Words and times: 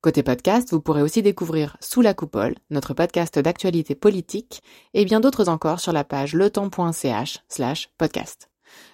Côté 0.00 0.22
podcast, 0.22 0.70
vous 0.70 0.80
pourrez 0.80 1.02
aussi 1.02 1.22
découvrir 1.22 1.76
Sous 1.80 2.02
la 2.02 2.14
coupole, 2.14 2.54
notre 2.70 2.94
podcast 2.94 3.36
d'actualité 3.36 3.96
politique, 3.96 4.62
et 4.94 5.04
bien 5.04 5.18
d'autres 5.18 5.48
encore 5.48 5.80
sur 5.80 5.92
la 5.92 6.04
page 6.04 6.34
letemps.ch 6.34 7.40
slash 7.48 7.90
podcast. 7.98 8.48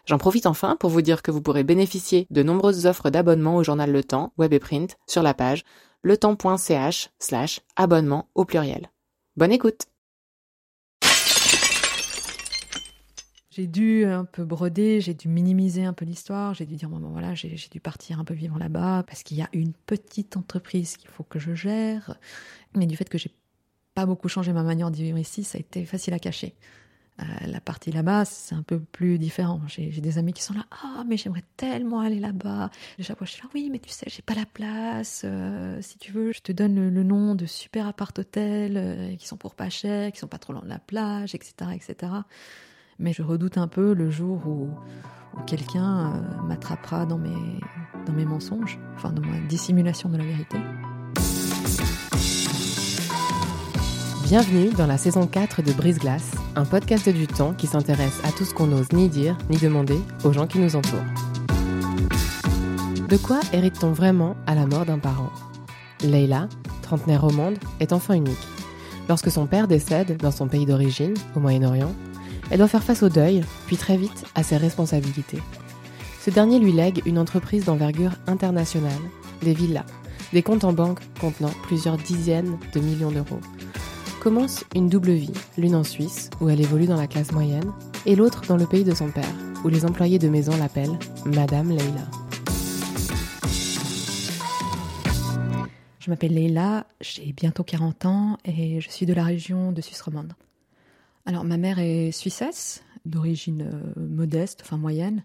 J'en 0.07 0.17
profite 0.17 0.46
enfin 0.46 0.77
pour 0.77 0.89
vous 0.89 1.03
dire 1.03 1.21
que 1.21 1.30
vous 1.30 1.43
pourrez 1.43 1.62
bénéficier 1.62 2.26
de 2.31 2.43
nombreuses 2.43 2.86
offres 2.86 3.11
d'abonnement 3.11 3.57
au 3.57 3.62
journal 3.62 3.93
Le 3.93 4.03
Temps, 4.03 4.32
web 4.39 4.54
et 4.54 4.59
print, 4.59 4.96
sur 5.07 5.22
la 5.22 5.35
page 5.35 5.64
letemps.ch 6.04 7.11
slash 7.18 7.61
abonnement 7.76 8.31
au 8.34 8.46
pluriel. 8.46 8.90
Bonne 9.36 9.53
écoute 9.53 9.82
J'ai 13.54 13.68
dû 13.68 14.04
un 14.04 14.25
peu 14.25 14.44
broder, 14.44 15.00
j'ai 15.00 15.14
dû 15.14 15.29
minimiser 15.29 15.85
un 15.85 15.93
peu 15.93 16.04
l'histoire, 16.04 16.54
j'ai 16.54 16.67
dû 16.67 16.75
dire, 16.75 16.89
bon, 16.89 16.99
bon 16.99 17.11
voilà, 17.11 17.35
j'ai 17.35 17.54
dû 17.71 17.79
partir 17.79 18.18
un 18.18 18.25
peu 18.25 18.35
vivre 18.35 18.58
là-bas 18.58 19.04
parce 19.07 19.22
qu'il 19.22 19.36
y 19.36 19.43
a 19.43 19.49
une 19.53 19.72
petite 19.72 20.36
entreprise 20.36 20.96
qu'il 20.96 21.08
faut 21.08 21.22
que 21.22 21.39
je 21.39 21.54
gère. 21.54 22.18
Mais 22.75 22.86
du 22.86 22.96
fait 22.96 23.09
que 23.09 23.17
j'ai 23.17 23.31
pas 23.95 24.07
beaucoup 24.07 24.29
changé 24.29 24.53
ma 24.53 24.64
manière 24.64 24.90
de 24.90 24.96
vivre 24.96 25.18
ici, 25.18 25.45
ça 25.45 25.59
a 25.59 25.61
été 25.61 25.85
facile 25.85 26.14
à 26.14 26.18
cacher. 26.18 26.57
Euh, 27.21 27.25
la 27.46 27.61
partie 27.61 27.93
là-bas, 27.93 28.25
c'est 28.25 28.57
un 28.57 28.64
peu 28.64 28.81
plus 28.81 29.21
différent. 29.21 29.61
J'ai 29.68 29.89
des 29.89 30.18
amis 30.18 30.32
qui 30.32 30.43
sont 30.43 30.54
là, 30.54 30.67
ah, 30.73 31.04
mais 31.07 31.17
j'aimerais 31.17 31.45
tellement 31.57 32.00
aller 32.00 32.19
là-bas. 32.19 32.70
Chaque 32.98 33.19
fois, 33.19 33.27
je 33.27 33.34
suis 33.34 33.42
là, 33.42 33.48
oui, 33.55 33.69
mais 33.71 33.78
tu 33.78 33.91
sais, 33.91 34.06
j'ai 34.09 34.23
pas 34.23 34.34
la 34.34 34.47
place. 34.47 35.23
Euh, 35.25 35.81
si 35.81 35.97
tu 35.98 36.11
veux, 36.11 36.33
je 36.33 36.41
te 36.41 36.50
donne 36.50 36.75
le, 36.75 37.03
nom 37.05 37.37
de 37.37 37.47
super 37.47 37.87
appart-hôtel 37.87 38.77
euh, 38.77 39.15
qui 39.15 39.28
sont 39.28 39.37
pour 39.37 39.55
pas 39.55 39.71
cher, 39.71 40.11
qui 40.11 40.19
sont 40.19 40.27
pas 40.27 40.39
trop 40.39 40.55
loin 40.55 40.62
de 40.62 40.69
la 40.69 40.81
plage, 40.81 41.37
etc., 41.37 41.71
etc. 41.73 42.12
Mais 43.00 43.12
je 43.12 43.23
redoute 43.23 43.59
un 43.59 43.67
peu 43.67 43.92
le 43.92 44.09
jour 44.09 44.41
où, 44.47 44.69
quelqu'un 45.47 46.12
euh, 46.12 46.47
m'attrapera 46.47 47.06
dans 47.06 47.19
mes, 47.19 48.25
mensonges, 48.25 48.78
enfin 48.95 49.11
dans 49.11 49.23
ma 49.23 49.41
dissimulation 49.48 50.09
de 50.09 50.17
la 50.17 50.25
vérité. 50.25 50.59
Bienvenue 54.22 54.70
dans 54.70 54.87
la 54.87 54.97
saison 54.97 55.27
4 55.27 55.62
de 55.62 55.72
Brise 55.72 55.98
Glace, 55.98 56.31
un 56.55 56.65
podcast 56.65 57.09
du 57.09 57.27
temps 57.27 57.53
qui 57.53 57.67
s'intéresse 57.67 58.20
à 58.25 58.31
tout 58.31 58.45
ce 58.45 58.55
qu'on 58.55 58.69
n'ose 58.69 58.92
ni 58.92 59.09
dire 59.09 59.37
ni 59.50 59.56
demander 59.56 59.98
aux 60.22 60.33
gens 60.33 60.47
qui 60.47 60.61
nous 60.61 60.77
entourent. 60.77 61.00
De 63.09 63.17
quoi 63.17 63.41
hérite-t-on 63.53 63.91
vraiment 63.91 64.37
à 64.47 64.55
la 64.55 64.67
mort 64.67 64.87
d'un 64.87 65.00
parent? 65.00 65.31
Leila, 66.00 66.48
trentenaire 66.83 67.25
au 67.25 67.31
monde, 67.31 67.59
est 67.81 67.92
enfant 67.92 68.15
unique. 68.15 68.39
Lorsque 69.09 69.33
son 69.33 69.47
père 69.47 69.67
décède 69.67 70.17
dans 70.17 70.31
son 70.31 70.47
pays 70.47 70.65
d'origine, 70.65 71.15
au 71.34 71.41
Moyen-Orient, 71.41 71.92
elle 72.50 72.59
doit 72.59 72.69
faire 72.69 72.83
face 72.83 73.03
au 73.03 73.09
deuil, 73.09 73.42
puis 73.67 73.77
très 73.77 73.97
vite 73.97 74.25
à 74.34 74.42
ses 74.42 74.56
responsabilités. 74.56 75.41
Ce 76.20 76.31
dernier 76.31 76.59
lui 76.59 76.73
lègue 76.73 77.03
une 77.06 77.19
entreprise 77.19 77.64
d'envergure 77.64 78.12
internationale, 78.27 78.92
des 79.42 79.55
villas, 79.55 79.84
des 80.33 80.42
comptes 80.42 80.65
en 80.65 80.72
banque 80.72 81.00
contenant 81.20 81.53
plusieurs 81.62 81.97
dizaines 81.97 82.59
de 82.72 82.81
millions 82.81 83.11
d'euros. 83.11 83.41
Commence 84.20 84.65
une 84.75 84.89
double 84.89 85.12
vie, 85.12 85.34
l'une 85.59 85.75
en 85.75 85.84
Suisse, 85.84 86.31
où 86.41 86.48
elle 86.48 86.61
évolue 86.61 86.87
dans 86.87 86.97
la 86.97 87.06
classe 87.06 87.33
moyenne, 87.33 87.70
et 88.06 88.17
l'autre 88.17 88.42
dans 88.48 88.56
le 88.56 88.67
pays 88.67 88.84
de 88.84 88.95
son 88.95 89.11
père, 89.11 89.34
où 89.65 89.69
les 89.69 89.84
employés 89.84 90.19
de 90.19 90.28
maison 90.28 90.56
l'appellent 90.56 90.98
Madame 91.27 91.70
Leila. 91.70 92.09
Je 96.00 96.11
m'appelle 96.11 96.34
Leila, 96.34 96.87
j'ai 97.00 97.33
bientôt 97.33 97.65
40 97.65 98.05
ans 98.05 98.38
et 98.44 98.81
je 98.81 98.91
suis 98.91 99.06
de 99.06 99.15
la 99.15 99.25
région 99.25 99.72
de 99.72 99.81
Suisse 99.81 100.03
romande. 100.03 100.34
Alors, 101.27 101.45
ma 101.45 101.57
mère 101.57 101.79
est 101.79 102.12
suissesse, 102.12 102.83
d'origine 103.07 103.62
euh, 103.62 104.01
modeste, 104.01 104.61
enfin 104.62 104.77
moyenne, 104.77 105.25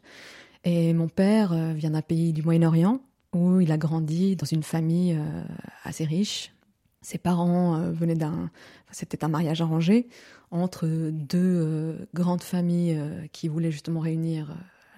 et 0.63 0.93
mon 0.93 1.09
père 1.09 1.51
euh, 1.51 1.73
vient 1.73 1.91
d'un 1.91 2.01
pays 2.01 2.31
du 2.31 2.41
Moyen-Orient 2.41 3.01
où 3.33 3.59
il 3.59 3.71
a 3.71 3.77
grandi 3.77 4.35
dans 4.35 4.45
une 4.45 4.63
famille 4.63 5.13
euh, 5.13 5.43
assez 5.83 6.05
riche. 6.05 6.53
Ses 7.01 7.17
parents 7.17 7.79
venaient 7.91 8.15
d'un, 8.15 8.49
c'était 8.91 9.23
un 9.23 9.29
mariage 9.29 9.61
arrangé 9.61 10.09
entre 10.51 10.85
deux 11.11 12.09
grandes 12.13 12.43
familles 12.43 13.01
qui 13.31 13.47
voulaient 13.47 13.71
justement 13.71 14.01
réunir 14.01 14.53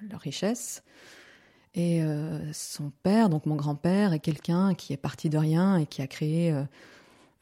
leurs 0.09 0.21
richesses. 0.21 0.81
Et 1.75 2.01
son 2.53 2.91
père, 3.03 3.29
donc 3.29 3.45
mon 3.45 3.55
grand-père, 3.55 4.13
est 4.13 4.19
quelqu'un 4.19 4.73
qui 4.73 4.93
est 4.93 4.97
parti 4.97 5.29
de 5.29 5.37
rien 5.37 5.77
et 5.77 5.85
qui 5.85 6.01
a 6.01 6.07
créé 6.07 6.55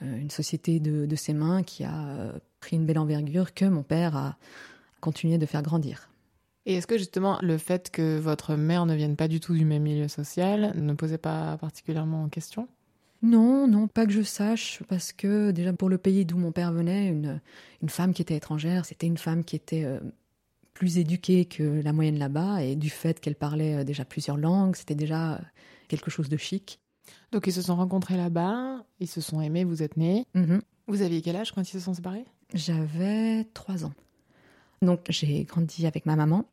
une 0.01 0.29
société 0.29 0.81
de, 0.81 1.05
de, 1.05 1.15
ses 1.15 1.33
mains 1.33 1.63
qui 1.63 1.85
a 1.85 2.33
pris 2.59 2.75
une 2.75 2.85
belle 2.85 2.99
envergure 2.99 3.53
que 3.53 3.65
mon 3.65 3.83
père 3.83 4.15
a 4.15 4.37
continué 5.01 5.37
de 5.37 5.45
faire 5.45 5.61
grandir. 5.61 6.09
Et 6.65 6.75
est-ce 6.75 6.87
que 6.87 6.97
justement 6.97 7.39
le 7.41 7.57
fait 7.57 7.89
que 7.89 8.19
votre 8.19 8.55
mère 8.55 8.85
ne 8.85 8.95
vienne 8.95 9.15
pas 9.15 9.27
du 9.27 9.39
tout 9.39 9.53
du 9.53 9.65
même 9.65 9.83
milieu 9.83 10.07
social 10.07 10.73
ne 10.75 10.93
posait 10.93 11.17
pas 11.17 11.57
particulièrement 11.57 12.23
en 12.23 12.29
question? 12.29 12.67
Non, 13.21 13.67
non, 13.67 13.87
pas 13.87 14.05
que 14.05 14.13
je 14.13 14.21
sache, 14.21 14.81
parce 14.87 15.11
que 15.11 15.51
déjà 15.51 15.73
pour 15.73 15.89
le 15.89 15.97
pays 15.97 16.25
d'où 16.25 16.37
mon 16.37 16.51
père 16.51 16.71
venait, 16.71 17.07
une, 17.07 17.41
une 17.81 17.89
femme 17.89 18.13
qui 18.13 18.21
était 18.21 18.35
étrangère, 18.35 18.85
c'était 18.85 19.07
une 19.07 19.17
femme 19.17 19.43
qui 19.43 19.57
était 19.57 19.83
euh, 19.83 19.99
plus 20.73 20.97
éduquée 20.97 21.43
que 21.43 21.81
la 21.81 21.91
moyenne 21.91 22.17
là-bas, 22.17 22.63
et 22.63 22.75
du 22.75 22.89
fait 22.89 23.19
qu'elle 23.19 23.35
parlait 23.35 23.75
euh, 23.75 23.83
déjà 23.83 24.05
plusieurs 24.05 24.37
langues, 24.37 24.75
c'était 24.77 24.95
déjà 24.95 25.33
euh, 25.33 25.39
quelque 25.89 26.09
chose 26.09 26.29
de 26.29 26.37
chic. 26.37 26.79
Donc 27.33 27.47
ils 27.47 27.53
se 27.53 27.61
sont 27.61 27.75
rencontrés 27.75 28.15
là-bas, 28.15 28.85
ils 29.01 29.07
se 29.07 29.19
sont 29.19 29.41
aimés, 29.41 29.65
vous 29.65 29.83
êtes 29.83 29.97
nés. 29.97 30.25
Mm-hmm. 30.35 30.61
Vous 30.87 31.01
aviez 31.01 31.21
quel 31.21 31.35
âge 31.35 31.51
quand 31.51 31.61
ils 31.61 31.73
se 31.73 31.79
sont 31.81 31.93
séparés? 31.93 32.25
J'avais 32.53 33.45
trois 33.53 33.85
ans. 33.85 33.93
Donc 34.81 35.01
j'ai 35.09 35.43
grandi 35.43 35.85
avec 35.85 36.05
ma 36.05 36.15
maman, 36.15 36.45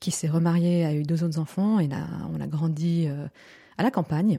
qui 0.00 0.10
s'est 0.10 0.28
remariée, 0.28 0.84
a 0.84 0.94
eu 0.94 1.02
deux 1.02 1.24
autres 1.24 1.38
enfants, 1.38 1.80
et 1.80 1.88
on 2.32 2.40
a 2.40 2.46
grandi 2.46 3.06
euh, 3.08 3.26
à 3.76 3.82
la 3.82 3.90
campagne. 3.90 4.38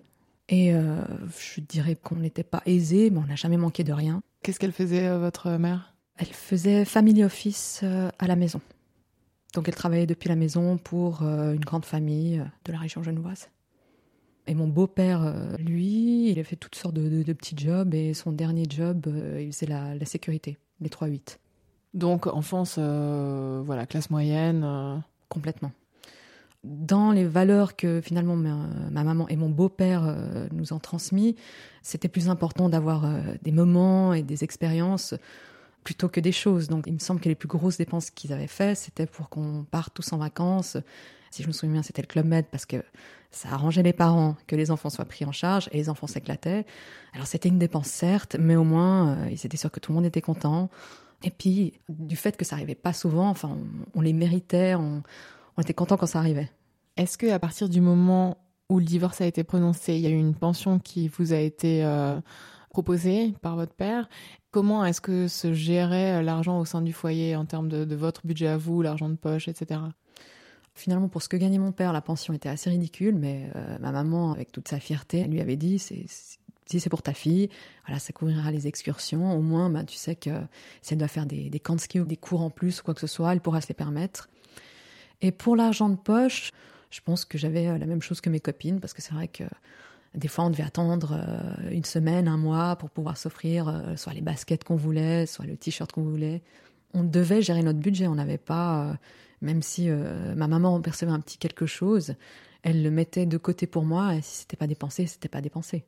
Et 0.50 0.74
euh, 0.74 1.02
je 1.38 1.62
dirais 1.62 1.96
qu'on 1.96 2.16
n'était 2.16 2.44
pas 2.44 2.62
aisé, 2.66 3.10
mais 3.10 3.20
on 3.20 3.28
n'a 3.28 3.36
jamais 3.36 3.58
manqué 3.58 3.84
de 3.84 3.94
rien. 3.94 4.22
Qu'est-ce 4.42 4.60
qu'elle 4.60 4.72
faisait, 4.72 5.08
euh, 5.08 5.20
votre 5.20 5.52
mère? 5.52 5.96
Elle 6.18 6.28
faisait 6.28 6.86
family 6.86 7.24
office 7.24 7.84
à 7.84 8.28
la 8.28 8.36
maison. 8.36 8.60
Donc 9.54 9.70
elle 9.70 9.76
travaillait 9.76 10.06
depuis 10.06 10.28
la 10.28 10.36
maison 10.36 10.78
pour 10.78 11.22
une 11.22 11.62
grande 11.62 11.86
famille 11.86 12.44
de 12.66 12.72
la 12.74 12.78
région 12.78 13.04
genevoise. 13.04 13.48
Et 14.46 14.54
mon 14.54 14.68
beau-père, 14.68 15.34
lui, 15.60 16.30
il 16.30 16.38
a 16.38 16.44
fait 16.44 16.58
toutes 16.58 16.76
sortes 16.76 16.96
de, 16.96 17.24
petits 17.32 17.56
jobs 17.58 17.94
et 17.94 18.14
son 18.14 18.34
dernier 18.34 18.66
job, 18.70 19.08
il 19.40 19.54
faisait 19.54 19.68
la 19.68 20.06
sécurité 20.06 20.58
les 20.82 20.90
3-8. 20.90 21.38
Donc 21.94 22.28
enfance, 22.28 22.76
euh, 22.78 23.62
voilà, 23.66 23.86
classe 23.86 24.10
moyenne. 24.10 24.64
Euh. 24.64 24.98
Complètement. 25.28 25.72
Dans 26.64 27.12
les 27.12 27.26
valeurs 27.26 27.76
que 27.76 28.02
finalement 28.02 28.36
ma, 28.36 29.04
maman 29.04 29.28
et 29.30 29.36
mon 29.36 29.50
beau-père 29.50 30.04
euh, 30.04 30.48
nous 30.52 30.74
ont 30.74 30.80
transmis, 30.80 31.36
c'était 31.84 32.10
plus 32.10 32.30
important 32.30 32.68
d'avoir 32.68 33.08
des 33.44 33.52
moments 33.52 34.14
et 34.14 34.24
des 34.24 34.44
expériences 34.44 35.14
plutôt 35.84 36.10
que 36.10 36.20
des 36.20 36.32
choses. 36.32 36.68
Donc 36.68 36.86
il 36.88 36.94
me 36.94 37.00
semble 37.00 37.22
que 37.22 37.30
les 37.30 37.36
plus 37.36 37.48
grosses 37.48 37.78
dépenses 37.78 38.10
qu'ils 38.10 38.34
avaient 38.34 38.48
fait, 38.48 38.76
c'était 38.76 39.06
pour 39.06 39.30
qu'on 39.30 39.66
parte 39.70 39.94
tous 39.94 40.12
en 40.12 40.18
vacances. 40.18 40.78
Si 41.32 41.44
je 41.44 41.48
me 41.48 41.54
souviens 41.54 41.74
bien, 41.74 41.84
c'était 41.84 42.02
le 42.02 42.08
Club 42.08 42.26
Med 42.26 42.46
parce 42.52 42.66
que 42.66 42.84
ça 43.32 43.50
arrangeait 43.50 43.84
les 43.84 43.94
parents 43.94 44.36
que 44.48 44.56
les 44.56 44.72
enfants 44.72 44.90
soient 44.90 45.06
pris 45.06 45.24
en 45.26 45.32
charge 45.32 45.70
et 45.72 45.78
les 45.78 45.90
enfants 45.90 46.08
s'éclataient. 46.08 46.66
Alors 47.14 47.28
c'était 47.28 47.50
une 47.50 47.60
dépense 47.60 47.88
certes, 47.88 48.36
mais 48.40 48.56
au 48.56 48.64
moins 48.64 49.10
euh, 49.10 49.30
ils 49.30 49.46
étaient 49.46 49.58
sûrs 49.58 49.72
que 49.72 49.80
tout 49.80 49.92
le 49.92 49.98
monde 49.98 50.06
était 50.06 50.22
content. 50.22 50.70
Et 51.24 51.30
puis 51.30 51.74
du 51.90 52.16
fait 52.16 52.38
que 52.38 52.46
ça 52.46 52.56
arrivait 52.56 52.76
pas 52.76 52.94
souvent, 52.94 53.30
enfin 53.30 53.58
on, 53.94 54.02
les 54.02 54.14
méritait, 54.14 54.76
on, 54.76 55.04
était 55.60 55.74
content 55.74 55.98
quand 55.98 56.08
ça 56.08 56.20
arrivait. 56.20 56.50
Est-ce 56.98 57.18
que 57.18 57.30
à 57.30 57.40
partir 57.40 57.70
du 57.70 57.82
moment 57.82 58.38
où 58.70 58.80
le 58.80 58.86
divorce 58.86 59.22
a 59.22 59.26
été 59.26 59.44
prononcé, 59.44 59.96
il 59.96 60.02
y 60.02 60.08
a 60.08 60.10
eu 60.10 60.18
une 60.18 60.36
pension 60.36 60.80
qui 60.80 61.08
vous 61.10 61.34
a 61.34 61.38
été 61.38 61.84
euh, 61.84 62.20
proposée 62.70 63.34
par 63.42 63.58
votre 63.58 63.74
père? 63.74 64.10
Comment 64.52 64.86
est-ce 64.86 65.02
que 65.02 65.28
se 65.28 65.54
gérait 65.54 66.20
euh, 66.20 66.22
l'argent 66.22 66.60
au 66.60 66.66
sein 66.66 66.82
du 66.82 66.94
foyer 66.94 67.36
en 67.36 67.46
termes 67.46 67.68
de 67.68 67.96
votre 67.96 68.26
budget 68.26 68.48
à 68.48 68.58
vous, 68.58 68.82
l'argent 68.82 69.10
de 69.10 69.16
poche, 69.16 69.50
etc. 69.50 69.82
Finalement, 70.80 71.10
pour 71.10 71.22
ce 71.22 71.28
que 71.28 71.36
gagnait 71.36 71.58
mon 71.58 71.74
père, 71.74 71.92
la 71.92 72.00
pension 72.00 72.34
était 72.34 72.48
assez 72.48 72.70
ridicule, 72.70 73.14
mais 73.14 73.52
euh, 73.58 73.78
ma 73.80 73.92
maman, 73.92 74.32
avec 74.32 74.50
toute 74.54 74.70
sa 74.70 74.80
fierté, 74.80 75.20
elle 75.20 75.32
lui 75.32 75.42
avait 75.42 75.58
dit 75.58 75.78
si 75.78 76.06
c'est 76.66 76.90
pour 76.90 77.02
ta 77.02 77.14
fille, 77.14 77.50
voilà, 77.86 78.00
ça 78.00 78.14
couvrira 78.14 78.50
les 78.50 78.66
excursions. 78.66 79.38
Au 79.38 79.42
moins, 79.42 79.70
bah, 79.70 79.84
tu 79.84 79.98
sais 79.98 80.16
que 80.16 80.30
si 80.82 80.94
elle 80.94 81.00
doit 81.00 81.10
faire 81.10 81.26
des, 81.26 81.50
des 81.50 81.60
camps 81.60 81.76
de 81.76 81.82
ski 81.82 82.00
ou 82.00 82.06
des 82.06 82.16
cours 82.16 82.40
en 82.40 82.50
plus 82.50 82.80
ou 82.80 82.86
quoi 82.86 82.94
que 82.94 83.02
ce 83.02 83.08
soit, 83.08 83.34
elle 83.34 83.42
pourra 83.42 83.60
se 83.60 83.68
les 83.68 83.74
permettre. 83.74 84.30
Et 85.22 85.34
pour 85.34 85.58
l'argent 85.58 85.90
de 85.90 85.98
poche, 85.98 86.54
je 86.92 87.02
pense 87.02 87.26
que 87.26 87.38
j'avais 87.38 87.68
euh, 87.68 87.78
la 87.78 87.86
même 87.86 88.02
chose 88.02 88.22
que 88.22 88.30
mes 88.30 88.40
copines, 88.40 88.80
parce 88.80 88.94
que 88.94 89.02
c'est 89.02 89.14
vrai 89.14 89.28
que 89.28 89.44
des 90.16 90.30
fois, 90.30 90.46
on 90.46 90.50
devait 90.50 90.64
attendre 90.64 91.12
euh, 91.12 91.72
une 91.72 91.84
semaine, 91.84 92.30
un 92.30 92.38
mois 92.38 92.78
pour 92.78 92.90
pouvoir 92.90 93.18
s'offrir 93.18 93.84
soit 93.98 94.14
les 94.14 94.22
baskets 94.22 94.64
qu'on 94.64 94.78
voulait, 94.78 95.26
soit 95.26 95.46
le 95.46 95.58
t-shirt 95.58 95.92
qu'on 95.92 96.04
voulait. 96.04 96.42
On 96.94 97.04
devait 97.04 97.42
gérer 97.42 97.64
notre 97.64 97.80
budget, 97.80 98.08
on 98.08 98.16
n'avait 98.16 98.38
pas 98.38 98.98
Même 99.42 99.62
si 99.62 99.90
euh, 99.90 100.36
ma 100.36 100.48
maman 100.48 100.80
percevait 100.82 101.12
un 101.12 101.20
petit 101.20 101.38
quelque 101.38 101.66
chose, 101.66 102.16
elle 102.64 102.84
le 102.84 102.92
mettait 102.92 103.26
de 103.26 103.38
côté 103.38 103.68
pour 103.68 103.86
moi, 103.86 104.16
et 104.16 104.22
si 104.22 104.42
c'était 104.42 104.58
pas 104.58 104.68
dépensé, 104.68 105.08
c'était 105.08 105.30
pas 105.30 105.42
dépensé. 105.42 105.86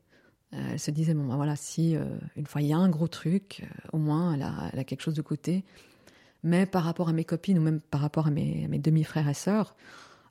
Euh, 0.54 0.70
elle 0.72 0.78
se 0.78 0.90
disait, 0.90 1.14
bon, 1.14 1.26
ben 1.26 1.36
voilà, 1.36 1.56
si 1.56 1.96
euh, 1.96 2.04
une 2.36 2.46
fois 2.46 2.62
il 2.62 2.68
y 2.68 2.72
a 2.72 2.78
un 2.78 2.88
gros 2.88 3.08
truc, 3.08 3.66
au 3.92 3.98
moins 3.98 4.34
elle 4.34 4.42
a, 4.42 4.70
elle 4.72 4.78
a, 4.78 4.84
quelque 4.84 5.02
chose 5.02 5.14
de 5.14 5.22
côté. 5.22 5.64
Mais 6.42 6.66
par 6.66 6.84
rapport 6.84 7.08
à 7.08 7.12
mes 7.12 7.24
copines, 7.24 7.58
ou 7.58 7.62
même 7.62 7.80
par 7.80 8.00
rapport 8.00 8.26
à 8.26 8.30
mes, 8.30 8.66
mes 8.68 8.78
demi-frères 8.78 9.28
et 9.28 9.34
sœurs, 9.34 9.76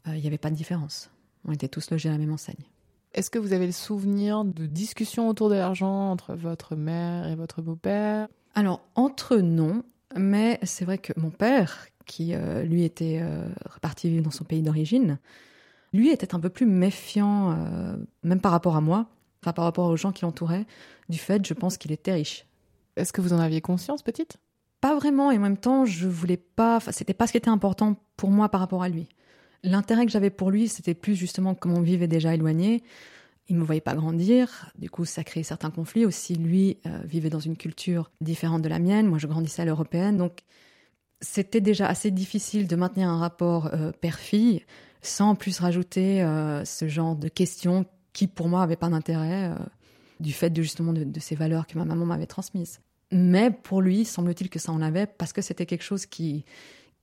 il 0.08 0.20
n'y 0.20 0.28
avait 0.28 0.38
pas 0.38 0.50
de 0.50 0.56
différence. 0.56 1.10
On 1.46 1.52
était 1.52 1.68
tous 1.68 1.90
logés 1.92 2.10
à 2.10 2.12
la 2.12 2.18
même 2.18 2.34
enseigne. 2.34 2.66
Est-ce 3.14 3.30
que 3.30 3.40
vous 3.40 3.54
avez 3.54 3.66
le 3.66 3.72
souvenir 3.72 4.44
de 4.44 4.66
discussions 4.66 5.30
autour 5.30 5.50
de 5.50 5.56
l'argent 5.56 6.12
entre 6.12 6.34
votre 6.34 6.76
mère 6.76 7.28
et 7.28 7.36
votre 7.36 7.62
beau-père? 7.62 8.28
Alors, 8.56 8.82
entre 8.96 9.38
non, 9.38 9.84
mais 10.16 10.60
c'est 10.64 10.86
vrai 10.86 10.98
que 10.98 11.14
mon 11.18 11.30
père, 11.30 11.88
qui 12.06 12.34
euh, 12.34 12.64
lui 12.64 12.84
était 12.84 13.20
euh, 13.22 13.48
reparti 13.70 14.22
dans 14.22 14.32
son 14.32 14.44
pays 14.44 14.62
d'origine, 14.62 15.20
lui 15.94 16.10
était 16.10 16.36
un 16.36 16.40
peu 16.40 16.50
plus 16.50 16.66
méfiant, 16.66 17.52
euh, 17.52 17.96
même 18.24 18.40
par 18.40 18.52
rapport 18.52 18.76
à 18.76 18.82
moi, 18.82 19.08
enfin, 19.42 19.54
par 19.54 19.66
rapport 19.66 19.90
aux 19.90 19.98
gens 19.98 20.12
qui 20.12 20.24
l'entouraient, 20.24 20.66
du 21.10 21.18
fait, 21.18 21.46
je 21.46 21.54
pense 21.54 21.78
qu'il 21.78 21.92
était 21.92 22.14
riche. 22.14 22.46
Est-ce 22.96 23.14
que 23.14 23.22
vous 23.22 23.34
en 23.34 23.40
aviez 23.40 23.62
conscience, 23.62 24.02
petite? 24.02 24.38
Pas 24.80 24.96
vraiment, 24.96 25.32
et 25.32 25.38
en 25.38 25.42
même 25.42 25.58
temps, 25.58 25.86
je 25.86 26.08
voulais 26.08 26.38
pas, 26.38 26.78
enfin, 26.78 26.92
c'était 26.92 27.14
pas 27.14 27.28
ce 27.28 27.34
qui 27.34 27.38
était 27.38 27.50
important 27.50 27.98
pour 28.18 28.32
moi 28.32 28.50
par 28.50 28.62
rapport 28.62 28.84
à 28.84 28.90
lui. 28.90 29.08
L'intérêt 29.64 30.06
que 30.06 30.12
j'avais 30.12 30.32
pour 30.32 30.50
lui, 30.50 30.68
c'était 30.68 30.96
plus 30.96 31.16
justement 31.16 31.54
comme 31.54 31.74
on 31.74 31.82
vivait 31.82 32.08
déjà 32.08 32.34
éloigné. 32.34 32.84
Il 33.48 33.58
me 33.58 33.64
voyait 33.64 33.82
pas 33.82 33.96
grandir, 33.96 34.72
du 34.78 34.90
coup 34.90 35.06
ça 35.06 35.24
créait 35.24 35.44
certains 35.44 35.72
conflits. 35.72 36.06
Aussi, 36.06 36.36
lui 36.36 36.78
euh, 36.86 37.02
vivait 37.04 37.30
dans 37.30 37.40
une 37.40 37.58
culture 37.58 38.10
différente 38.22 38.62
de 38.62 38.70
la 38.70 38.80
mienne. 38.80 39.08
Moi, 39.08 39.20
je 39.20 39.28
grandissais 39.28 39.62
à 39.62 39.66
l'européenne, 39.66 40.18
donc 40.18 40.40
c'était 41.22 41.62
déjà 41.62 41.88
assez 41.88 42.12
difficile 42.12 42.68
de 42.68 42.76
maintenir 42.76 43.08
un 43.10 43.18
rapport 43.18 43.68
euh, 43.74 43.92
père-fille 43.92 44.66
sans 45.02 45.30
en 45.30 45.36
plus 45.36 45.60
rajouter 45.60 46.22
euh, 46.22 46.66
ce 46.66 46.88
genre 46.88 47.16
de 47.16 47.28
questions 47.28 47.86
qui, 48.14 48.28
pour 48.28 48.50
moi, 48.50 48.60
n'avaient 48.60 48.76
pas 48.76 48.90
d'intérêt 48.90 49.50
euh, 49.50 49.56
du 50.20 50.34
fait 50.34 50.50
de 50.50 50.62
justement 50.62 50.94
de, 50.94 51.20
ces 51.20 51.36
valeurs 51.36 51.66
que 51.66 51.78
ma 51.78 51.86
maman 51.86 52.06
m'avait 52.06 52.28
transmises. 52.28 52.82
Mais 53.12 53.52
pour 53.52 53.82
lui, 53.82 54.06
semble-t-il 54.06 54.50
que 54.50 54.60
ça 54.60 54.72
en 54.72 54.82
avait 54.82 55.06
parce 55.06 55.34
que 55.34 55.42
c'était 55.42 55.66
quelque 55.66 55.84
chose 55.84 56.06
qui 56.06 56.46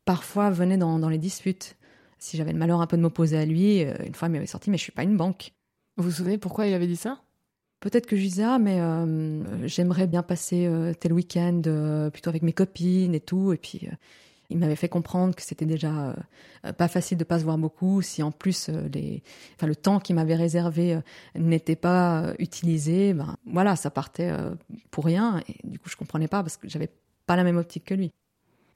parfois 0.05 0.51
venait 0.51 0.79
dans, 0.79 1.09
les 1.09 1.19
disputes 1.19 1.77
si 2.19 2.37
j'avais 2.37 2.53
le 2.53 2.59
malheur 2.59 2.81
un 2.81 2.87
peu 2.87 2.97
de 2.97 3.03
m'opposer 3.03 3.39
à 3.39 3.45
lui, 3.45 3.81
une 3.81 4.15
fois 4.15 4.27
il 4.27 4.33
m'avait 4.33 4.47
sorti, 4.47 4.71
mais 4.71 4.79
je 4.79 4.83
suis 4.83 4.93
pas 4.93 5.05
une 5.05 5.17
banque. 5.17 5.53
Vous 5.97 6.05
vous 6.05 6.11
souvenez 6.11 6.39
pourquoi 6.39 6.67
il 6.67 6.75
avait 6.75 6.87
dit 6.87 6.97
ça? 6.97 7.21
Peut-être 7.81 8.07
que 8.07 8.17
je 8.17 8.23
disais, 8.23 8.43
ah, 8.43 8.59
mais 8.59 8.81
euh, 8.81 9.67
j'aimerais 9.69 10.09
bien 10.09 10.25
passer 10.25 10.67
euh, 10.67 10.95
tel 10.95 11.13
week-end 11.13 11.63
euh, 11.67 12.11
plutôt 12.11 12.29
avec 12.29 12.43
mes 12.43 12.53
copines 12.53 13.15
et 13.15 13.21
tout. 13.21 13.53
Et 13.53 13.57
puis, 13.57 13.89
il 14.51 14.59
m'avait 14.59 14.77
fait 14.77 14.89
comprendre 14.89 15.37
que 15.37 15.43
c'était 15.43 15.67
déjà 15.67 16.17
pas 16.79 16.89
facile 16.89 17.19
de 17.19 17.25
pas 17.25 17.39
se 17.39 17.45
voir 17.45 17.59
beaucoup. 17.59 18.03
Si 18.03 18.23
en 18.23 18.33
plus, 18.33 18.71
le 18.71 19.77
temps 19.77 20.01
qu'il 20.01 20.17
m'avait 20.17 20.35
réservé 20.35 20.99
n'était 21.37 21.77
pas 21.77 22.33
utilisé, 22.39 23.13
ben 23.13 23.37
voilà, 23.47 23.77
ça 23.77 23.91
partait 23.91 24.33
pour 24.91 25.05
rien. 25.05 25.43
Et 25.49 25.69
du 25.69 25.79
coup, 25.79 25.91
je 25.91 25.97
comprenais 25.97 26.29
pas 26.29 26.43
parce 26.43 26.57
que 26.57 26.67
j'avais 26.67 26.89
pas 27.27 27.37
la 27.37 27.45
même 27.45 27.59
optique 27.59 27.85
que 27.85 27.95
lui. 27.95 28.11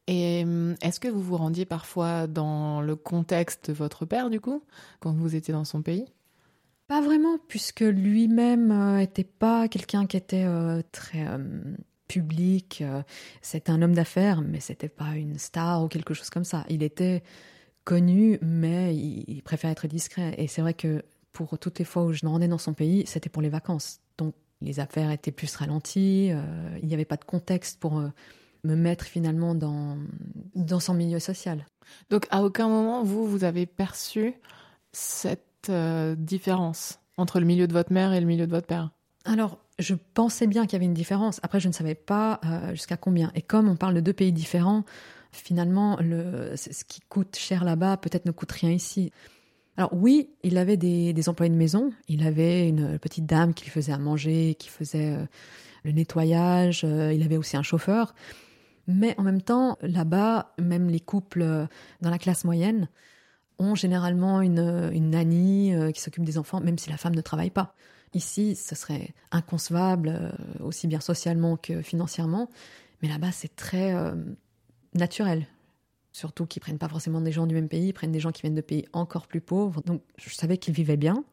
Et 0.08 0.44
est-ce 0.82 1.00
que 1.00 1.08
vous 1.08 1.22
vous 1.22 1.38
rendiez 1.38 1.64
parfois 1.64 2.26
dans 2.26 2.82
le 2.82 2.94
contexte 2.94 3.70
de 3.70 3.72
votre 3.72 4.04
père, 4.04 4.28
du 4.28 4.40
coup, 4.40 4.62
quand 5.00 5.12
vous 5.12 5.34
étiez 5.34 5.54
dans 5.54 5.64
son 5.64 5.80
pays? 5.80 6.04
Pas 6.88 7.00
vraiment, 7.00 7.38
puisque 7.48 7.80
lui-même 7.80 8.96
n'était 8.96 9.22
euh, 9.22 9.36
pas 9.38 9.68
quelqu'un 9.68 10.06
qui 10.06 10.16
était 10.16 10.44
euh, 10.44 10.82
très 10.92 11.26
euh, 11.26 11.38
public. 12.08 12.84
C'était 13.40 13.70
un 13.70 13.80
homme 13.80 13.94
d'affaires, 13.94 14.42
mais 14.42 14.60
c'était 14.60 14.88
pas 14.88 15.14
une 15.14 15.38
star 15.38 15.82
ou 15.82 15.88
quelque 15.88 16.12
chose 16.14 16.28
comme 16.28 16.44
ça. 16.44 16.64
Il 16.68 16.82
était 16.82 17.22
connu, 17.84 18.38
mais 18.42 18.94
il, 18.94 19.42
préférait 19.42 19.72
être 19.72 19.86
discret. 19.86 20.34
Et 20.36 20.46
c'est 20.46 20.60
vrai 20.60 20.74
que 20.74 21.02
pour 21.32 21.58
toutes 21.58 21.78
les 21.78 21.84
fois 21.84 22.04
où 22.04 22.12
je 22.12 22.26
me 22.26 22.30
rendais 22.30 22.48
dans 22.48 22.58
son 22.58 22.74
pays, 22.74 23.04
c'était 23.06 23.30
pour 23.30 23.40
les 23.40 23.48
vacances. 23.48 24.00
Donc 24.18 24.34
les 24.60 24.78
affaires 24.78 25.10
étaient 25.10 25.32
plus 25.32 25.56
ralenties, 25.56 26.30
il 26.82 26.86
n'y 26.86 26.94
avait 26.94 27.06
pas 27.06 27.16
de 27.16 27.24
contexte 27.24 27.80
pour 27.80 27.94
me 28.64 28.74
mettre 28.76 29.06
finalement 29.06 29.54
dans, 29.54 29.96
dans 30.54 30.80
son 30.80 30.94
milieu 30.94 31.18
social. 31.18 31.66
Donc 32.10 32.26
à 32.30 32.42
aucun 32.42 32.68
moment, 32.68 33.02
vous, 33.02 33.26
vous 33.26 33.44
avez 33.44 33.66
perçu 33.66 34.34
cette 34.92 35.51
euh, 35.68 36.14
différence 36.16 36.98
entre 37.16 37.40
le 37.40 37.46
milieu 37.46 37.66
de 37.66 37.72
votre 37.72 37.92
mère 37.92 38.12
et 38.12 38.20
le 38.20 38.26
milieu 38.26 38.46
de 38.46 38.50
votre 38.50 38.66
père? 38.66 38.90
Alors, 39.24 39.58
je 39.78 39.94
pensais 40.14 40.46
bien 40.46 40.64
qu'il 40.64 40.74
y 40.74 40.76
avait 40.76 40.86
une 40.86 40.94
différence. 40.94 41.40
Après, 41.42 41.60
je 41.60 41.68
ne 41.68 41.72
savais 41.72 41.94
pas 41.94 42.40
euh, 42.44 42.70
jusqu'à 42.70 42.96
combien. 42.96 43.30
Et 43.34 43.42
comme 43.42 43.68
on 43.68 43.76
parle 43.76 43.94
de 43.94 44.00
deux 44.00 44.12
pays 44.12 44.32
différents, 44.32 44.84
finalement, 45.30 45.96
le, 46.00 46.54
ce 46.56 46.84
qui 46.84 47.00
coûte 47.08 47.36
cher 47.36 47.64
là-bas 47.64 47.96
peut-être 47.96 48.26
ne 48.26 48.32
coûte 48.32 48.52
rien 48.52 48.70
ici. 48.70 49.12
Alors 49.76 49.90
oui, 49.94 50.30
il 50.42 50.58
avait 50.58 50.76
des, 50.76 51.28
employés 51.28 51.52
de 51.52 51.56
maison. 51.56 51.92
Il 52.08 52.26
avait 52.26 52.68
une 52.68 52.98
petite 52.98 53.26
dame 53.26 53.54
qui 53.54 53.64
lui 53.64 53.70
faisait 53.70 53.92
à 53.92 53.98
manger, 53.98 54.54
qui 54.58 54.68
faisait 54.68 55.14
euh, 55.14 55.24
le 55.84 55.92
nettoyage. 55.92 56.82
Il 56.82 57.22
avait 57.22 57.36
aussi 57.36 57.56
un 57.56 57.62
chauffeur. 57.62 58.14
Mais 58.88 59.14
en 59.16 59.22
même 59.22 59.40
temps, 59.40 59.78
là-bas, 59.80 60.52
même 60.58 60.88
les 60.88 61.00
couples 61.00 61.68
dans 62.00 62.10
la 62.10 62.18
classe 62.18 62.44
moyenne 62.44 62.88
généralement 63.74 64.40
une, 64.40 64.90
une 64.92 65.10
nanny 65.10 65.74
euh, 65.74 65.90
qui 65.90 66.00
s'occupe 66.00 66.24
des 66.24 66.38
enfants, 66.38 66.60
même 66.60 66.78
si 66.78 66.90
la 66.90 66.96
femme 66.96 67.14
ne 67.14 67.20
travaille 67.20 67.50
pas. 67.50 67.74
Ici, 68.14 68.54
ce 68.54 68.74
serait 68.74 69.14
inconcevable, 69.30 70.08
euh, 70.08 70.30
aussi 70.64 70.86
bien 70.86 71.00
socialement 71.00 71.56
que 71.56 71.80
financièrement. 71.82 72.48
Mais 73.00 73.08
là-bas, 73.08 73.32
c'est 73.32 73.54
très 73.56 73.94
euh, 73.94 74.14
naturel. 74.94 75.46
Surtout 76.12 76.44
qu'ils 76.44 76.60
prennent 76.60 76.78
pas 76.78 76.88
forcément 76.88 77.22
des 77.22 77.32
gens 77.32 77.46
du 77.46 77.54
même 77.54 77.68
pays, 77.68 77.88
ils 77.88 77.92
prennent 77.94 78.12
des 78.12 78.20
gens 78.20 78.32
qui 78.32 78.42
viennent 78.42 78.54
de 78.54 78.60
pays 78.60 78.84
encore 78.92 79.26
plus 79.26 79.40
pauvres. 79.40 79.80
Donc, 79.82 80.02
je 80.18 80.28
savais 80.34 80.58
qu'ils 80.58 80.74
vivaient 80.74 80.98
bien, 80.98 81.24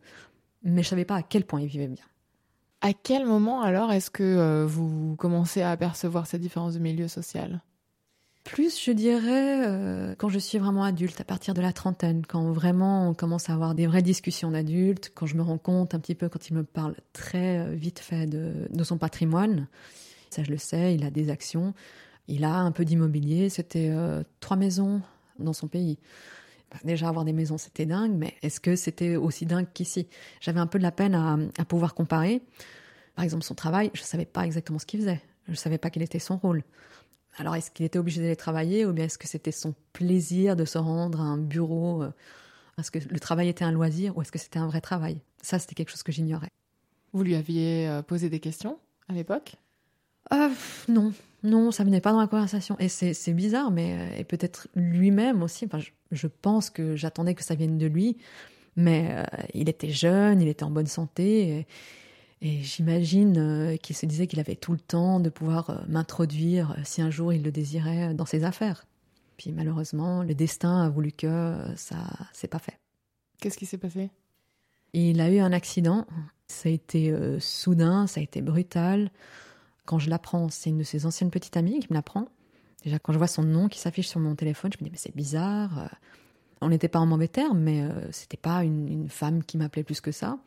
mais 0.63 0.83
je 0.83 0.87
savais 0.87 1.05
pas 1.05 1.15
à 1.15 1.21
quel 1.21 1.45
point 1.45 1.59
ils 1.59 1.67
vivaient 1.67 1.89
bien. 1.89 2.05
À 2.81 2.93
quel 2.93 3.25
moment 3.25 3.61
alors 3.61 3.91
est-ce 3.91 4.09
que 4.09 4.23
euh, 4.23 4.65
vous 4.65 5.17
commencez 5.17 5.61
à 5.61 5.71
apercevoir 5.71 6.27
ces 6.27 6.39
différences 6.39 6.75
de 6.75 6.79
milieu 6.79 7.09
social? 7.09 7.61
Plus, 8.51 8.83
je 8.83 8.91
dirais, 8.91 9.67
euh, 9.67 10.15
quand 10.17 10.29
je 10.29 10.39
suis 10.39 10.57
vraiment 10.57 10.83
adulte, 10.83 11.21
à 11.21 11.23
partir 11.23 11.53
de 11.53 11.61
la 11.61 11.71
trentaine, 11.71 12.25
quand 12.27 12.51
vraiment 12.51 13.07
on 13.07 13.13
commence 13.13 13.47
à 13.47 13.53
avoir 13.53 13.75
des 13.75 13.85
vraies 13.85 14.01
discussions 14.01 14.49
d'adultes, 14.49 15.11
quand 15.13 15.27
je 15.27 15.35
me 15.35 15.43
rends 15.43 15.59
compte 15.59 15.93
un 15.93 15.99
petit 15.99 16.15
peu, 16.15 16.29
quand 16.29 16.49
il 16.49 16.55
me 16.55 16.63
parle 16.63 16.95
très 17.13 17.59
euh, 17.59 17.75
vite 17.75 17.99
fait 17.99 18.25
de, 18.25 18.83
son 18.83 18.97
patrimoine, 18.97 19.67
ça 20.31 20.43
je 20.43 20.49
le 20.49 20.57
sais, 20.57 20.95
il 20.95 21.05
a 21.05 21.11
des 21.11 21.29
actions, 21.29 21.75
il 22.27 22.43
a 22.43 22.55
un 22.55 22.71
peu 22.71 22.85
d'immobilier, 22.85 23.49
c'était 23.49 23.89
euh, 23.91 24.23
trois 24.39 24.57
maisons 24.57 25.01
dans 25.37 25.53
son 25.53 25.67
pays. 25.67 25.99
Déjà 26.83 27.07
avoir 27.07 27.25
des 27.25 27.33
maisons, 27.33 27.59
c'était 27.59 27.85
dingue, 27.85 28.13
mais 28.15 28.33
est-ce 28.41 28.59
que 28.59 28.75
c'était 28.75 29.15
aussi 29.15 29.45
dingue 29.45 29.68
qu'ici? 29.75 30.07
J'avais 30.41 30.59
un 30.59 30.68
peu 30.68 30.79
de 30.79 30.83
la 30.83 30.91
peine 30.91 31.13
à, 31.13 31.37
à, 31.59 31.65
pouvoir 31.65 31.94
comparer. 31.94 32.41
Par 33.13 33.23
exemple, 33.23 33.44
son 33.44 33.56
travail, 33.56 33.91
je 33.94 34.01
savais 34.01 34.25
pas 34.25 34.44
exactement 34.44 34.79
ce 34.79 34.87
qu'il 34.87 35.01
faisait. 35.01 35.21
Je 35.47 35.53
savais 35.53 35.77
pas 35.77 35.91
quel 35.91 36.01
était 36.01 36.19
son 36.19 36.37
rôle. 36.37 36.63
Alors, 37.39 37.55
est-ce 37.55 37.71
qu'il 37.71 37.85
était 37.85 37.97
obligé 37.97 38.21
d'aller 38.21 38.35
travailler 38.35 38.85
ou 38.85 38.93
bien 38.93 39.05
est-ce 39.05 39.17
que 39.17 39.27
c'était 39.27 39.51
son 39.51 39.73
plaisir 39.93 40.55
de 40.55 40.65
se 40.65 40.77
rendre 40.77 41.21
à 41.21 41.23
un 41.23 41.37
bureau 41.37 42.03
Est-ce 42.77 42.91
que 42.91 42.99
le 42.99 43.19
travail 43.19 43.49
était 43.49 43.65
un 43.65 43.71
loisir 43.71 44.15
ou 44.17 44.21
est-ce 44.21 44.31
que 44.31 44.37
c'était 44.37 44.59
un 44.59 44.67
vrai 44.67 44.81
travail? 44.81 45.21
Ça, 45.41 45.57
c'était 45.57 45.73
quelque 45.73 45.89
chose 45.89 46.03
que 46.03 46.11
j'ignorais. 46.11 46.51
Vous 47.13 47.23
lui 47.23 47.35
aviez 47.35 47.87
euh, 47.87 48.01
posé 48.01 48.29
des 48.29 48.39
questions 48.39 48.77
à 49.07 49.13
l'époque? 49.13 49.55
Euh, 50.33 50.49
Non, 50.87 51.11
non, 51.43 51.71
ça 51.71 51.83
venait 51.83 52.01
pas 52.01 52.11
dans 52.11 52.19
la 52.19 52.27
conversation. 52.27 52.75
Et 52.79 52.89
c'est 52.89 53.33
bizarre, 53.33 53.71
mais 53.71 53.97
euh, 53.97 54.19
et 54.19 54.23
peut-être 54.23 54.67
lui-même 54.75 55.41
aussi. 55.41 55.65
Enfin, 55.65 55.79
je, 55.79 55.91
je 56.11 56.27
pense 56.27 56.69
que 56.69 56.95
j'attendais 56.95 57.33
que 57.33 57.43
ça 57.43 57.55
vienne 57.55 57.77
de 57.77 57.87
lui, 57.87 58.17
mais 58.75 59.09
euh, 59.11 59.23
il 59.53 59.69
était 59.69 59.89
jeune, 59.89 60.41
il 60.41 60.47
était 60.47 60.63
en 60.63 60.71
bonne 60.71 60.87
santé, 60.87 61.49
et, 61.49 61.67
et 62.41 62.61
j'imagine 62.63 63.37
euh, 63.37 63.77
qu'il 63.77 63.95
se 63.95 64.05
disait 64.05 64.27
qu'il 64.27 64.39
avait 64.39 64.55
tout 64.55 64.71
le 64.71 64.79
temps 64.79 65.19
de 65.19 65.29
pouvoir 65.29 65.69
euh, 65.69 65.77
m'introduire 65.87 66.71
euh, 66.71 66.81
si 66.83 67.01
un 67.01 67.11
jour 67.11 67.33
il 67.33 67.43
le 67.43 67.51
désirait 67.51 68.13
dans 68.13 68.25
ses 68.25 68.43
affaires. 68.43 68.85
Puis 69.37 69.51
malheureusement, 69.51 70.23
le 70.23 70.35
destin 70.35 70.83
a 70.83 70.89
voulu 70.89 71.11
que 71.11 71.55
ça 71.75 71.97
s'est 72.33 72.47
pas 72.47 72.59
fait. 72.59 72.77
Qu'est-ce 73.39 73.57
qui 73.57 73.65
s'est 73.65 73.77
passé? 73.77 74.09
Il 74.93 75.21
a 75.21 75.29
eu 75.29 75.39
un 75.39 75.53
accident. 75.53 76.05
Ça 76.47 76.67
a 76.67 76.71
été 76.71 77.11
euh, 77.11 77.39
soudain, 77.39 78.07
ça 78.07 78.19
a 78.19 78.23
été 78.23 78.41
brutal 78.41 79.11
quand 79.89 79.97
je 79.97 80.11
l'apprends, 80.11 80.49
c'est 80.49 80.69
une 80.69 80.77
de 80.77 80.83
ses 80.83 81.07
anciennes 81.07 81.31
petites 81.31 81.57
amies 81.57 81.79
qui 81.79 81.87
me 81.89 81.95
l'apprend. 81.95 82.27
Déjà, 82.83 82.99
quand 82.99 83.11
je 83.11 83.17
vois 83.17 83.25
son 83.25 83.41
nom 83.41 83.67
qui 83.67 83.79
s'affiche 83.79 84.07
sur 84.07 84.19
mon 84.19 84.35
téléphone, 84.35 84.71
je 84.71 84.77
me 84.83 84.85
dis, 84.85 84.91
mais 84.91 84.99
c'est 84.99 85.15
bizarre. 85.15 85.89
On 86.61 86.69
n'était 86.69 86.87
pas 86.87 86.99
en 86.99 87.07
mauvais 87.07 87.27
termes, 87.27 87.59
mais 87.59 87.81
euh, 87.81 88.11
c'était 88.11 88.37
pas 88.37 88.63
une, 88.63 88.87
une, 88.87 89.09
femme 89.09 89.43
qui 89.43 89.57
m'appelait 89.57 89.83
plus 89.83 89.99
que 89.99 90.11
ça. 90.11 90.37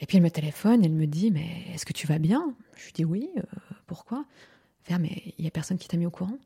Et 0.00 0.06
puis 0.06 0.18
elle 0.18 0.22
me 0.22 0.30
téléphone, 0.30 0.84
elle 0.84 0.92
me 0.92 1.06
dit, 1.06 1.30
mais 1.30 1.64
est-ce 1.72 1.86
que 1.86 1.92
tu 1.92 2.06
vas 2.06 2.18
bien? 2.18 2.54
Je 2.76 2.84
lui 2.86 2.92
dis 2.92 3.04
oui, 3.04 3.30
euh, 3.38 3.42
pourquoi? 3.86 4.24
Faire, 4.82 4.98
mais 4.98 5.34
il 5.38 5.44
y 5.44 5.48
a 5.48 5.50
personne 5.50 5.78
qui 5.78 5.88
t'a 5.88 5.96
mis 5.96 6.06
au 6.06 6.10
courant 6.10 6.38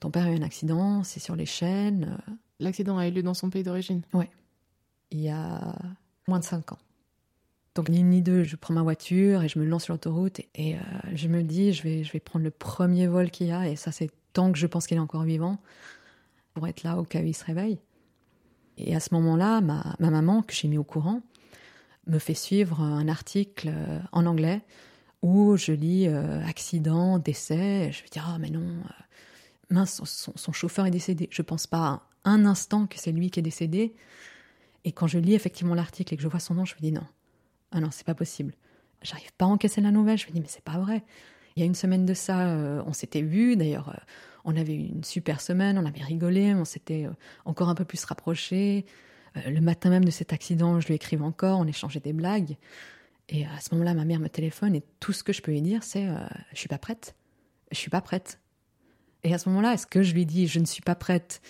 Ton 0.00 0.10
père 0.10 0.26
a 0.26 0.30
eu 0.30 0.36
un 0.36 0.42
accident, 0.42 1.02
c'est 1.02 1.20
sur 1.20 1.34
les 1.36 1.46
chaînes. 1.46 2.18
euh. 2.28 2.32
L'accident 2.60 2.98
a 2.98 3.08
eu 3.08 3.10
lieu 3.10 3.22
dans 3.22 3.34
son 3.34 3.50
pays 3.50 3.62
d'origine? 3.62 4.02
Ouais. 4.12 4.30
Il 5.10 5.20
y 5.20 5.28
a 5.30 5.76
moins 6.28 6.38
de 6.40 6.44
cinq 6.44 6.72
ans. 6.72 6.78
Donc 7.74 7.88
ni 7.88 7.98
une 8.00 8.10
ni 8.10 8.22
deux, 8.22 8.44
je 8.44 8.54
prends 8.56 8.74
ma 8.74 8.82
voiture 8.82 9.42
et 9.42 9.48
je 9.48 9.58
me 9.58 9.64
lance 9.64 9.84
sur 9.84 9.94
l'autoroute 9.94 10.38
et, 10.40 10.48
et 10.54 10.74
euh, 10.76 10.80
je 11.14 11.26
me 11.26 11.42
dis 11.42 11.72
je 11.72 11.82
vais 11.82 12.04
je 12.04 12.12
vais 12.12 12.20
prendre 12.20 12.44
le 12.44 12.52
premier 12.52 13.08
vol 13.08 13.30
qu'il 13.30 13.48
y 13.48 13.52
a 13.52 13.68
et 13.68 13.74
ça 13.74 13.90
c'est 13.90 14.10
tant 14.32 14.52
que 14.52 14.58
je 14.58 14.66
pense 14.68 14.86
qu'il 14.86 14.96
est 14.96 15.00
encore 15.00 15.24
vivant. 15.24 15.58
pour 16.54 16.66
être 16.68 16.82
là 16.84 16.98
au 16.98 17.04
cas 17.04 17.20
où 17.20 17.24
il 17.24 17.34
se 17.34 17.44
réveille. 17.44 17.78
Et 18.76 18.94
à 18.94 19.00
ce 19.00 19.14
moment-là, 19.14 19.60
ma, 19.60 19.94
ma 20.00 20.10
maman, 20.10 20.42
que 20.42 20.52
j'ai 20.54 20.68
mis 20.68 20.78
au 20.78 20.84
courant, 20.84 21.20
me 22.06 22.18
fait 22.18 22.34
suivre 22.34 22.80
un 22.80 23.08
article 23.08 23.70
euh, 23.72 24.00
en 24.12 24.26
anglais 24.26 24.62
où 25.22 25.56
je 25.56 25.72
lis 25.72 26.06
euh, 26.06 26.44
accident, 26.44 27.18
décès. 27.18 27.90
Je 27.92 28.02
me 28.02 28.08
dis 28.08 28.18
ah 28.18 28.36
mais 28.38 28.50
non, 28.50 28.82
euh, 29.72 29.84
son, 29.86 30.52
chauffeur 30.52 30.86
est 30.86 30.90
décédé. 30.90 31.28
Je 31.30 31.42
pense 31.42 31.66
pas 31.66 32.02
un 32.24 32.44
instant 32.44 32.86
que 32.86 32.98
c'est 32.98 33.12
lui 33.12 33.30
qui 33.30 33.40
est 33.40 33.42
décédé. 33.42 33.94
Et 34.84 34.92
quand 34.92 35.06
je 35.06 35.18
lis 35.18 35.34
effectivement 35.34 35.74
l'article 35.74 36.12
et 36.12 36.16
que 36.16 36.22
je 36.22 36.28
vois 36.28 36.40
son 36.40 36.54
nom, 36.54 36.64
je 36.64 36.74
me 36.74 36.80
dis 36.80 36.92
non, 36.92 37.06
ah 37.72 37.80
non, 37.80 37.88
c'est 37.90 38.06
pas 38.06 38.14
possible. 38.14 38.54
J'arrive 39.02 39.32
pas 39.34 39.46
à 39.46 39.48
encaisser 39.48 39.80
la 39.80 39.90
nouvelle. 39.90 40.18
Je 40.18 40.26
me 40.26 40.32
dis 40.32 40.40
mais 40.40 40.48
c'est 40.48 40.64
pas 40.64 40.78
vrai. 40.78 41.02
Il 41.56 41.60
y 41.60 41.62
a 41.62 41.66
une 41.66 41.74
semaine 41.74 42.04
de 42.04 42.14
ça, 42.14 42.48
on 42.84 42.92
s'était 42.92 43.22
vu. 43.22 43.56
D'ailleurs, 43.56 43.94
on 44.44 44.56
avait 44.56 44.74
eu 44.74 44.88
une 44.88 45.04
super 45.04 45.40
semaine, 45.40 45.78
on 45.78 45.86
avait 45.86 46.02
rigolé, 46.02 46.52
on 46.52 46.64
s'était 46.64 47.06
encore 47.44 47.68
un 47.68 47.76
peu 47.76 47.84
plus 47.84 48.04
rapprochés. 48.04 48.84
Euh, 49.36 49.50
le 49.50 49.60
matin 49.60 49.90
même 49.90 50.04
de 50.04 50.10
cet 50.10 50.32
accident, 50.32 50.80
je 50.80 50.86
lui 50.86 50.94
écrive 50.94 51.22
encore, 51.22 51.58
on 51.58 51.66
échangeait 51.66 52.00
des 52.00 52.12
blagues. 52.12 52.56
Et 53.28 53.46
à 53.46 53.60
ce 53.60 53.74
moment-là, 53.74 53.94
ma 53.94 54.04
mère 54.04 54.20
me 54.20 54.28
téléphone 54.28 54.74
et 54.74 54.82
tout 55.00 55.12
ce 55.12 55.24
que 55.24 55.32
je 55.32 55.40
peux 55.40 55.52
lui 55.52 55.62
dire, 55.62 55.82
c'est 55.82 56.06
euh, 56.06 56.16
je 56.52 56.58
suis 56.58 56.68
pas 56.68 56.78
prête. 56.78 57.14
Je 57.72 57.78
suis 57.78 57.90
pas 57.90 58.00
prête. 58.00 58.38
Et 59.22 59.32
à 59.32 59.38
ce 59.38 59.48
moment-là, 59.48 59.72
est-ce 59.72 59.86
que 59.86 60.02
je 60.02 60.14
lui 60.14 60.26
dis 60.26 60.46
je 60.46 60.60
ne 60.60 60.66
suis 60.66 60.82
pas 60.82 60.94
prête 60.94 61.40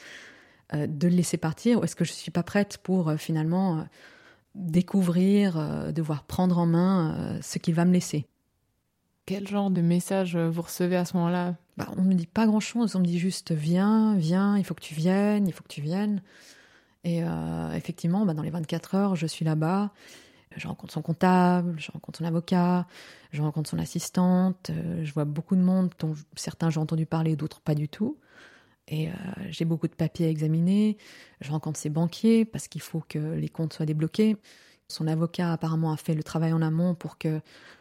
euh, 0.72 0.86
de 0.86 1.08
le 1.08 1.16
laisser 1.16 1.36
partir 1.36 1.80
ou 1.80 1.84
est-ce 1.84 1.96
que 1.96 2.04
je 2.04 2.12
suis 2.12 2.30
pas 2.30 2.44
prête 2.44 2.78
pour 2.78 3.12
finalement 3.14 3.86
découvrir, 4.54 5.92
devoir 5.92 6.22
prendre 6.22 6.58
en 6.58 6.66
main 6.66 7.40
ce 7.42 7.58
qu'il 7.58 7.74
va 7.74 7.84
me 7.84 7.92
laisser? 7.92 8.28
Quel 9.26 9.48
genre 9.48 9.70
de 9.70 9.80
message 9.80 10.36
vous 10.36 10.62
recevez 10.62 10.96
à 10.96 11.04
ce 11.04 11.16
moment-là? 11.16 11.56
Bah, 11.76 11.88
On 11.96 12.02
me 12.02 12.14
dit 12.14 12.28
pas 12.28 12.46
grand-chose. 12.46 12.94
On 12.94 13.00
me 13.00 13.04
dit 13.04 13.18
juste 13.18 13.50
viens, 13.50 14.14
viens, 14.14 14.56
il 14.56 14.64
faut 14.64 14.74
que 14.74 14.82
tu 14.82 14.94
viennes, 14.94 15.48
il 15.48 15.52
faut 15.52 15.64
que 15.64 15.72
tu 15.72 15.80
viennes. 15.80 16.22
Et 17.04 17.22
euh, 17.22 17.72
effectivement, 17.74 18.24
bah, 18.24 18.34
dans 18.34 18.42
les 18.42 18.50
24 18.50 18.94
heures, 18.94 19.16
je 19.16 19.26
suis 19.26 19.44
là-bas. 19.44 19.92
Je 20.56 20.68
rencontre 20.68 20.92
son 20.92 21.02
comptable, 21.02 21.74
je 21.78 21.90
rencontre 21.90 22.18
son 22.18 22.24
avocat, 22.24 22.86
je 23.32 23.42
rencontre 23.42 23.68
son 23.68 23.78
assistante. 23.78 24.70
Euh, 24.70 25.04
je 25.04 25.12
vois 25.12 25.24
beaucoup 25.24 25.56
de 25.56 25.60
monde 25.60 25.90
dont 25.98 26.14
certains 26.36 26.70
j'ai 26.70 26.80
entendu 26.80 27.06
parler, 27.06 27.36
d'autres 27.36 27.60
pas 27.60 27.74
du 27.74 27.88
tout. 27.88 28.18
Et 28.86 29.08
euh, 29.08 29.12
j'ai 29.50 29.64
beaucoup 29.64 29.88
de 29.88 29.94
papiers 29.94 30.26
à 30.26 30.28
examiner. 30.28 30.96
Je 31.40 31.50
rencontre 31.50 31.78
ses 31.78 31.90
banquiers 31.90 32.44
parce 32.44 32.68
qu'il 32.68 32.82
faut 32.82 33.02
que 33.08 33.18
les 33.18 33.48
comptes 33.48 33.72
soient 33.72 33.86
débloqués. 33.86 34.36
Son 34.88 35.06
avocat 35.06 35.52
apparemment 35.52 35.92
a 35.92 35.96
fait 35.96 36.14
le 36.14 36.22
travail 36.22 36.52
en 36.52 36.62
amont 36.62 36.94
pour 36.94 37.18
que 37.18 37.40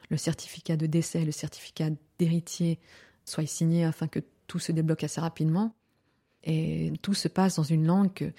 le 0.09 0.17
certificat 0.17 0.77
de 0.77 0.85
décès, 0.85 1.25
le 1.25 1.31
certificat 1.31 1.89
d'héritier 2.17 2.79
soient 3.25 3.45
signés 3.45 3.85
afin 3.85 4.07
que 4.07 4.19
tout 4.47 4.59
se 4.59 4.71
débloque 4.71 5.03
assez 5.03 5.21
rapidement. 5.21 5.75
Et 6.43 6.91
tout 7.01 7.13
se 7.13 7.27
passe 7.27 7.55
dans 7.55 7.63
une 7.63 7.85
langue 7.85 8.13
que 8.13 8.33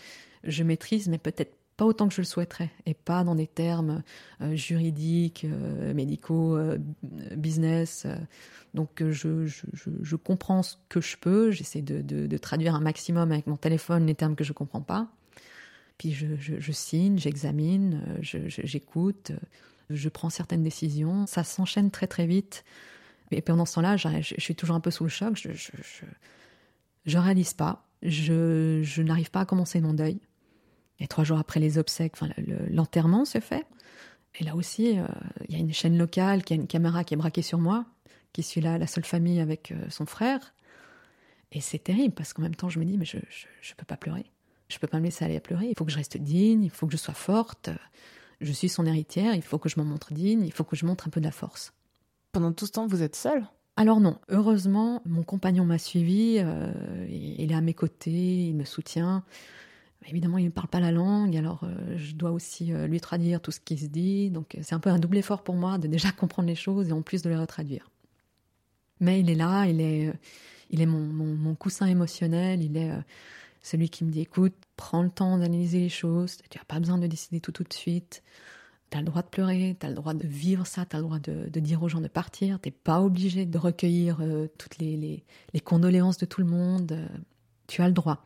je 0.47 0.63
maîtrise, 0.63 1.09
mais 1.09 1.19
peut-être 1.19 1.57
pas 1.77 1.85
autant 1.85 2.09
que 2.09 2.15
je 2.15 2.21
le 2.21 2.27
souhaiterais, 2.27 2.71
et 2.87 2.95
pas 2.95 3.25
dans 3.25 3.35
des 3.35 3.47
termes 3.47 4.03
euh, 4.41 4.55
juridiques, 4.55 5.45
euh, 5.45 5.93
médicaux, 5.93 6.57
euh, 6.57 6.79
business. 7.37 8.07
donc 8.75 9.03
je, 9.11 10.17
comprends 10.17 10.63
ce 10.63 10.77
que 10.89 11.01
je 11.01 11.17
peux, 11.17 11.51
j'essaie 11.51 11.83
de, 11.83 12.37
traduire 12.39 12.75
un 12.75 12.81
maximum 12.81 13.33
avec 13.33 13.47
mon 13.47 13.57
téléphone 13.57 14.07
les 14.07 14.15
termes 14.15 14.37
que 14.37 14.45
je 14.45 14.53
comprends 14.53 14.83
pas. 14.83 15.09
Puis 15.99 16.13
je, 16.13 16.73
signe, 16.73 17.19
j'examine, 17.19 18.03
j'écoute, 18.21 19.33
je, 19.91 20.09
prends 20.09 20.31
certaines 20.31 20.65
décisions. 20.65 21.27
Ça 21.27 21.45
s'enchaîne 21.45 21.91
très 21.91 22.09
très 22.09 22.27
vite. 22.27 22.65
Et 23.31 23.43
pendant 23.43 23.65
ce 23.65 23.75
temps-là, 23.75 23.97
je, 23.97 24.35
suis 24.39 24.57
toujours 24.57 24.75
un 24.75 24.81
peu 24.81 24.91
sous 24.91 25.05
le 25.05 25.11
choc. 25.11 25.37
Je, 25.37 25.51
je 27.05 27.19
réalise 27.19 27.55
pas. 27.55 27.87
Je 28.03 29.03
n'arrive 29.03 29.31
pas 29.31 29.41
à 29.41 29.45
commencer 29.47 29.81
mon 29.81 29.95
deuil. 29.95 30.19
Et 31.01 31.07
trois 31.07 31.25
jours 31.25 31.39
après 31.39 31.61
les 31.61 31.79
obsèques, 31.79 32.13
enfin, 32.15 32.29
l'enterrement 32.71 33.25
se 33.25 33.41
fait. 33.41 33.67
Et 34.37 34.45
là 34.45 34.57
aussi, 34.57 34.99
euh, 34.99 35.07
il 35.49 35.55
y 35.55 35.57
a 35.57 35.61
une 35.61 35.73
chaîne 35.73 35.97
locale 35.97 36.43
qui 36.43 36.53
a 36.53 36.57
une 36.57 36.67
caméra 36.67 37.05
qui 37.05 37.15
est 37.15 37.17
braquée 37.17 37.43
sur 37.43 37.59
moi, 37.59 37.85
qui 38.33 38.43
suis 38.43 38.61
là, 38.61 38.79
la 38.79 38.87
seule 38.87 39.05
famille 39.05 39.41
avec 39.41 39.73
euh, 39.73 39.89
son 39.91 40.07
frère. 40.07 40.55
Et 41.53 41.61
c'est 41.61 41.79
terrible 41.79 42.15
parce 42.15 42.33
qu'en 42.33 42.43
même 42.43 42.57
temps, 42.57 42.69
je 42.69 42.81
me 42.81 42.85
dis, 42.85 42.99
mais 42.99 43.05
je, 43.05 43.19
je, 43.61 43.75
peux 43.75 43.85
pas 43.85 43.97
pleurer. 43.97 44.25
Je 44.69 44.79
peux 44.79 44.89
pas 44.89 44.99
me 44.99 45.05
laisser 45.05 45.25
aller 45.25 45.37
à 45.37 45.41
pleurer. 45.41 45.67
Il 45.69 45.75
faut 45.77 45.85
que 45.85 45.93
je 45.93 45.97
reste 45.97 46.17
digne, 46.17 46.65
il 46.65 46.71
faut 46.71 46.87
que 46.87 46.93
je 46.93 46.97
sois 46.97 47.15
forte. 47.15 47.71
Je 48.41 48.53
suis 48.53 48.69
son 48.69 48.87
héritière, 48.87 49.35
il 49.35 49.43
faut 49.43 49.59
que 49.59 49.69
je 49.69 49.79
m'en 49.79 49.85
montre 49.85 50.13
digne, 50.13 50.45
il 50.45 50.53
faut 50.53 50.65
que 50.65 50.75
je 50.75 50.85
montre 50.85 51.07
un 51.07 51.11
peu 51.11 51.21
de 51.21 51.27
la 51.27 51.33
force. 51.33 51.73
Pendant 52.33 52.53
tout 52.53 52.67
ce 52.67 52.73
temps, 52.73 52.87
vous 52.89 53.03
êtes 53.03 53.15
seule? 53.15 53.47
Alors 53.77 54.01
non, 54.01 54.19
heureusement, 54.29 55.03
mon 55.05 55.23
compagnon 55.23 55.65
m'a 55.65 55.79
suivi, 55.79 56.39
euh, 56.39 56.73
il 57.09 57.51
est 57.51 57.55
à 57.55 57.61
mes 57.61 57.75
côtés, 57.75 58.47
il 58.47 58.55
me 58.55 58.65
soutient. 58.65 59.25
Évidemment, 60.09 60.39
il 60.39 60.45
ne 60.45 60.51
parle 60.51 60.69
pas 60.69 60.81
la 60.81 60.93
langue, 60.93 61.37
alors 61.37 61.65
euh, 61.65 61.97
je 61.97 62.15
dois 62.15 62.31
aussi 62.31 62.73
euh, 62.73 62.87
lui 62.87 63.01
traduire 63.01 63.41
tout 63.41 63.51
ce 63.51 63.61
qui 63.61 63.79
se 63.79 63.87
dit. 63.87 64.31
Donc 64.31 64.55
euh, 64.55 64.59
c'est 64.63 64.75
un 64.75 64.81
peu 64.81 64.91
un 64.91 64.99
double 64.99 65.17
effort 65.17 65.43
pour 65.43 65.55
moi 65.55 65.79
de 65.79 65.89
déjà 65.89 66.13
comprendre 66.17 66.49
les 66.49 66.55
choses 66.55 66.89
et 66.89 66.93
en 66.93 67.03
plus 67.03 67.23
de 67.23 67.31
les 67.31 67.37
retraduire. 67.37 67.91
Mais 69.01 69.21
il 69.21 69.31
est 69.31 69.35
là, 69.35 69.67
il 69.67 69.81
est, 69.81 70.13
il 70.71 70.81
est 70.81 70.87
mon, 70.87 71.01
mon, 71.01 71.55
coussin 71.55 71.87
émotionnel, 71.87 72.63
il 72.63 72.77
est 72.77 72.93
celui 73.61 73.89
qui 73.89 74.05
me 74.05 74.11
dit 74.11 74.21
écoute, 74.21 74.55
prends 74.77 75.03
le 75.03 75.11
temps 75.11 75.37
d'analyser 75.37 75.81
les 75.81 75.89
choses, 75.89 76.39
tu 76.49 76.59
n'as 76.59 76.65
pas 76.65 76.79
besoin 76.79 76.97
de 76.97 77.07
décider 77.07 77.41
tout 77.41 77.51
tout 77.51 77.65
de 77.65 77.73
suite. 77.73 78.23
Tu 78.91 78.97
as 78.97 79.01
le 79.01 79.07
droit 79.07 79.23
de 79.23 79.27
pleurer, 79.27 79.77
tu 79.79 79.85
as 79.85 79.89
le 79.89 79.97
droit 79.97 80.15
de 80.15 80.27
vivre 80.27 80.65
ça, 80.65 80.87
tu 80.87 80.95
as 80.95 81.01
le 81.01 81.07
droit 81.07 81.19
de, 81.19 81.49
dire 81.59 81.83
aux 81.83 81.89
gens 81.89 82.01
de 82.01 82.09
partir, 82.09 82.61
t'es 82.61 82.71
pas 82.71 83.01
obligé 83.01 83.47
de 83.47 83.59
recueillir 83.59 84.23
toutes 84.59 84.79
les, 84.79 85.25
les, 85.53 85.61
condoléances 85.61 86.19
de 86.19 86.27
tout 86.27 86.41
le 86.41 86.47
monde, 86.47 86.97
tu 87.67 87.83
as 87.83 87.89
le 87.89 87.95
droit. 87.95 88.25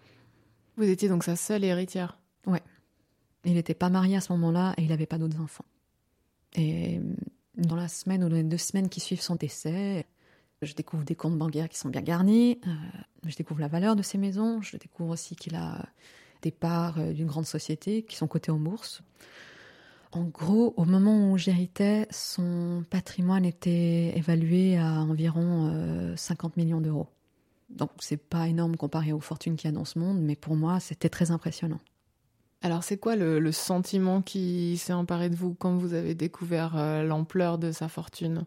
Vous 0.78 0.88
étiez 0.88 1.08
donc 1.08 1.24
sa 1.24 1.34
seule 1.34 1.64
héritière 1.64 2.20
Ouais. 2.46 2.62
Il 3.44 3.54
n'était 3.54 3.74
pas 3.74 3.88
marié 3.88 4.16
à 4.16 4.20
ce 4.20 4.32
moment-là 4.32 4.74
et 4.76 4.82
il 4.82 4.88
n'avait 4.88 5.06
pas 5.06 5.18
d'autres 5.18 5.40
enfants. 5.40 5.64
Et 6.54 7.00
dans 7.56 7.74
la 7.74 7.88
semaine 7.88 8.22
ou 8.22 8.28
les 8.28 8.44
deux 8.44 8.58
semaines 8.58 8.88
qui 8.88 9.00
suivent 9.00 9.20
son 9.20 9.34
décès, 9.34 10.06
je 10.62 10.74
découvre 10.74 11.02
des 11.02 11.16
comptes 11.16 11.36
bancaires 11.36 11.68
qui 11.68 11.78
sont 11.78 11.88
bien 11.88 12.00
garnis, 12.00 12.60
euh, 12.64 12.70
je 13.26 13.34
découvre 13.34 13.60
la 13.60 13.66
valeur 13.66 13.96
de 13.96 14.02
ces 14.02 14.18
maisons, 14.18 14.62
je 14.62 14.76
découvre 14.76 15.10
aussi 15.10 15.34
qu'il 15.34 15.56
a 15.56 15.84
des 16.42 16.52
parts 16.52 17.00
euh, 17.00 17.12
d'une 17.12 17.26
grande 17.26 17.46
société 17.46 18.04
qui 18.04 18.14
sont 18.14 18.28
cotées 18.28 18.52
en 18.52 18.60
bourse. 18.60 19.02
En 20.12 20.24
gros, 20.24 20.74
au 20.76 20.84
moment 20.84 21.32
où 21.32 21.38
j'héritais, 21.38 22.06
son 22.12 22.84
patrimoine 22.88 23.44
était 23.44 24.16
évalué 24.16 24.78
à 24.78 25.00
environ 25.00 26.14
50 26.16 26.52
euh, 26.52 26.62
millions 26.62 26.80
d'euros. 26.80 27.08
Donc 27.68 27.90
c'est 27.98 28.16
pas 28.16 28.48
énorme 28.48 28.76
comparé 28.76 29.12
aux 29.12 29.20
fortunes 29.20 29.56
qu'il 29.56 29.68
y 29.68 29.72
a 29.72 29.76
dans 29.76 29.84
ce 29.84 29.98
monde, 29.98 30.20
mais 30.20 30.36
pour 30.36 30.56
moi 30.56 30.80
c'était 30.80 31.08
très 31.08 31.30
impressionnant. 31.30 31.80
Alors 32.62 32.82
c'est 32.82 32.96
quoi 32.96 33.14
le, 33.14 33.52
sentiment 33.52 34.20
qui 34.20 34.76
s'est 34.78 34.92
emparé 34.92 35.30
de 35.30 35.36
vous 35.36 35.54
quand 35.54 35.76
vous 35.76 35.94
avez 35.94 36.14
découvert 36.14 36.76
euh, 36.76 37.04
l'ampleur 37.04 37.58
de 37.58 37.70
sa 37.70 37.88
fortune? 37.88 38.44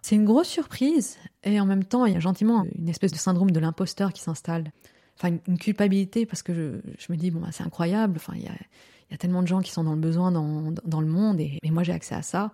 C'est 0.00 0.16
une 0.16 0.24
grosse 0.24 0.48
surprise 0.48 1.18
et 1.42 1.60
en 1.60 1.66
même 1.66 1.84
temps 1.84 2.06
il 2.06 2.14
y 2.14 2.16
a 2.16 2.20
gentiment 2.20 2.64
une 2.78 2.88
espèce 2.88 3.12
de 3.12 3.18
syndrome 3.18 3.50
de 3.50 3.60
l'imposteur 3.60 4.12
qui 4.12 4.22
s'installe. 4.22 4.70
Enfin 5.18 5.36
une, 5.46 5.58
culpabilité 5.58 6.24
parce 6.24 6.42
que 6.42 6.82
je, 6.98 7.12
me 7.12 7.16
dis 7.16 7.30
bon 7.30 7.40
bah, 7.40 7.48
c'est 7.52 7.64
incroyable. 7.64 8.14
Enfin 8.16 8.34
il 8.36 8.42
y 8.42 8.48
a, 8.48 9.16
tellement 9.18 9.42
de 9.42 9.48
gens 9.48 9.60
qui 9.60 9.70
sont 9.70 9.84
dans 9.84 9.94
le 9.94 10.00
besoin 10.00 10.32
dans, 10.32 11.00
le 11.00 11.06
monde 11.06 11.40
et, 11.40 11.58
et 11.62 11.70
moi 11.70 11.82
j'ai 11.82 11.92
accès 11.92 12.14
à 12.14 12.22
ça. 12.22 12.52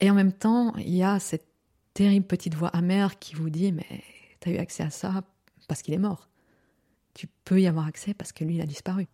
Et 0.00 0.10
en 0.10 0.14
même 0.14 0.32
temps 0.32 0.74
il 0.76 0.94
y 0.94 1.02
a 1.02 1.18
cette 1.18 1.46
terrible 1.94 2.26
petite 2.26 2.54
voix 2.54 2.68
amère 2.68 3.18
qui 3.18 3.34
vous 3.34 3.50
dit 3.50 3.72
mais 3.72 4.02
tu 4.40 4.48
as 4.48 4.52
eu 4.52 4.56
accès 4.58 4.82
à 4.82 4.90
ça 4.90 5.22
parce 5.68 5.82
qu'il 5.82 5.94
est 5.94 5.98
mort. 5.98 6.28
Tu 7.14 7.26
peux 7.44 7.60
y 7.60 7.66
avoir 7.66 7.86
accès 7.86 8.14
parce 8.14 8.32
que 8.32 8.44
lui, 8.44 8.56
il 8.56 8.60
a 8.60 8.66
disparu. 8.66 9.06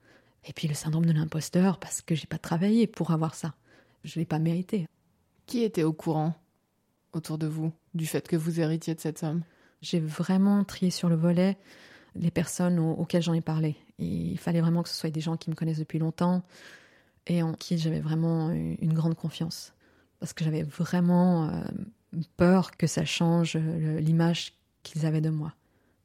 Et 0.45 0.53
puis 0.53 0.69
le 0.69 0.75
syndrome 0.75 1.07
de 1.07 1.13
l'imposteur 1.13 1.79
parce 1.79 2.03
que 2.03 2.15
j'ai 2.15 2.27
pas 2.27 2.39
travaillé 2.39 2.87
pour 2.87 3.11
avoir 3.11 3.35
ça. 3.35 3.55
Je 4.05 4.19
l'ai 4.19 4.27
pas 4.27 4.39
mérité. 4.39 4.87
Qui 5.47 5.63
était 5.63 5.83
au 5.83 5.93
courant 5.93 6.35
autour 7.13 7.39
de 7.39 7.47
vous 7.47 7.73
du 7.95 8.07
fait 8.07 8.29
que 8.29 8.37
vous 8.37 8.61
héritiez 8.61 8.95
de 8.95 9.01
cette 9.01 9.19
somme 9.19 9.43
J'ai 9.81 10.01
vraiment 10.01 10.65
trié 10.65 10.91
sur 10.91 11.09
le 11.09 11.17
volet 11.17 11.57
les 12.19 12.31
personnes 12.31 12.79
auxquelles 12.79 13.23
j'en 13.23 13.35
ai 13.35 13.41
parlé. 13.41 13.77
Il 13.99 14.39
fallait 14.39 14.61
vraiment 14.61 14.83
que 14.83 14.89
ce 14.89 14.95
soit 14.95 15.11
des 15.11 15.21
gens 15.21 15.37
qui 15.37 15.51
me 15.51 15.55
connaissent 15.55 15.79
depuis 15.79 15.99
longtemps 15.99 16.43
et 17.27 17.43
en 17.43 17.53
qui 17.53 17.79
j'avais 17.79 18.01
vraiment 18.01 18.51
une 18.51 18.93
grande 18.93 19.15
confiance. 19.15 19.75
Parce 20.21 20.33
que 20.33 20.45
j'avais 20.45 20.63
vraiment 20.63 21.49
euh, 21.49 21.63
peur 22.37 22.77
que 22.77 22.87
ça 22.87 23.05
change 23.05 23.57
l'image 23.57 24.55
qu'ils 24.87 25.05
avaient 25.05 25.21
de 25.21 25.31
moi. 25.31 25.53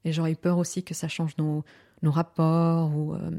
Et 0.04 0.12
j'aurais 0.12 0.32
eu 0.32 0.36
peur 0.36 0.58
aussi 0.58 0.84
que 0.84 0.94
ça 0.94 1.08
change 1.08 1.38
nos, 1.38 1.64
nos 2.02 2.12
rapports 2.12 2.96
ou 2.96 3.14
euh, 3.14 3.32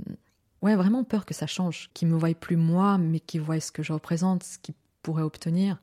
ouais 0.62 0.76
vraiment 0.76 1.04
peur 1.04 1.26
que 1.26 1.34
ça 1.34 1.46
change, 1.46 1.90
qu'ils 1.94 2.08
me 2.08 2.16
voient 2.16 2.34
plus 2.34 2.56
moi, 2.56 2.98
mais 2.98 3.20
qu'ils 3.20 3.40
voient 3.40 3.60
ce 3.60 3.72
que 3.72 3.82
je 3.82 3.92
représente, 3.92 4.44
ce 4.44 4.58
qu'ils 4.58 4.74
pourraient 5.02 5.22
obtenir. 5.22 5.82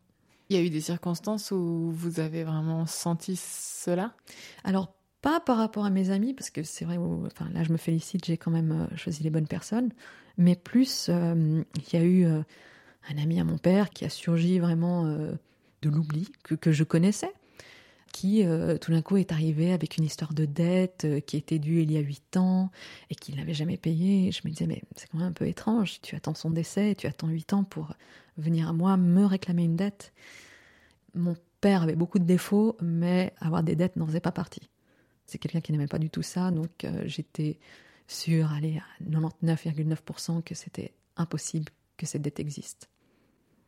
Il 0.50 0.58
y 0.58 0.60
a 0.60 0.64
eu 0.64 0.70
des 0.70 0.82
circonstances 0.82 1.52
où 1.52 1.92
vous 1.92 2.20
avez 2.20 2.44
vraiment 2.44 2.86
senti 2.86 3.36
cela? 3.36 4.16
Alors 4.64 4.96
pas 5.22 5.42
par 5.42 5.58
rapport 5.58 5.86
à 5.86 5.90
mes 5.90 6.10
amis, 6.12 6.34
parce 6.34 6.50
que 6.50 6.64
c'est 6.64 6.86
vrai, 6.86 6.98
enfin 6.98 7.50
là 7.54 7.64
je 7.64 7.72
me 7.72 7.78
félicite, 7.78 8.26
j'ai 8.26 8.38
quand 8.38 8.52
même 8.52 8.72
euh, 8.72 8.96
choisi 8.96 9.22
les 9.22 9.30
bonnes 9.30 9.48
personnes, 9.48 9.92
mais 10.38 10.56
plus 10.56 11.08
euh, 11.10 11.62
il 11.76 12.00
y 12.00 12.02
a 12.02 12.06
eu 12.06 12.26
un 12.26 13.18
ami 13.18 13.40
à 13.40 13.44
mon 13.44 13.58
père 13.58 13.90
qui 13.90 14.06
a 14.06 14.10
surgi 14.10 14.60
vraiment 14.60 15.04
de 15.06 15.90
l'oubli 15.90 16.32
que, 16.44 16.56
que 16.56 16.72
je 16.72 16.84
connaissais 16.84 17.34
qui 18.12 18.46
euh, 18.46 18.78
tout 18.78 18.92
d'un 18.92 19.02
coup 19.02 19.18
est 19.18 19.32
arrivé 19.32 19.74
avec 19.74 19.98
une 19.98 20.04
histoire 20.04 20.34
de 20.34 20.46
dette 20.46 21.06
euh, 21.06 21.20
qui 21.20 21.38
était 21.38 21.60
due 21.60 21.82
il 21.82 21.92
y 21.92 21.98
a 21.98 22.02
huit 22.02 22.38
ans 22.38 22.72
et 23.10 23.16
qu'il 23.16 23.36
n'avait 23.36 23.54
jamais 23.54 23.78
payé. 23.78 24.32
je 24.32 24.42
me 24.46 24.50
disais, 24.50 24.68
mais 24.68 24.82
c'est 24.96 25.08
quand 25.10 25.20
même 25.20 25.28
un 25.28 25.34
peu 25.34 25.48
étrange, 25.48 26.02
tu 26.02 26.16
attends 26.16 26.34
son 26.34 26.52
décès, 26.52 26.96
tu 26.96 27.08
attends 27.08 27.28
huit 27.28 27.54
ans 27.54 27.64
pour 27.64 27.94
venir 28.38 28.70
à 28.70 28.74
moi 28.74 28.98
me 28.98 29.26
réclamer 29.26 29.64
une 29.64 29.76
dette. 29.76 30.14
Mon 31.14 31.36
père 31.62 31.84
avait 31.84 31.96
beaucoup 31.96 32.20
de 32.20 32.24
défauts, 32.26 32.78
mais 32.82 33.34
avoir 33.40 33.64
des 33.64 33.76
dettes 33.76 33.96
n'en 33.96 34.06
faisait 34.06 34.20
pas 34.20 34.32
partie. 34.32 34.70
C'est 35.26 35.38
quelqu'un 35.38 35.62
qui 35.62 35.72
n'aimait 35.72 35.88
pas 35.88 36.00
du 36.00 36.10
tout 36.10 36.24
ça, 36.24 36.52
donc 36.52 36.84
euh, 36.84 37.04
j'étais 37.06 37.60
sûre, 38.08 38.52
allez, 38.52 38.80
à 38.80 39.04
99,9% 39.04 40.42
que 40.44 40.56
c'était 40.56 40.94
impossible 41.18 41.72
que 41.98 42.06
cette 42.06 42.22
dette 42.22 42.40
existe. 42.40 42.90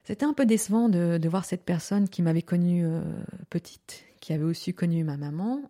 C'était 0.04 0.26
un 0.26 0.34
peu 0.34 0.46
décevant 0.46 0.90
de, 0.90 1.20
voir 1.30 1.46
cette 1.46 1.64
personne 1.64 2.10
qui 2.10 2.22
m'avait 2.22 2.42
connue 2.42 2.86
euh, 2.86 3.02
petite, 3.50 4.04
qui 4.20 4.34
avait 4.34 4.44
aussi 4.44 4.74
connu 4.74 5.04
ma 5.04 5.18
maman, 5.18 5.62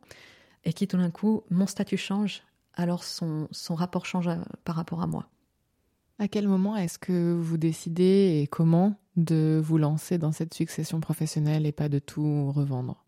et 0.64 0.74
qui 0.74 0.88
tout 0.88 0.98
d'un 0.98 1.12
coup, 1.12 1.44
mon 1.50 1.68
statut 1.68 1.98
change, 1.98 2.44
alors 2.76 3.04
son, 3.04 3.48
son 3.52 3.76
rapport 3.76 4.06
change 4.06 4.30
euh, 4.30 4.38
par 4.64 4.76
rapport 4.76 5.02
à 5.02 5.08
moi. 5.08 5.28
À 6.18 6.28
quel 6.28 6.48
moment 6.48 6.78
est-ce 6.78 7.00
que 7.00 7.34
vous 7.34 7.58
décidez 7.58 8.42
et 8.42 8.48
comment 8.48 8.96
de 9.18 9.60
vous 9.62 9.78
lancer 9.78 10.18
dans 10.18 10.32
cette 10.32 10.54
succession 10.54 11.02
professionnelle 11.02 11.66
et 11.66 11.72
pas 11.72 11.90
de 11.90 12.00
tout 12.00 12.52
revendre? 12.52 13.04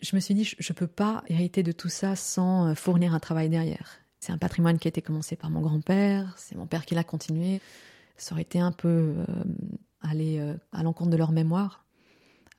Je 0.00 0.16
me 0.16 0.20
suis 0.20 0.34
dit, 0.34 0.44
je 0.44 0.72
ne 0.72 0.74
peux 0.74 0.86
pas 0.86 1.24
hériter 1.28 1.62
de 1.62 1.72
tout 1.72 1.90
ça 1.90 2.16
sans 2.16 2.68
euh, 2.68 2.74
fournir 2.74 3.12
un 3.12 3.20
travail 3.20 3.50
derrière. 3.50 3.98
C'est 4.18 4.32
un 4.32 4.38
patrimoine 4.38 4.78
qui 4.78 4.88
a 4.88 4.90
été 4.90 5.02
commencé 5.02 5.36
par 5.36 5.50
mon 5.50 5.60
grand-père, 5.60 6.34
c'est 6.38 6.56
mon 6.56 6.66
père 6.66 6.86
qui 6.86 6.94
l'a 6.94 7.04
continué. 7.04 7.60
Ça 8.16 8.34
aurait 8.34 8.42
été 8.42 8.60
un 8.60 8.72
peu 8.72 9.14
aller 10.02 10.38
euh, 10.38 10.54
à 10.72 10.82
l'encontre 10.82 11.10
de 11.10 11.16
leur 11.16 11.32
mémoire 11.32 11.84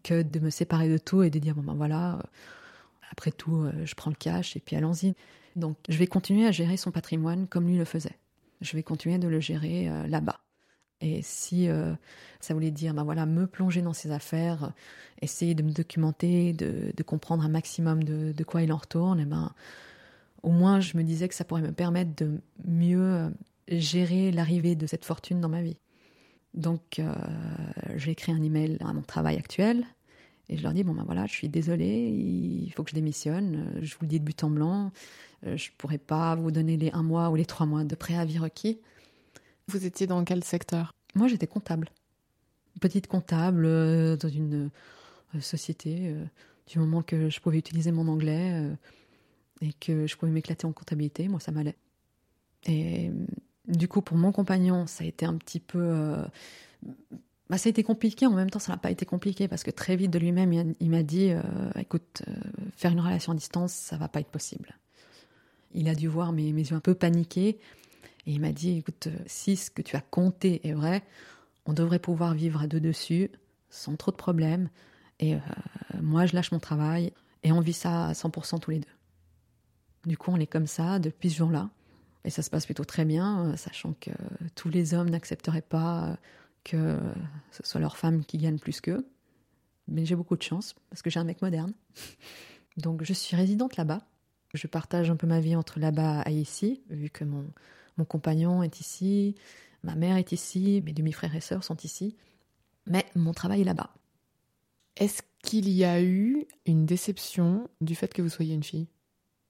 que 0.03 0.21
de 0.21 0.39
me 0.39 0.49
séparer 0.49 0.89
de 0.89 0.97
tout 0.97 1.23
et 1.23 1.29
de 1.29 1.39
dire 1.39 1.55
bon 1.55 1.63
ben 1.63 1.75
voilà, 1.75 2.15
euh, 2.15 2.21
après 3.11 3.31
tout, 3.31 3.63
euh, 3.63 3.85
je 3.85 3.95
prends 3.95 4.09
le 4.09 4.15
cash 4.15 4.55
et 4.55 4.59
puis 4.59 4.75
allons-y. 4.75 5.15
Donc 5.55 5.77
je 5.89 5.97
vais 5.97 6.07
continuer 6.07 6.47
à 6.47 6.51
gérer 6.51 6.77
son 6.77 6.91
patrimoine 6.91 7.47
comme 7.47 7.67
lui 7.67 7.77
le 7.77 7.85
faisait. 7.85 8.17
Je 8.61 8.75
vais 8.75 8.83
continuer 8.83 9.17
de 9.17 9.27
le 9.27 9.39
gérer 9.39 9.89
là-bas. 10.07 10.39
Et 11.01 11.23
si 11.23 11.67
ça 12.39 12.53
voulait 12.53 12.69
dire, 12.69 12.93
ben 12.93 13.03
voilà, 13.03 13.25
me 13.25 13.47
plonger 13.47 13.81
dans 13.81 13.91
ses 13.91 14.11
affaires, 14.11 14.71
essayer 15.19 15.55
de 15.55 15.63
me 15.63 15.71
documenter, 15.71 16.53
de, 16.53 17.03
comprendre 17.03 17.43
un 17.43 17.49
maximum 17.49 18.03
de, 18.03 18.31
de, 18.31 18.43
quoi 18.43 18.61
il 18.61 18.71
en 18.71 18.77
retourne, 18.77 19.19
et 19.19 19.23
eh 19.23 19.25
ben, 19.25 19.51
au 20.43 20.51
moins 20.51 20.79
je 20.79 20.95
me 20.95 21.01
disais 21.01 21.27
que 21.27 21.33
ça 21.33 21.43
pourrait 21.43 21.63
me 21.63 21.71
permettre 21.71 22.15
de 22.23 22.39
mieux 22.65 23.33
gérer 23.67 24.31
l'arrivée 24.31 24.75
de 24.75 24.85
cette 24.85 25.05
fortune 25.05 25.41
dans 25.41 25.49
ma 25.49 25.63
vie. 25.63 25.77
Donc, 26.53 26.99
euh, 26.99 27.13
j'ai 27.95 28.11
écrit 28.11 28.31
un 28.31 28.41
email 28.41 28.77
à 28.81 28.91
mon 28.93 29.01
travail 29.01 29.37
actuel 29.37 29.85
et 30.49 30.57
je 30.57 30.63
leur 30.63 30.73
dis 30.73 30.83
bon 30.83 30.93
ben 30.93 31.03
voilà, 31.05 31.25
je 31.25 31.31
suis 31.31 31.47
désolée, 31.47 32.09
il 32.09 32.71
faut 32.73 32.83
que 32.83 32.89
je 32.89 32.95
démissionne. 32.95 33.79
Je 33.81 33.93
vous 33.93 34.01
le 34.01 34.07
dis 34.07 34.19
de 34.19 34.25
but 34.25 34.43
en 34.43 34.49
blanc, 34.49 34.91
euh, 35.45 35.55
je 35.55 35.69
pourrais 35.77 35.97
pas 35.97 36.35
vous 36.35 36.51
donner 36.51 36.75
les 36.75 36.91
un 36.91 37.03
mois 37.03 37.29
ou 37.29 37.35
les 37.35 37.45
trois 37.45 37.65
mois 37.65 37.85
de 37.85 37.95
préavis 37.95 38.37
requis. 38.37 38.79
Vous 39.67 39.85
étiez 39.85 40.07
dans 40.07 40.23
quel 40.25 40.43
secteur? 40.43 40.93
Moi, 41.15 41.27
j'étais 41.29 41.47
comptable, 41.47 41.89
petite 42.81 43.07
comptable 43.07 43.65
euh, 43.65 44.17
dans 44.17 44.29
une 44.29 44.69
société. 45.39 46.13
du 46.67 46.79
moment 46.79 47.01
que 47.01 47.29
je 47.29 47.39
pouvais 47.39 47.57
utiliser 47.57 47.93
mon 47.93 48.09
anglais 48.09 48.69
et 49.61 49.71
que 49.71 50.05
je 50.05 50.17
pouvais 50.17 50.31
m'éclater 50.31 50.67
en 50.67 50.73
comptabilité, 50.73 51.29
moi 51.29 51.39
ça 51.39 51.53
m'allait. 51.53 51.77
Et 52.65 53.11
du 53.67 53.87
coup, 53.87 54.01
pour 54.01 54.17
mon 54.17 54.31
compagnon, 54.31 54.87
ça 54.87 55.03
a 55.03 55.07
été 55.07 55.25
un 55.25 55.35
petit 55.35 55.59
peu. 55.59 55.79
Euh, 55.79 56.23
bah, 57.49 57.57
ça 57.57 57.67
a 57.67 57.71
été 57.71 57.83
compliqué, 57.83 58.25
en 58.25 58.31
même 58.31 58.49
temps, 58.49 58.59
ça 58.59 58.71
n'a 58.71 58.77
pas 58.77 58.91
été 58.91 59.05
compliqué 59.05 59.47
parce 59.47 59.63
que 59.63 59.71
très 59.71 59.95
vite 59.95 60.11
de 60.11 60.19
lui-même, 60.19 60.73
il 60.79 60.89
m'a 60.89 61.03
dit 61.03 61.31
euh, 61.31 61.41
écoute, 61.77 62.23
euh, 62.27 62.33
faire 62.75 62.91
une 62.91 63.01
relation 63.01 63.33
à 63.33 63.35
distance, 63.35 63.73
ça 63.73 63.97
va 63.97 64.07
pas 64.07 64.19
être 64.19 64.31
possible. 64.31 64.75
Il 65.73 65.89
a 65.89 65.95
dû 65.95 66.07
voir 66.07 66.31
mes, 66.31 66.53
mes 66.53 66.61
yeux 66.61 66.75
un 66.75 66.81
peu 66.81 66.95
paniqués 66.95 67.59
et 68.25 68.31
il 68.31 68.41
m'a 68.41 68.51
dit 68.51 68.77
écoute, 68.77 69.09
si 69.25 69.55
ce 69.55 69.69
que 69.69 69.81
tu 69.81 69.95
as 69.95 70.01
compté 70.01 70.67
est 70.67 70.73
vrai, 70.73 71.03
on 71.65 71.73
devrait 71.73 71.99
pouvoir 71.99 72.33
vivre 72.33 72.61
à 72.61 72.67
deux 72.67 72.79
dessus 72.79 73.29
sans 73.69 73.95
trop 73.95 74.11
de 74.11 74.17
problèmes. 74.17 74.69
Et 75.19 75.35
moi, 76.01 76.25
je 76.25 76.35
lâche 76.35 76.51
mon 76.51 76.59
travail 76.59 77.13
et 77.43 77.51
on 77.51 77.59
vit 77.59 77.73
ça 77.73 78.07
à 78.07 78.13
100% 78.13 78.59
tous 78.59 78.71
les 78.71 78.79
deux. 78.79 78.87
Du 80.05 80.17
coup, 80.17 80.31
on 80.31 80.37
est 80.37 80.47
comme 80.47 80.67
ça 80.67 80.97
depuis 80.97 81.29
ce 81.29 81.37
jour-là. 81.37 81.69
Et 82.23 82.29
ça 82.29 82.41
se 82.43 82.49
passe 82.49 82.65
plutôt 82.65 82.85
très 82.85 83.05
bien, 83.05 83.47
euh, 83.47 83.57
sachant 83.57 83.93
que 83.99 84.11
tous 84.55 84.69
les 84.69 84.93
hommes 84.93 85.09
n'accepteraient 85.09 85.61
pas 85.61 86.09
euh, 86.09 86.15
que 86.63 86.99
ce 87.51 87.63
soit 87.63 87.81
leur 87.81 87.97
femme 87.97 88.23
qui 88.23 88.37
gagne 88.37 88.59
plus 88.59 88.81
qu'eux. 88.81 89.07
Mais 89.87 90.05
j'ai 90.05 90.15
beaucoup 90.15 90.37
de 90.37 90.43
chance 90.43 90.75
parce 90.89 91.01
que 91.01 91.09
j'ai 91.09 91.19
un 91.19 91.23
mec 91.23 91.41
moderne. 91.41 91.73
Donc 92.77 93.03
je 93.03 93.13
suis 93.13 93.35
résidente 93.35 93.77
là-bas. 93.77 94.01
Je 94.53 94.67
partage 94.67 95.09
un 95.09 95.15
peu 95.15 95.27
ma 95.27 95.39
vie 95.39 95.55
entre 95.55 95.79
là-bas 95.79 96.23
et 96.27 96.33
ici, 96.33 96.81
vu 96.89 97.09
que 97.09 97.23
mon, 97.23 97.45
mon 97.97 98.05
compagnon 98.05 98.63
est 98.63 98.79
ici, 98.79 99.35
ma 99.83 99.95
mère 99.95 100.17
est 100.17 100.31
ici, 100.31 100.81
mes 100.85 100.93
demi-frères 100.93 101.35
et 101.35 101.41
sœurs 101.41 101.63
sont 101.63 101.77
ici. 101.77 102.15
Mais 102.85 103.05
mon 103.15 103.33
travail 103.33 103.61
est 103.61 103.65
là-bas. 103.65 103.91
Est-ce 104.97 105.21
qu'il 105.41 105.69
y 105.69 105.83
a 105.83 106.01
eu 106.01 106.45
une 106.65 106.85
déception 106.85 107.69
du 107.79 107.95
fait 107.95 108.13
que 108.13 108.21
vous 108.21 108.29
soyez 108.29 108.53
une 108.53 108.63
fille? 108.63 108.87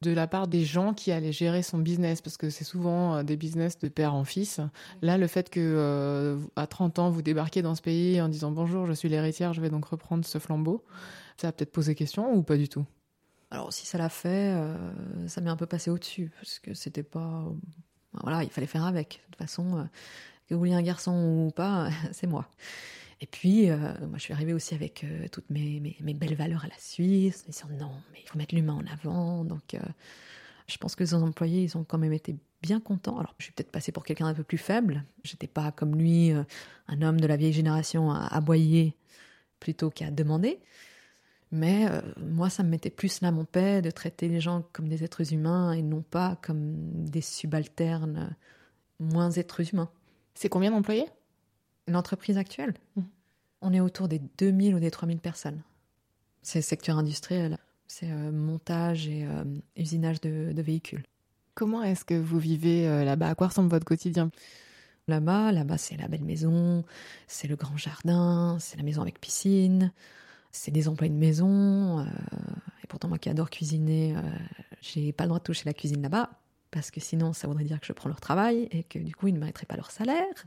De 0.02 0.12
la 0.12 0.28
part 0.28 0.48
des 0.48 0.66
gens 0.66 0.94
qui 0.94 1.12
allaient 1.12 1.32
gérer 1.32 1.62
son 1.62 1.78
business, 1.78 2.22
parce 2.22 2.38
que 2.38 2.50
c'est 2.50 2.64
souvent 2.64 3.16
euh, 3.16 3.24
des 3.24 3.38
business 3.38 3.78
de 3.78 3.88
père 3.88 4.14
en 4.14 4.24
fils. 4.24 4.60
Là, 5.02 5.18
le 5.18 5.28
fait 5.28 5.50
que 5.50 5.60
euh, 5.60 6.38
à 6.56 6.68
30 6.68 7.00
ans, 7.00 7.10
vous 7.10 7.22
débarquez 7.22 7.62
dans 7.62 7.76
ce 7.76 7.82
pays 7.82 8.20
en 8.22 8.28
disant 8.28 8.52
bonjour, 8.52 8.88
je 8.88 8.94
suis 8.94 9.10
l'héritière, 9.10 9.54
je 9.54 9.62
vais 9.62 9.70
donc 9.70 9.86
reprendre 9.86 10.26
ce 10.26 10.40
flambeau, 10.40 10.84
ça 11.38 11.50
a 11.50 11.52
peut-être 11.52 11.72
posé 11.72 11.96
question 11.96 12.34
ou 12.34 12.44
pas 12.44 12.58
du 12.58 12.68
tout? 12.68 12.86
Alors, 13.52 13.74
si 13.74 13.86
ça 13.86 13.98
l'a 13.98 14.10
fait, 14.10 14.54
euh, 14.56 14.76
ça 15.28 15.42
m'est 15.42 15.50
un 15.50 15.58
peu 15.58 15.66
passé 15.66 15.92
au-dessus, 15.92 16.32
parce 16.36 16.60
que 16.60 16.74
c'était 16.74 17.04
pas. 17.04 17.46
Voilà, 18.14 18.44
il 18.44 18.50
fallait 18.50 18.68
faire 18.68 18.86
avec. 18.86 19.22
De 19.26 19.32
toute 19.32 19.36
façon, 19.38 19.88
que 20.48 20.56
vous 20.56 20.60
vouliez 20.60 20.74
un 20.74 20.82
garçon 20.82 21.48
ou 21.48 21.52
pas, 21.52 21.90
c'est 22.12 22.28
moi. 22.28 22.48
Et 23.22 23.28
puis, 23.28 23.70
euh, 23.70 23.78
moi, 24.08 24.18
je 24.18 24.24
suis 24.24 24.34
arrivée 24.34 24.54
aussi 24.54 24.74
avec 24.74 25.04
euh, 25.04 25.28
toutes 25.32 25.50
mes, 25.52 25.96
mes, 26.02 26.14
belles 26.16 26.34
valeurs 26.34 26.66
à 26.66 26.68
la 26.68 26.78
Suisse, 26.80 27.46
en 27.48 27.52
disant 27.52 27.70
non, 27.80 27.92
mais 28.12 28.20
il 28.24 28.28
faut 28.28 28.38
mettre 28.38 28.56
l'humain 28.56 28.74
en 28.74 28.92
avant. 28.92 29.46
Donc, 29.46 29.76
euh, 29.76 29.80
je 30.68 30.78
pense 30.78 30.96
que 30.96 31.04
les 31.04 31.14
employés, 31.14 31.62
ils 31.62 31.78
ont 31.78 31.84
quand 31.84 32.00
même 32.00 32.14
été 32.14 32.36
bien 32.64 32.80
contents. 32.80 33.20
Alors, 33.20 33.36
je 33.38 33.44
suis 33.46 33.54
peut-être 33.54 33.72
passée 33.72 33.92
pour 33.92 34.04
quelqu'un 34.04 34.26
d'un 34.26 34.34
peu 34.34 34.44
plus 34.44 34.58
faible. 34.58 35.06
J'étais 35.24 35.48
pas 35.48 35.72
comme 35.72 35.96
lui, 35.96 36.32
un 36.88 37.02
homme 37.02 37.20
de 37.20 37.28
la 37.28 37.38
vieille 37.38 37.54
génération 37.54 38.12
à 38.12 38.26
aboyer 38.26 38.96
plutôt 39.60 39.92
qu'à 39.92 40.10
demander. 40.10 40.60
Mais 41.52 41.88
moi, 42.18 42.50
ça 42.50 42.64
me 42.64 42.70
mettait 42.70 42.90
plus 42.90 43.22
là 43.22 43.32
mon 43.32 43.46
paix 43.46 43.82
de 43.82 43.92
traiter 43.92 44.30
les 44.30 44.40
gens 44.40 44.64
comme 44.72 44.88
des 44.88 45.04
êtres 45.04 45.34
humains 45.34 45.74
et 45.74 45.82
non 45.82 46.02
pas 46.02 46.38
comme 46.42 47.06
des 47.10 47.22
subalternes 47.22 48.36
moins 49.00 49.32
êtres 49.32 49.74
humains. 49.74 49.90
C'est 50.34 50.50
combien 50.50 50.72
d'employés? 50.72 51.08
L'entreprise 51.92 52.38
actuelle, 52.38 52.74
mmh. 52.96 53.02
on 53.62 53.74
est 53.74 53.82
autour 53.82 54.08
des 54.08 54.22
2000 54.38 54.76
ou 54.76 54.80
des 54.80 54.92
3000 54.92 55.20
personnes. 55.20 55.62
C'est 56.42 56.60
le 56.60 56.64
secteur 56.64 56.98
industriel, 56.98 57.58
c'est 57.86 58.10
euh, 58.10 58.32
montage 58.32 59.08
et 59.10 59.26
euh, 59.26 59.44
usinage 59.76 60.22
de, 60.22 60.62
véhicules. 60.62 61.04
Comment 61.54 61.84
est-ce 61.84 62.06
que 62.06 62.14
vous 62.14 62.40
vivez 62.40 62.88
euh, 62.88 63.04
là-bas? 63.04 63.30
À 63.30 63.36
quoi 63.36 63.48
ressemble 63.48 63.70
votre 63.70 63.86
quotidien? 63.86 64.32
Là-bas, 65.10 65.52
là-bas, 65.52 65.78
c'est 65.78 65.98
la 65.98 66.08
belle 66.08 66.24
maison, 66.24 66.86
c'est 67.28 67.50
le 67.50 67.58
grand 67.58 67.76
jardin, 67.76 68.58
c'est 68.62 68.78
la 68.78 68.84
maison 68.84 69.02
avec 69.02 69.20
piscine, 69.20 69.92
c'est 70.52 70.72
des 70.72 70.88
emplois 70.88 71.10
de 71.10 71.14
maison. 71.14 72.06
et 72.84 72.88
pourtant, 72.88 73.10
moi 73.10 73.18
qui 73.18 73.28
adore 73.28 73.50
cuisiner, 73.50 74.16
j'ai 74.80 75.12
pas 75.12 75.26
le 75.26 75.30
droit 75.30 75.40
de 75.40 75.44
toucher 75.44 75.64
la 75.66 75.74
cuisine 75.74 76.02
là-bas 76.02 76.30
parce 76.70 76.92
que 76.92 77.02
sinon, 77.02 77.34
ça 77.34 77.48
voudrait 77.48 77.66
dire 77.66 77.80
que 77.80 77.86
je 77.86 77.94
prends 77.94 78.10
leur 78.10 78.22
travail 78.22 78.70
et 78.72 78.84
que 78.84 79.00
du 79.00 79.14
coup, 79.14 79.28
ils 79.28 79.34
ne 79.34 79.40
mériteraient 79.40 79.66
pas 79.66 79.76
leur 79.76 79.92
salaire. 79.92 80.46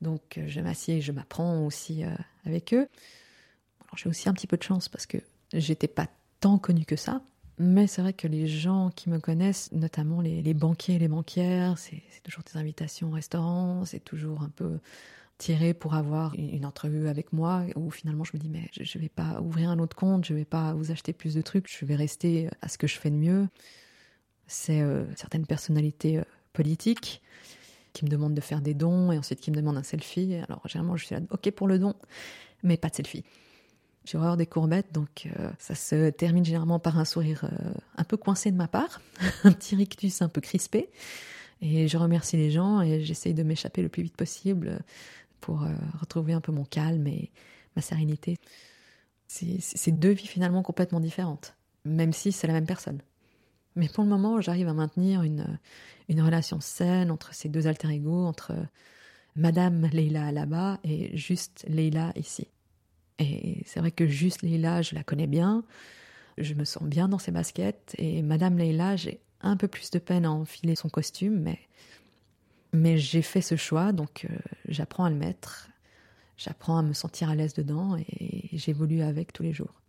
Donc 0.00 0.38
euh, 0.38 0.44
je 0.46 0.60
m'assieds 0.60 0.98
et 0.98 1.00
je 1.00 1.12
m'apprends 1.12 1.64
aussi 1.64 2.04
euh, 2.04 2.10
avec 2.44 2.74
eux. 2.74 2.88
j'ai 3.96 4.08
aussi 4.08 4.28
un 4.28 4.32
petit 4.32 4.46
peu 4.46 4.56
de 4.56 4.62
chance 4.62 4.88
parce 4.88 5.06
que 5.06 5.18
j'étais 5.52 5.88
pas 5.88 6.08
tant 6.40 6.58
connue 6.58 6.84
que 6.84 6.96
ça. 6.96 7.22
Mais 7.58 7.86
c'est 7.86 8.02
vrai 8.02 8.12
que 8.12 8.26
les 8.26 8.48
gens 8.48 8.90
qui 8.90 9.08
me 9.08 9.20
connaissent, 9.20 9.70
notamment 9.70 10.20
les, 10.20 10.54
banquiers 10.54 10.96
et 10.96 10.98
les 10.98 11.06
banquières, 11.06 11.78
c'est 11.78 12.02
toujours 12.24 12.42
des 12.42 12.58
invitations 12.58 13.10
au 13.10 13.12
restaurant, 13.12 13.84
c'est 13.84 14.02
toujours 14.02 14.42
un 14.42 14.48
peu 14.48 14.80
tiré 15.38 15.72
pour 15.72 15.94
avoir 15.94 16.34
une 16.34 16.66
entrevue 16.66 17.08
avec 17.08 17.32
moi 17.32 17.64
où 17.76 17.90
finalement 17.90 18.24
je 18.24 18.32
me 18.34 18.38
dis 18.38 18.48
mais 18.48 18.68
je 18.72 18.98
ne 18.98 19.02
vais 19.02 19.08
pas 19.08 19.40
ouvrir 19.40 19.70
un 19.70 19.78
autre 19.78 19.96
compte, 19.96 20.24
je 20.24 20.32
ne 20.32 20.38
vais 20.38 20.44
pas 20.44 20.74
vous 20.74 20.90
acheter 20.90 21.12
plus 21.12 21.34
de 21.34 21.42
trucs, 21.42 21.68
je 21.70 21.84
vais 21.84 21.96
rester 21.96 22.48
à 22.60 22.68
ce 22.68 22.76
que 22.76 22.86
je 22.86 22.98
fais 22.98 23.10
de 23.10 23.16
mieux. 23.16 23.48
C'est 24.46 24.80
euh, 24.80 25.04
certaines 25.14 25.46
personnalités 25.46 26.20
politiques 26.52 27.22
qui 27.94 28.04
me 28.04 28.10
demande 28.10 28.34
de 28.34 28.40
faire 28.42 28.60
des 28.60 28.74
dons 28.74 29.10
et 29.10 29.16
ensuite 29.16 29.40
qui 29.40 29.50
me 29.50 29.56
demande 29.56 29.78
un 29.78 29.82
selfie. 29.82 30.34
Alors 30.46 30.60
généralement 30.68 30.96
je 30.96 31.06
suis 31.06 31.14
là, 31.14 31.22
ok 31.30 31.50
pour 31.52 31.66
le 31.66 31.78
don, 31.78 31.94
mais 32.62 32.76
pas 32.76 32.90
de 32.90 32.96
selfie. 32.96 33.24
J'ai 34.04 34.18
horreur 34.18 34.36
des 34.36 34.44
courbettes, 34.44 34.92
donc 34.92 35.30
euh, 35.38 35.50
ça 35.58 35.74
se 35.74 36.10
termine 36.10 36.44
généralement 36.44 36.78
par 36.78 36.98
un 36.98 37.06
sourire 37.06 37.44
euh, 37.44 37.72
un 37.96 38.04
peu 38.04 38.18
coincé 38.18 38.50
de 38.50 38.56
ma 38.56 38.68
part, 38.68 39.00
un 39.44 39.52
petit 39.52 39.76
rictus 39.76 40.20
un 40.20 40.28
peu 40.28 40.42
crispé. 40.42 40.90
Et 41.62 41.88
je 41.88 41.96
remercie 41.96 42.36
les 42.36 42.50
gens 42.50 42.82
et 42.82 43.02
j'essaye 43.02 43.32
de 43.32 43.42
m'échapper 43.42 43.80
le 43.80 43.88
plus 43.88 44.02
vite 44.02 44.16
possible 44.16 44.80
pour 45.40 45.62
euh, 45.62 45.72
retrouver 46.00 46.34
un 46.34 46.42
peu 46.42 46.52
mon 46.52 46.64
calme 46.64 47.06
et 47.06 47.30
ma 47.76 47.82
sérénité. 47.82 48.36
C'est 49.26 49.90
deux 49.90 50.10
vies 50.10 50.26
finalement 50.26 50.62
complètement 50.62 51.00
différentes, 51.00 51.54
même 51.84 52.12
si 52.12 52.30
c'est 52.30 52.46
la 52.46 52.52
même 52.52 52.66
personne. 52.66 53.00
Mais 53.76 53.88
pour 53.88 54.04
le 54.04 54.10
moment, 54.10 54.40
j'arrive 54.40 54.68
à 54.68 54.74
maintenir 54.74 55.22
une, 55.22 55.58
une 56.08 56.20
relation 56.20 56.60
saine 56.60 57.10
entre 57.10 57.34
ces 57.34 57.48
deux 57.48 57.66
alter 57.66 57.88
ego, 57.88 58.24
entre 58.24 58.54
Madame 59.36 59.86
Leila 59.86 60.32
là-bas 60.32 60.78
et 60.84 61.16
juste 61.16 61.64
Leila 61.68 62.12
ici. 62.16 62.46
Et 63.18 63.62
c'est 63.66 63.80
vrai 63.80 63.90
que 63.90 64.06
juste 64.06 64.42
Leila, 64.42 64.82
je 64.82 64.94
la 64.94 65.02
connais 65.02 65.26
bien, 65.26 65.64
je 66.38 66.54
me 66.54 66.64
sens 66.64 66.84
bien 66.84 67.08
dans 67.08 67.18
ses 67.18 67.30
baskets, 67.30 67.94
et 67.98 68.22
Madame 68.22 68.58
Leila, 68.58 68.96
j'ai 68.96 69.20
un 69.40 69.56
peu 69.56 69.68
plus 69.68 69.90
de 69.90 69.98
peine 69.98 70.24
à 70.24 70.32
enfiler 70.32 70.74
son 70.74 70.88
costume, 70.88 71.38
mais, 71.40 71.60
mais 72.72 72.98
j'ai 72.98 73.22
fait 73.22 73.40
ce 73.40 73.56
choix, 73.56 73.92
donc 73.92 74.26
euh, 74.28 74.36
j'apprends 74.68 75.04
à 75.04 75.10
le 75.10 75.16
mettre, 75.16 75.68
j'apprends 76.36 76.78
à 76.78 76.82
me 76.82 76.92
sentir 76.92 77.30
à 77.30 77.36
l'aise 77.36 77.54
dedans, 77.54 77.96
et 77.96 78.48
j'évolue 78.52 79.02
avec 79.02 79.32
tous 79.32 79.44
les 79.44 79.52
jours. 79.52 79.80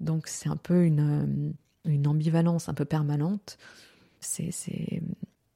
Donc 0.00 0.26
c'est 0.26 0.48
un 0.48 0.56
peu 0.56 0.84
une, 0.84 1.54
une 1.84 2.06
ambivalence 2.06 2.68
un 2.68 2.74
peu 2.74 2.84
permanente, 2.84 3.58
c'est 4.20 5.02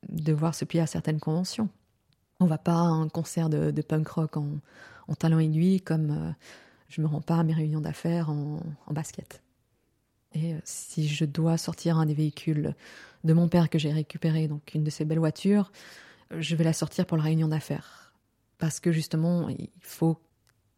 devoir 0.09 0.55
se 0.55 0.65
plier 0.65 0.83
à 0.83 0.87
certaines 0.87 1.21
conventions. 1.21 1.69
On 2.41 2.47
va 2.47 2.59
pas 2.59 2.75
à 2.75 2.85
un 2.85 3.09
concert 3.09 3.49
de, 3.49 3.83
punk 3.83 4.09
rock 4.09 4.37
en, 4.37 4.59
en 5.09 5.15
talons 5.15 5.39
aiguilles 5.39 5.81
comme 5.81 6.11
euh, 6.11 6.33
je 6.89 7.01
me 7.01 7.07
rends 7.07 7.21
pas 7.21 7.37
à 7.37 7.43
mes 7.43 7.53
réunions 7.53 7.81
d'affaires 7.81 8.31
en, 8.31 8.61
basket. 8.91 9.43
Et 10.33 10.55
euh, 10.55 10.59
si 10.65 11.09
je 11.09 11.25
dois 11.25 11.57
sortir 11.57 11.99
un 11.99 12.07
des 12.07 12.15
véhicules 12.15 12.75
de 13.25 13.33
mon 13.33 13.49
père 13.49 13.71
que 13.71 13.79
j'ai 13.79 13.93
récupéré, 13.93 14.49
donc 14.49 14.75
une 14.75 14.85
de 14.85 14.91
ces 14.91 15.05
belles 15.05 15.19
voitures, 15.19 15.73
je 16.31 16.57
vais 16.57 16.65
la 16.65 16.73
sortir 16.73 17.07
pour 17.07 17.17
la 17.17 17.25
réunion 17.25 17.49
d'affaires. 17.49 18.13
Parce 18.59 18.81
que 18.81 18.93
justement, 18.93 19.49
il 19.49 19.69
faut 19.81 20.19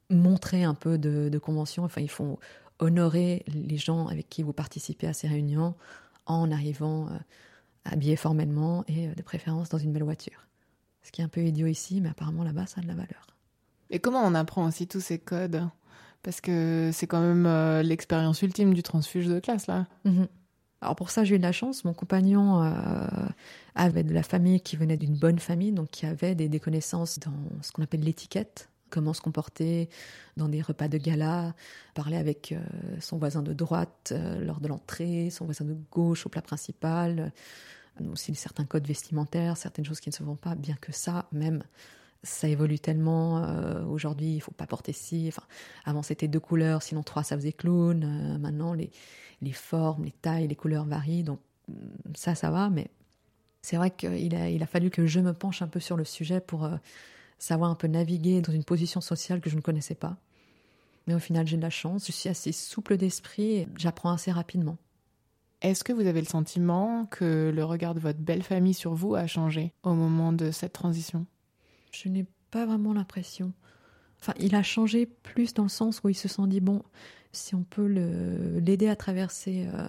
montrer 0.08 0.64
un 0.64 0.74
peu 0.74 0.98
de, 0.98 1.28
de, 1.28 1.38
convention, 1.38 1.84
enfin 1.84 2.00
il 2.00 2.10
faut 2.10 2.38
honorer 2.78 3.44
les 3.46 3.78
gens 3.78 4.06
avec 4.06 4.28
qui 4.28 4.42
vous 4.42 4.52
participez 4.52 5.06
à 5.06 5.12
ces 5.12 5.28
réunions 5.28 5.74
en 6.26 6.50
arrivant 6.50 7.06
euh, 7.08 7.18
habillé 7.84 8.16
formellement 8.16 8.84
et 8.88 9.08
de 9.08 9.22
préférence 9.22 9.68
dans 9.68 9.78
une 9.78 9.92
belle 9.92 10.02
voiture. 10.02 10.46
Ce 11.02 11.12
qui 11.12 11.20
est 11.20 11.24
un 11.24 11.28
peu 11.28 11.42
idiot 11.42 11.68
ici, 11.68 12.00
mais 12.00 12.08
apparemment 12.08 12.42
là-bas, 12.42 12.66
ça 12.66 12.80
a 12.80 12.82
de 12.82 12.88
la 12.88 12.94
valeur. 12.94 13.26
Et 13.90 14.00
comment 14.00 14.22
on 14.24 14.34
apprend 14.34 14.66
aussi 14.66 14.88
tous 14.88 15.00
ces 15.00 15.18
codes? 15.18 15.62
Parce 16.22 16.40
que 16.40 16.90
c'est 16.92 17.06
quand 17.06 17.20
même 17.20 17.46
euh, 17.46 17.82
l'expérience 17.82 18.42
ultime 18.42 18.74
du 18.74 18.82
transfuge 18.82 19.26
de 19.26 19.38
classe, 19.38 19.68
là. 19.68 19.86
Mhm. 20.04 20.26
Alors 20.80 20.96
pour 20.96 21.10
ça, 21.10 21.24
j'ai 21.24 21.36
eu 21.36 21.38
de 21.38 21.42
la 21.44 21.52
chance. 21.52 21.84
Mon 21.84 21.94
compagnon 21.94 22.62
euh, 22.62 22.70
avait 23.74 24.02
de 24.02 24.12
la 24.12 24.22
famille 24.22 24.60
qui 24.60 24.76
venait 24.76 24.96
d'une 24.96 25.16
bonne 25.16 25.38
famille, 25.38 25.72
donc 25.72 25.88
qui 25.90 26.04
avait 26.04 26.34
des, 26.34 26.48
des 26.48 26.60
connaissances 26.60 27.18
dans 27.20 27.62
ce 27.62 27.72
qu'on 27.72 27.82
appelle 27.82 28.02
l'étiquette, 28.02 28.68
comment 28.96 29.12
se 29.12 29.20
comporter 29.20 29.90
dans 30.38 30.48
des 30.48 30.62
repas 30.62 30.88
de 30.88 30.96
gala, 30.96 31.54
parler 31.94 32.16
avec 32.16 32.52
euh, 32.52 32.58
son 32.98 33.18
voisin 33.18 33.42
de 33.42 33.52
droite 33.52 34.14
lors 34.40 34.60
de 34.60 34.68
l'entrée, 34.68 35.28
son 35.28 35.44
voisin 35.44 35.66
de 35.66 35.76
gauche 35.90 36.24
au 36.24 36.30
plat 36.30 36.40
principal, 36.40 37.30
aussi 38.10 38.34
certains 38.34 38.64
codes 38.64 38.86
vestimentaires, 38.86 39.58
certaines 39.58 39.84
choses 39.84 40.00
qui 40.00 40.08
ne 40.08 40.14
se 40.14 40.22
font 40.22 40.36
pas, 40.36 40.54
bien 40.54 40.76
que 40.80 40.92
ça, 40.92 41.26
même, 41.30 41.62
ça 42.22 42.48
évolue 42.48 42.78
tellement. 42.78 43.44
Euh, 43.44 43.84
aujourd'hui, 43.84 44.36
il 44.36 44.40
faut 44.40 44.52
pas 44.52 44.66
porter 44.66 44.92
ci. 44.92 45.26
Enfin, 45.28 45.42
avant 45.84 46.02
c'était 46.02 46.28
deux 46.28 46.40
couleurs, 46.40 46.82
sinon 46.82 47.02
trois 47.02 47.22
ça 47.22 47.36
faisait 47.36 47.52
clown. 47.52 48.02
Euh, 48.02 48.38
maintenant, 48.38 48.72
les, 48.72 48.90
les 49.42 49.52
formes, 49.52 50.04
les 50.04 50.12
tailles, 50.12 50.48
les 50.48 50.56
couleurs 50.56 50.86
varient. 50.86 51.22
Donc 51.22 51.40
ça, 52.14 52.34
ça 52.34 52.50
va. 52.50 52.70
Mais 52.70 52.88
c'est 53.62 53.76
vrai 53.76 53.90
qu'il 53.90 54.34
a, 54.34 54.48
il 54.48 54.62
a 54.62 54.66
fallu 54.66 54.90
que 54.90 55.06
je 55.06 55.20
me 55.20 55.32
penche 55.32 55.62
un 55.62 55.68
peu 55.68 55.80
sur 55.80 55.96
le 55.96 56.04
sujet 56.04 56.40
pour 56.40 56.64
euh, 56.64 56.76
savoir 57.38 57.70
un 57.70 57.74
peu 57.74 57.86
naviguer 57.86 58.40
dans 58.40 58.52
une 58.52 58.64
position 58.64 59.00
sociale 59.00 59.40
que 59.40 59.50
je 59.50 59.56
ne 59.56 59.60
connaissais 59.60 59.94
pas. 59.94 60.16
Mais 61.06 61.14
au 61.14 61.18
final, 61.18 61.46
j'ai 61.46 61.56
de 61.56 61.62
la 61.62 61.70
chance. 61.70 62.06
Je 62.06 62.12
suis 62.12 62.28
assez 62.28 62.52
souple 62.52 62.96
d'esprit. 62.96 63.66
J'apprends 63.76 64.10
assez 64.10 64.32
rapidement. 64.32 64.76
Est-ce 65.62 65.84
que 65.84 65.92
vous 65.92 66.06
avez 66.06 66.20
le 66.20 66.26
sentiment 66.26 67.06
que 67.06 67.52
le 67.54 67.64
regard 67.64 67.94
de 67.94 68.00
votre 68.00 68.18
belle 68.18 68.42
famille 68.42 68.74
sur 68.74 68.94
vous 68.94 69.14
a 69.14 69.26
changé 69.26 69.72
au 69.82 69.94
moment 69.94 70.32
de 70.32 70.50
cette 70.50 70.72
transition? 70.72 71.26
Je 71.92 72.08
n'ai 72.08 72.26
pas 72.50 72.66
vraiment 72.66 72.92
l'impression. 72.92 73.52
Enfin, 74.20 74.34
il 74.38 74.54
a 74.54 74.62
changé 74.62 75.06
plus 75.06 75.54
dans 75.54 75.62
le 75.62 75.68
sens 75.68 76.00
où 76.02 76.08
il 76.08 76.14
se 76.14 76.28
sont 76.28 76.46
dit 76.46 76.60
bon, 76.60 76.82
si 77.32 77.54
on 77.54 77.62
peut 77.62 77.86
l'aider 77.86 78.88
à 78.88 78.96
traverser 78.96 79.68
euh, 79.72 79.88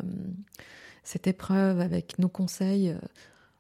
cette 1.03 1.27
épreuve 1.27 1.79
avec 1.79 2.19
nos 2.19 2.29
conseils, 2.29 2.89
euh, 2.89 2.99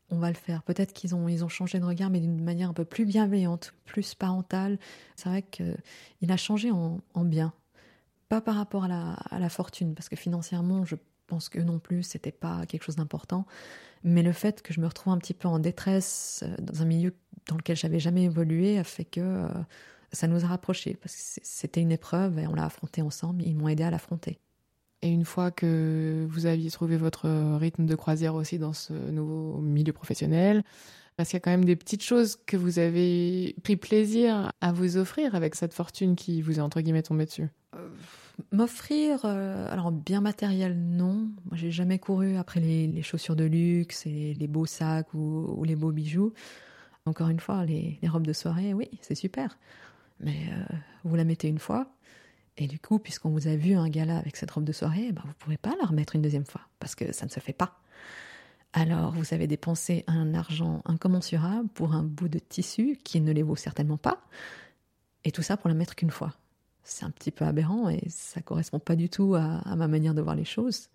on 0.09 0.17
va 0.17 0.29
le 0.29 0.35
faire. 0.35 0.63
Peut-être 0.63 0.93
qu'ils 0.93 1.15
ont, 1.15 1.27
ils 1.27 1.43
ont 1.43 1.49
changé 1.49 1.79
de 1.79 1.85
regard, 1.85 2.09
mais 2.09 2.19
d'une 2.19 2.43
manière 2.43 2.69
un 2.69 2.73
peu 2.73 2.85
plus 2.85 3.05
bienveillante, 3.05 3.73
plus 3.85 4.15
parentale. 4.15 4.79
C'est 5.15 5.29
vrai 5.29 5.41
qu'il 5.41 6.31
a 6.31 6.37
changé 6.37 6.71
en, 6.71 7.01
bien. 7.25 7.53
Pas 8.29 8.41
par 8.41 8.55
rapport 8.55 8.85
à 8.85 8.87
la, 8.87 9.13
à 9.29 9.39
la 9.39 9.49
fortune, 9.49 9.95
parce 9.95 10.09
que 10.09 10.15
financièrement, 10.15 10.85
je 10.85 10.95
pense 11.27 11.49
que 11.49 11.59
non 11.59 11.79
plus, 11.79 12.03
c'était 12.03 12.31
pas 12.31 12.65
quelque 12.65 12.83
chose 12.83 12.95
d'important. 12.95 13.45
Mais 14.03 14.23
le 14.23 14.31
fait 14.31 14.61
que 14.61 14.73
je 14.73 14.79
me 14.79 14.87
retrouve 14.87 15.13
un 15.13 15.17
petit 15.17 15.33
peu 15.33 15.47
en 15.47 15.59
détresse 15.59 16.43
euh, 16.43 16.55
dans 16.61 16.81
un 16.81 16.85
milieu 16.85 17.13
dans 17.47 17.57
lequel 17.57 17.75
j'avais 17.75 17.99
jamais 17.99 18.23
évolué 18.23 18.77
a 18.77 18.83
fait 18.83 19.05
que 19.05 19.21
euh, 19.21 19.47
ça 20.11 20.27
nous 20.27 20.43
a 20.43 20.47
rapprochés 20.47 20.95
parce 20.95 21.15
que 21.15 21.41
c'était 21.43 21.81
une 21.81 21.91
épreuve 21.91 22.39
et 22.39 22.47
on 22.47 22.53
l'a 22.53 22.65
affrontée 22.65 23.01
ensemble. 23.01 23.43
Ils 23.43 23.55
m'ont 23.55 23.67
aidé 23.67 23.83
à 23.83 23.91
l'affronter. 23.91 24.39
Et 25.01 25.09
une 25.09 25.25
fois 25.25 25.51
que 25.51 26.25
vous 26.29 26.45
aviez 26.45 26.71
trouvé 26.71 26.97
votre 26.97 27.29
rythme 27.57 27.85
de 27.85 27.95
croisière 27.95 28.35
aussi 28.35 28.57
dans 28.57 28.73
ce 28.73 28.93
nouveau 28.93 29.59
milieu 29.59 29.93
professionnel, 29.93 30.63
parce 31.17 31.29
qu'il 31.29 31.37
y 31.37 31.41
a 31.41 31.41
quand 31.41 31.51
même 31.51 31.65
des 31.65 31.75
petites 31.75 32.03
choses 32.03 32.37
que 32.45 32.55
vous 32.57 32.77
avez 32.77 33.55
pris 33.63 33.75
plaisir 33.75 34.51
à 34.61 34.71
vous 34.71 34.97
offrir 34.97 35.33
avec 35.33 35.55
cette 35.55 35.73
fortune 35.73 36.15
qui 36.15 36.41
vous 36.41 36.59
est 36.59 36.61
entre 36.61 36.79
guillemets 36.81 37.01
tombée 37.01 37.25
dessus? 37.25 37.49
Euh, 37.75 37.89
M'offrir, 38.51 39.21
euh, 39.25 39.67
alors 39.71 39.91
bien 39.91 40.21
matériel, 40.21 40.77
non. 40.79 41.31
Moi, 41.45 41.53
j'ai 41.53 41.71
jamais 41.71 41.97
couru 41.97 42.37
après 42.37 42.59
les, 42.59 43.01
chaussures 43.01 43.35
de 43.35 43.45
luxe 43.45 44.05
et 44.05 44.35
les 44.35 44.47
beaux 44.47 44.67
sacs 44.67 45.11
ou, 45.15 45.63
les 45.65 45.75
beaux 45.75 45.91
bijoux. 45.91 46.33
Encore 47.07 47.29
une 47.29 47.39
fois, 47.39 47.65
les, 47.65 47.99
robes 48.03 48.27
de 48.27 48.33
soirée, 48.33 48.75
oui, 48.75 48.89
c'est 49.01 49.15
super. 49.15 49.57
Mais 50.19 50.37
euh, 50.51 50.75
vous 51.03 51.15
la 51.15 51.23
mettez 51.23 51.47
une 51.47 51.57
fois, 51.57 51.91
et 52.57 52.67
du 52.67 52.79
coup, 52.79 52.99
puisqu'on 52.99 53.29
vous 53.29 53.47
a 53.47 53.55
vu 53.55 53.73
un 53.73 53.89
gala 53.89 54.17
avec 54.17 54.35
cette 54.35 54.51
robe 54.51 54.63
de 54.63 54.71
soirée, 54.71 55.11
ben, 55.11 55.21
vous 55.25 55.33
pouvez 55.37 55.57
pas 55.57 55.73
la 55.79 55.87
remettre 55.87 56.15
une 56.15 56.21
deuxième 56.21 56.45
fois, 56.45 56.61
parce 56.79 56.95
que 56.95 57.11
ça 57.11 57.25
ne 57.25 57.31
se 57.31 57.39
fait 57.39 57.53
pas. 57.53 57.79
Alors, 58.73 59.11
vous 59.11 59.33
avez 59.33 59.47
dépensé 59.47 60.03
un 60.07 60.33
argent 60.33 60.81
incommensurable 60.85 61.69
pour 61.69 61.93
un 61.93 62.03
bout 62.03 62.27
de 62.27 62.39
tissu 62.39 62.97
qui 63.03 63.21
ne 63.21 63.31
les 63.31 63.43
vaut 63.43 63.55
certainement 63.55 63.97
pas, 63.97 64.21
et 65.23 65.31
tout 65.31 65.41
ça 65.41 65.57
pour 65.57 65.69
la 65.69 65.75
mettre 65.75 65.95
qu'une 65.95 66.11
fois 66.11 66.33
c'est 66.87 67.05
un 67.05 67.11
petit 67.11 67.31
peu 67.31 67.45
aberrant 67.45 67.89
et 67.89 68.01
ça 68.09 68.41
correspond 68.41 68.79
pas 68.79 68.95
du 68.95 69.09
tout 69.09 69.35
à, 69.35 69.75
ma 69.75 69.87
manière 69.87 70.13
de 70.13 70.21
voir 70.21 70.35
les 70.35 70.45
choses. 70.45 70.89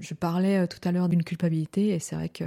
Je 0.00 0.14
parlais 0.14 0.58
euh, 0.58 0.66
tout 0.66 0.80
à 0.88 0.92
l'heure 0.92 1.08
d'une 1.08 1.22
culpabilité 1.22 1.88
et 1.88 1.98
c'est 1.98 2.16
vrai 2.16 2.28
que 2.28 2.44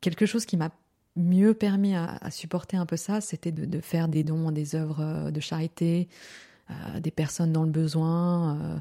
quelque 0.00 0.26
chose 0.26 0.46
qui 0.46 0.56
m'a 0.56 0.70
mieux 1.16 1.54
permis 1.54 1.94
à, 1.94 2.30
supporter 2.30 2.76
un 2.76 2.86
peu 2.86 2.96
ça, 2.96 3.20
c'était 3.20 3.52
de, 3.52 3.80
faire 3.80 4.08
des 4.08 4.24
dons 4.24 4.50
des 4.50 4.74
œuvres 4.76 5.00
euh, 5.00 5.30
de 5.30 5.40
charité, 5.40 6.08
des 7.00 7.10
personnes 7.10 7.52
dans 7.52 7.64
le 7.64 7.70
besoin, 7.70 8.80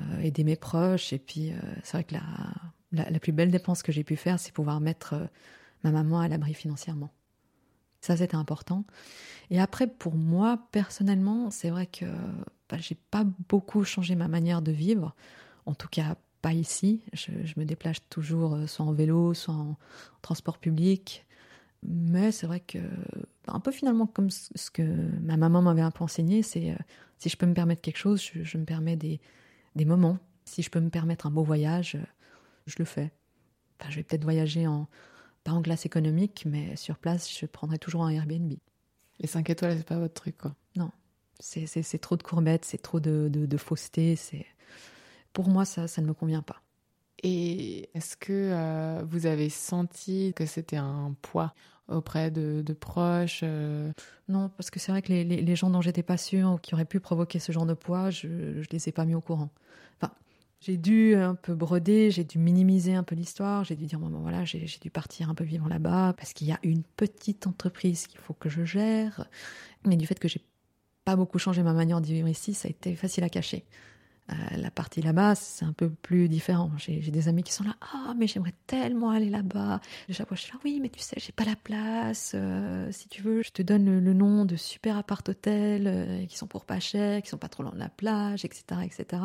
euh, 0.00 0.20
aider 0.20 0.44
mes 0.44 0.56
proches. 0.56 1.12
Et 1.12 1.18
puis, 1.18 1.52
c'est 1.82 1.96
vrai 1.96 2.04
que 2.04 2.14
la, 2.92 3.10
la, 3.10 3.18
plus 3.20 3.32
belle 3.32 3.50
dépense 3.50 3.82
que 3.82 3.92
j'ai 3.92 4.04
pu 4.04 4.16
faire, 4.16 4.38
c'est 4.38 4.52
pouvoir 4.52 4.80
mettre 4.80 5.14
ma 5.84 5.90
maman 5.90 6.20
à 6.20 6.28
l'abri 6.28 6.54
financièrement. 6.54 7.10
Ça, 8.00 8.16
c'était 8.16 8.36
important. 8.36 8.84
Et 9.50 9.60
après, 9.60 9.86
pour 9.86 10.14
moi, 10.14 10.58
personnellement, 10.72 11.50
c'est 11.50 11.70
vrai 11.70 11.86
que 11.86 12.04
bah, 12.68 12.76
j'ai 12.78 12.96
pas 12.96 13.24
beaucoup 13.48 13.84
changé 13.84 14.14
ma 14.14 14.28
manière 14.28 14.60
de 14.60 14.72
vivre. 14.72 15.14
En 15.64 15.74
tout 15.74 15.88
cas, 15.88 16.16
pas 16.44 16.52
ici. 16.52 17.00
Je, 17.14 17.30
me 17.56 17.64
déplace 17.64 18.06
toujours 18.10 18.54
euh, 18.54 18.66
soit 18.66 18.84
en 18.84 18.92
vélo, 18.92 19.32
soit 19.32 19.54
en 19.54 19.76
transport 20.20 20.58
public. 20.58 21.24
Mais 21.84 22.32
c'est 22.32 22.46
vrai 22.46 22.60
que, 22.60 22.78
bah, 23.46 23.52
un 23.54 23.60
peu 23.60 23.70
finalement 23.70 24.06
comme 24.06 24.30
ce 24.30 24.70
que 24.70 24.82
ma 25.20 25.36
maman 25.36 25.62
m'avait 25.62 25.82
un 25.82 25.90
peu 25.90 26.04
enseigné, 26.04 26.42
c'est 26.42 26.70
euh, 26.70 26.76
si 27.18 27.28
je 27.28 27.36
peux 27.36 27.46
me 27.46 27.54
permettre 27.54 27.82
quelque 27.82 27.98
chose, 27.98 28.20
je, 28.20 28.58
me 28.58 28.64
permets 28.64 28.96
des, 28.96 29.20
des 29.76 29.84
moments. 29.84 30.18
Si 30.44 30.62
je 30.62 30.70
peux 30.70 30.80
me 30.80 30.90
permettre 30.90 31.26
un 31.26 31.30
beau 31.30 31.42
voyage, 31.42 31.96
euh, 31.96 32.04
je 32.66 32.76
le 32.78 32.84
fais. 32.84 33.12
Enfin, 33.80 33.90
je 33.90 33.96
vais 33.96 34.02
peut-être 34.02 34.24
voyager 34.24 34.66
en, 34.66 34.88
pas 35.42 35.52
en 35.52 35.60
glace 35.60 35.84
économique, 35.84 36.44
mais 36.46 36.74
sur 36.76 36.98
place, 36.98 37.30
je 37.38 37.46
prendrais 37.46 37.78
toujours 37.78 38.04
un 38.04 38.10
Airbnb. 38.10 38.54
Les 39.20 39.26
5 39.26 39.48
étoiles, 39.50 39.76
c'est 39.76 39.86
pas 39.86 39.98
votre 39.98 40.14
truc, 40.14 40.38
quoi. 40.38 40.54
Non. 40.76 40.90
C'est 41.40 41.98
trop 42.00 42.16
de 42.16 42.22
courbettes, 42.22 42.64
c'est 42.64 42.80
trop 42.80 43.00
de, 43.00 43.28
de, 43.28 43.56
fausseté. 43.56 44.16
Pour 45.32 45.48
moi, 45.48 45.64
ça, 45.64 45.88
ça 45.88 46.00
ne 46.00 46.06
me 46.06 46.14
convient 46.14 46.42
pas. 46.42 46.62
Et 47.22 47.90
est-ce 47.94 48.16
que 48.16 48.32
euh, 48.32 49.02
vous 49.04 49.26
avez 49.26 49.48
senti 49.48 50.32
que 50.34 50.46
c'était 50.46 50.76
un 50.76 51.14
poids 51.22 51.54
auprès 51.88 52.30
de, 52.30 52.62
proches 52.72 53.40
euh? 53.42 53.92
Non, 54.28 54.48
parce 54.56 54.70
que 54.70 54.80
c'est 54.80 54.92
vrai 54.92 55.02
que 55.02 55.12
les, 55.12 55.56
gens 55.56 55.70
dont 55.70 55.80
j'étais 55.80 56.02
pas 56.02 56.16
sûre, 56.16 56.58
qui 56.62 56.74
auraient 56.74 56.84
pu 56.84 57.00
provoquer 57.00 57.38
ce 57.38 57.52
genre 57.52 57.66
de 57.66 57.74
poids, 57.74 58.10
je 58.10 58.28
ne 58.28 58.62
les 58.70 58.88
ai 58.88 58.92
pas 58.92 59.04
mis 59.04 59.14
au 59.14 59.20
courant. 59.20 59.50
Enfin, 60.00 60.12
j'ai 60.60 60.76
dû 60.76 61.14
un 61.14 61.34
peu 61.34 61.54
broder, 61.54 62.10
j'ai 62.10 62.24
dû 62.24 62.38
minimiser 62.38 62.94
un 62.94 63.02
peu 63.02 63.14
l'histoire, 63.14 63.64
j'ai 63.64 63.76
dû 63.76 63.86
dire 63.86 63.98
bon, 63.98 64.08
ben 64.08 64.20
voilà, 64.20 64.44
j'ai 64.44 64.66
dû 64.80 64.90
partir 64.90 65.28
un 65.28 65.34
peu 65.34 65.44
vivre 65.44 65.68
là-bas 65.68 66.14
parce 66.16 66.32
qu'il 66.32 66.46
y 66.46 66.52
a 66.52 66.58
une 66.62 66.82
petite 66.82 67.46
entreprise 67.46 68.06
qu'il 68.06 68.20
faut 68.20 68.34
que 68.34 68.48
je 68.48 68.64
gère. 68.64 69.28
Mais 69.86 69.96
du 69.96 70.06
fait 70.06 70.18
que 70.18 70.28
j'ai 70.28 70.40
pas 71.04 71.16
beaucoup 71.16 71.38
changé 71.38 71.62
ma 71.62 71.74
manière 71.74 72.00
de 72.00 72.06
vivre 72.06 72.28
ici, 72.28 72.54
ça 72.54 72.68
a 72.68 72.70
été 72.70 72.96
facile 72.96 73.24
à 73.24 73.28
cacher. 73.28 73.64
Euh, 74.32 74.56
la 74.56 74.70
partie 74.70 75.02
là-bas, 75.02 75.34
c'est 75.34 75.66
un 75.66 75.74
peu 75.74 75.90
plus 75.90 76.28
différent. 76.28 76.70
J'ai 76.78 76.98
des 76.98 77.28
amis 77.28 77.42
qui 77.42 77.52
sont 77.52 77.64
là, 77.64 77.76
ah 77.82 78.14
mais 78.16 78.26
j'aimerais 78.26 78.54
tellement 78.66 79.10
aller 79.10 79.28
là-bas. 79.28 79.80
Fois 80.10 80.36
je 80.36 80.40
suis 80.40 80.52
là, 80.52 80.58
oui 80.64 80.78
mais 80.80 80.88
tu 80.88 81.00
sais, 81.00 81.16
j'ai 81.18 81.32
pas 81.32 81.44
la 81.44 81.56
place. 81.56 82.32
Euh, 82.34 82.88
si 82.90 83.08
tu 83.08 83.20
veux, 83.20 83.42
je 83.42 83.50
te 83.50 83.60
donne 83.60 83.84
le, 83.84 84.14
nom 84.14 84.46
de 84.46 84.56
super 84.56 84.96
appart 84.96 85.28
hôtels 85.28 85.86
euh, 85.86 86.26
qui 86.26 86.38
sont 86.38 86.46
pour 86.46 86.64
pas 86.64 86.80
cher, 86.80 87.20
qui 87.20 87.28
sont 87.28 87.36
pas 87.36 87.48
trop 87.48 87.62
loin 87.62 87.72
de 87.72 87.78
la 87.78 87.90
plage, 87.90 88.46
etc., 88.46 88.80
etc. 88.82 89.22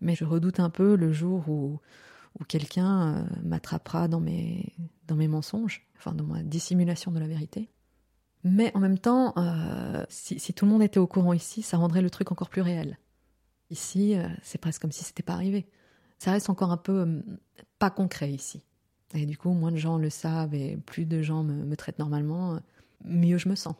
Mais 0.00 0.14
je 0.14 0.24
redoute 0.24 0.60
un 0.60 0.70
peu 0.70 0.96
le 0.96 1.12
jour 1.12 1.48
où 1.48 1.78
où 2.38 2.44
quelqu'un 2.44 3.26
m'attrapera 3.42 4.08
dans 4.08 4.20
mes 4.20 4.74
dans 5.08 5.16
mes 5.16 5.28
mensonges, 5.28 5.86
enfin 5.96 6.12
dans 6.12 6.24
ma 6.24 6.42
dissimulation 6.42 7.10
de 7.10 7.18
la 7.18 7.26
vérité. 7.26 7.70
Mais 8.44 8.70
en 8.74 8.80
même 8.80 8.98
temps, 8.98 9.34
si 10.08 10.52
tout 10.54 10.64
le 10.66 10.70
monde 10.70 10.82
était 10.82 11.00
au 11.00 11.06
courant 11.06 11.32
ici, 11.32 11.62
ça 11.62 11.78
rendrait 11.78 12.02
le 12.02 12.10
truc 12.10 12.32
encore 12.32 12.50
plus 12.50 12.62
réel. 12.62 12.98
Ici, 13.70 14.16
euh, 14.16 14.28
c'est 14.42 14.58
presque 14.60 14.82
comme 14.82 14.92
si 14.92 15.04
c'était 15.04 15.22
pas 15.22 15.34
arrivé. 15.34 15.66
Ça 16.18 16.30
reste 16.30 16.50
encore 16.50 16.70
un 16.70 16.76
peu 16.76 17.00
euh, 17.00 17.20
pas 17.78 17.90
concret 17.90 18.30
ici. 18.30 18.64
Et 19.14 19.26
du 19.26 19.36
coup, 19.36 19.50
moins 19.50 19.72
de 19.72 19.76
gens 19.76 19.98
le 19.98 20.10
savent 20.10 20.54
et 20.54 20.76
plus 20.86 21.04
de 21.04 21.22
gens 21.22 21.42
me, 21.42 21.74
traitent 21.76 21.98
normalement, 21.98 22.54
euh, 22.54 22.58
mieux 23.04 23.38
je 23.38 23.48
me 23.48 23.54
sens. 23.54 23.74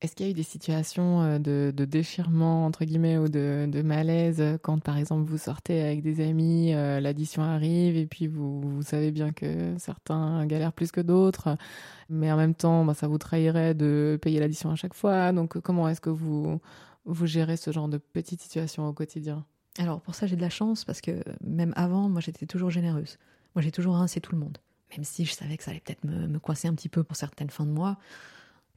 Est-ce 0.00 0.14
qu'il 0.14 0.26
y 0.26 0.28
a 0.28 0.32
eu 0.32 0.34
des 0.34 0.42
situations 0.42 1.38
de, 1.38 1.72
déchirement, 1.72 2.66
entre 2.66 2.84
guillemets, 2.84 3.16
ou 3.16 3.28
de, 3.28 3.82
malaise 3.82 4.42
quand, 4.62 4.78
par 4.78 4.98
exemple, 4.98 5.24
vous 5.30 5.38
sortez 5.38 5.80
avec 5.80 6.02
des 6.02 6.20
amis, 6.20 6.72
l'addition 6.72 7.42
arrive 7.42 7.96
et 7.96 8.04
puis 8.04 8.26
vous, 8.26 8.82
savez 8.82 9.12
bien 9.12 9.32
que 9.32 9.74
certains 9.78 10.44
galèrent 10.44 10.74
plus 10.74 10.92
que 10.92 11.00
d'autres, 11.00 11.56
mais 12.10 12.30
en 12.30 12.36
même 12.36 12.54
temps, 12.54 12.84
bah, 12.84 12.92
ça 12.92 13.08
vous 13.08 13.16
trahirait 13.16 13.72
de 13.72 14.18
payer 14.20 14.40
l'addition 14.40 14.70
à 14.70 14.74
chaque 14.74 14.92
fois. 14.92 15.32
Donc, 15.32 15.58
comment 15.60 15.88
est-ce 15.88 16.02
que 16.02 16.10
vous, 16.10 16.60
vous 17.04 17.26
gérez 17.26 17.56
ce 17.56 17.70
genre 17.70 17.88
de 17.88 17.98
petites 17.98 18.40
situations 18.42 18.86
au 18.86 18.92
quotidien? 18.92 19.44
Alors 19.78 20.00
pour 20.00 20.14
ça 20.14 20.26
j'ai 20.26 20.36
de 20.36 20.40
la 20.40 20.50
chance 20.50 20.84
parce 20.84 21.00
que 21.00 21.22
même 21.42 21.72
avant, 21.76 22.08
moi 22.08 22.20
j'étais 22.20 22.46
toujours 22.46 22.70
généreuse. 22.70 23.18
Moi 23.54 23.62
j'ai 23.62 23.72
toujours 23.72 23.96
rincé 23.96 24.20
tout 24.20 24.32
le 24.32 24.38
monde. 24.38 24.58
Même 24.92 25.04
si 25.04 25.24
je 25.24 25.32
savais 25.32 25.56
que 25.56 25.64
ça 25.64 25.72
allait 25.72 25.80
peut-être 25.80 26.04
me, 26.04 26.38
coincer 26.38 26.68
un 26.68 26.74
petit 26.74 26.88
peu 26.88 27.02
pour 27.02 27.16
certaines 27.16 27.50
fins 27.50 27.66
de 27.66 27.72
mois. 27.72 27.98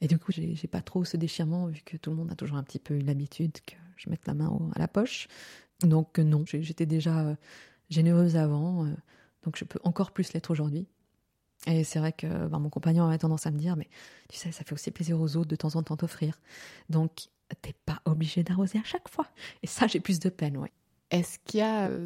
Et 0.01 0.07
du 0.07 0.17
coup 0.17 0.31
j'ai 0.31 0.67
pas 0.67 0.81
trop 0.81 1.05
ce 1.05 1.17
déchirement 1.17 1.67
vu 1.67 1.81
que 1.85 1.97
tout 1.97 2.09
le 2.09 2.15
monde 2.15 2.31
a 2.31 2.35
toujours 2.35 2.57
un 2.57 2.63
petit 2.63 2.79
peu 2.79 2.95
eu 2.95 3.01
l'habitude 3.01 3.53
que 3.65 3.75
je 3.95 4.09
mette 4.09 4.25
la 4.27 4.33
main 4.33 4.57
à 4.75 4.79
la 4.79 4.87
poche. 4.87 5.27
Donc 5.81 6.19
euh, 6.19 6.23
non, 6.23 6.43
j'étais 6.45 6.85
déjà 6.85 7.19
euh, 7.19 7.35
généreuse 7.89 8.35
avant. 8.35 8.85
Euh, 8.85 8.93
donc 9.43 9.57
je 9.57 9.65
peux 9.65 9.79
encore 9.83 10.11
plus 10.11 10.33
l'être 10.33 10.51
aujourd'hui. 10.51 10.87
Et 11.65 11.83
c'est 11.83 11.99
vrai 11.99 12.13
que 12.13 12.47
ben, 12.47 12.59
mon 12.59 12.69
compagnon 12.69 13.05
avait 13.05 13.17
tendance 13.17 13.47
à 13.47 13.51
me 13.51 13.57
dire, 13.57 13.75
mais 13.75 13.89
tu 14.29 14.37
sais, 14.37 14.51
ça 14.51 14.63
fait 14.63 14.73
aussi 14.73 14.91
plaisir 14.91 15.19
aux 15.19 15.35
autres 15.37 15.49
de 15.49 15.55
temps 15.55 15.75
en 15.75 15.83
temps 15.83 15.97
t'offrir. 15.97 16.39
Donc 16.89 17.29
t'es 17.55 17.73
pas 17.85 17.99
obligé 18.05 18.43
d'arroser 18.43 18.79
à 18.79 18.83
chaque 18.83 19.09
fois. 19.09 19.27
Et 19.63 19.67
ça, 19.67 19.87
j'ai 19.87 19.99
plus 19.99 20.19
de 20.19 20.29
peine, 20.29 20.57
ouais. 20.57 20.71
Est-ce 21.11 21.39
qu'il 21.45 21.61
y 21.61 21.63
a 21.63 21.87
euh, 21.87 22.05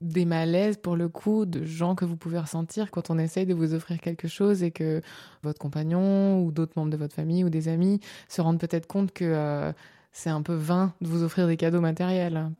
des 0.00 0.24
malaises 0.24 0.76
pour 0.76 0.96
le 0.96 1.08
coup 1.08 1.46
de 1.46 1.64
gens 1.64 1.94
que 1.94 2.04
vous 2.04 2.16
pouvez 2.16 2.38
ressentir 2.38 2.90
quand 2.90 3.10
on 3.10 3.18
essaye 3.18 3.46
de 3.46 3.54
vous 3.54 3.74
offrir 3.74 4.00
quelque 4.00 4.28
chose 4.28 4.62
et 4.62 4.70
que 4.70 5.00
votre 5.42 5.58
compagnon 5.58 6.42
ou 6.42 6.52
d'autres 6.52 6.74
membres 6.76 6.90
de 6.90 6.96
votre 6.96 7.14
famille 7.14 7.44
ou 7.44 7.50
des 7.50 7.68
amis 7.68 8.00
se 8.28 8.42
rendent 8.42 8.60
peut-être 8.60 8.86
compte 8.86 9.12
que 9.12 9.24
euh, 9.24 9.72
c'est 10.12 10.30
un 10.30 10.42
peu 10.42 10.54
vain 10.54 10.94
de 11.00 11.08
vous 11.08 11.22
offrir 11.22 11.46
des 11.46 11.56
cadeaux 11.56 11.80
matériels? 11.80 12.50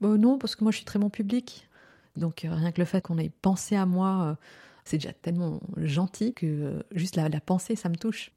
Bon, 0.00 0.18
Non, 0.18 0.38
parce 0.38 0.56
que 0.56 0.64
moi 0.64 0.72
je 0.72 0.78
suis 0.78 0.86
très 0.86 0.98
bon 0.98 1.10
public. 1.10 1.68
Donc 2.16 2.44
euh, 2.44 2.52
rien 2.52 2.72
que 2.72 2.80
le 2.80 2.84
fait 2.84 3.00
qu'on 3.00 3.18
ait 3.18 3.30
pensé 3.42 3.76
à 3.76 3.86
moi, 3.86 4.36
c'est 4.84 4.98
déjà 4.98 5.12
tellement 5.12 5.60
gentil 5.76 6.34
que 6.34 6.84
juste 6.92 7.14
la 7.16 7.28
pensée, 7.40 7.76
ça 7.76 7.88
me 7.88 7.96
touche 7.96 8.32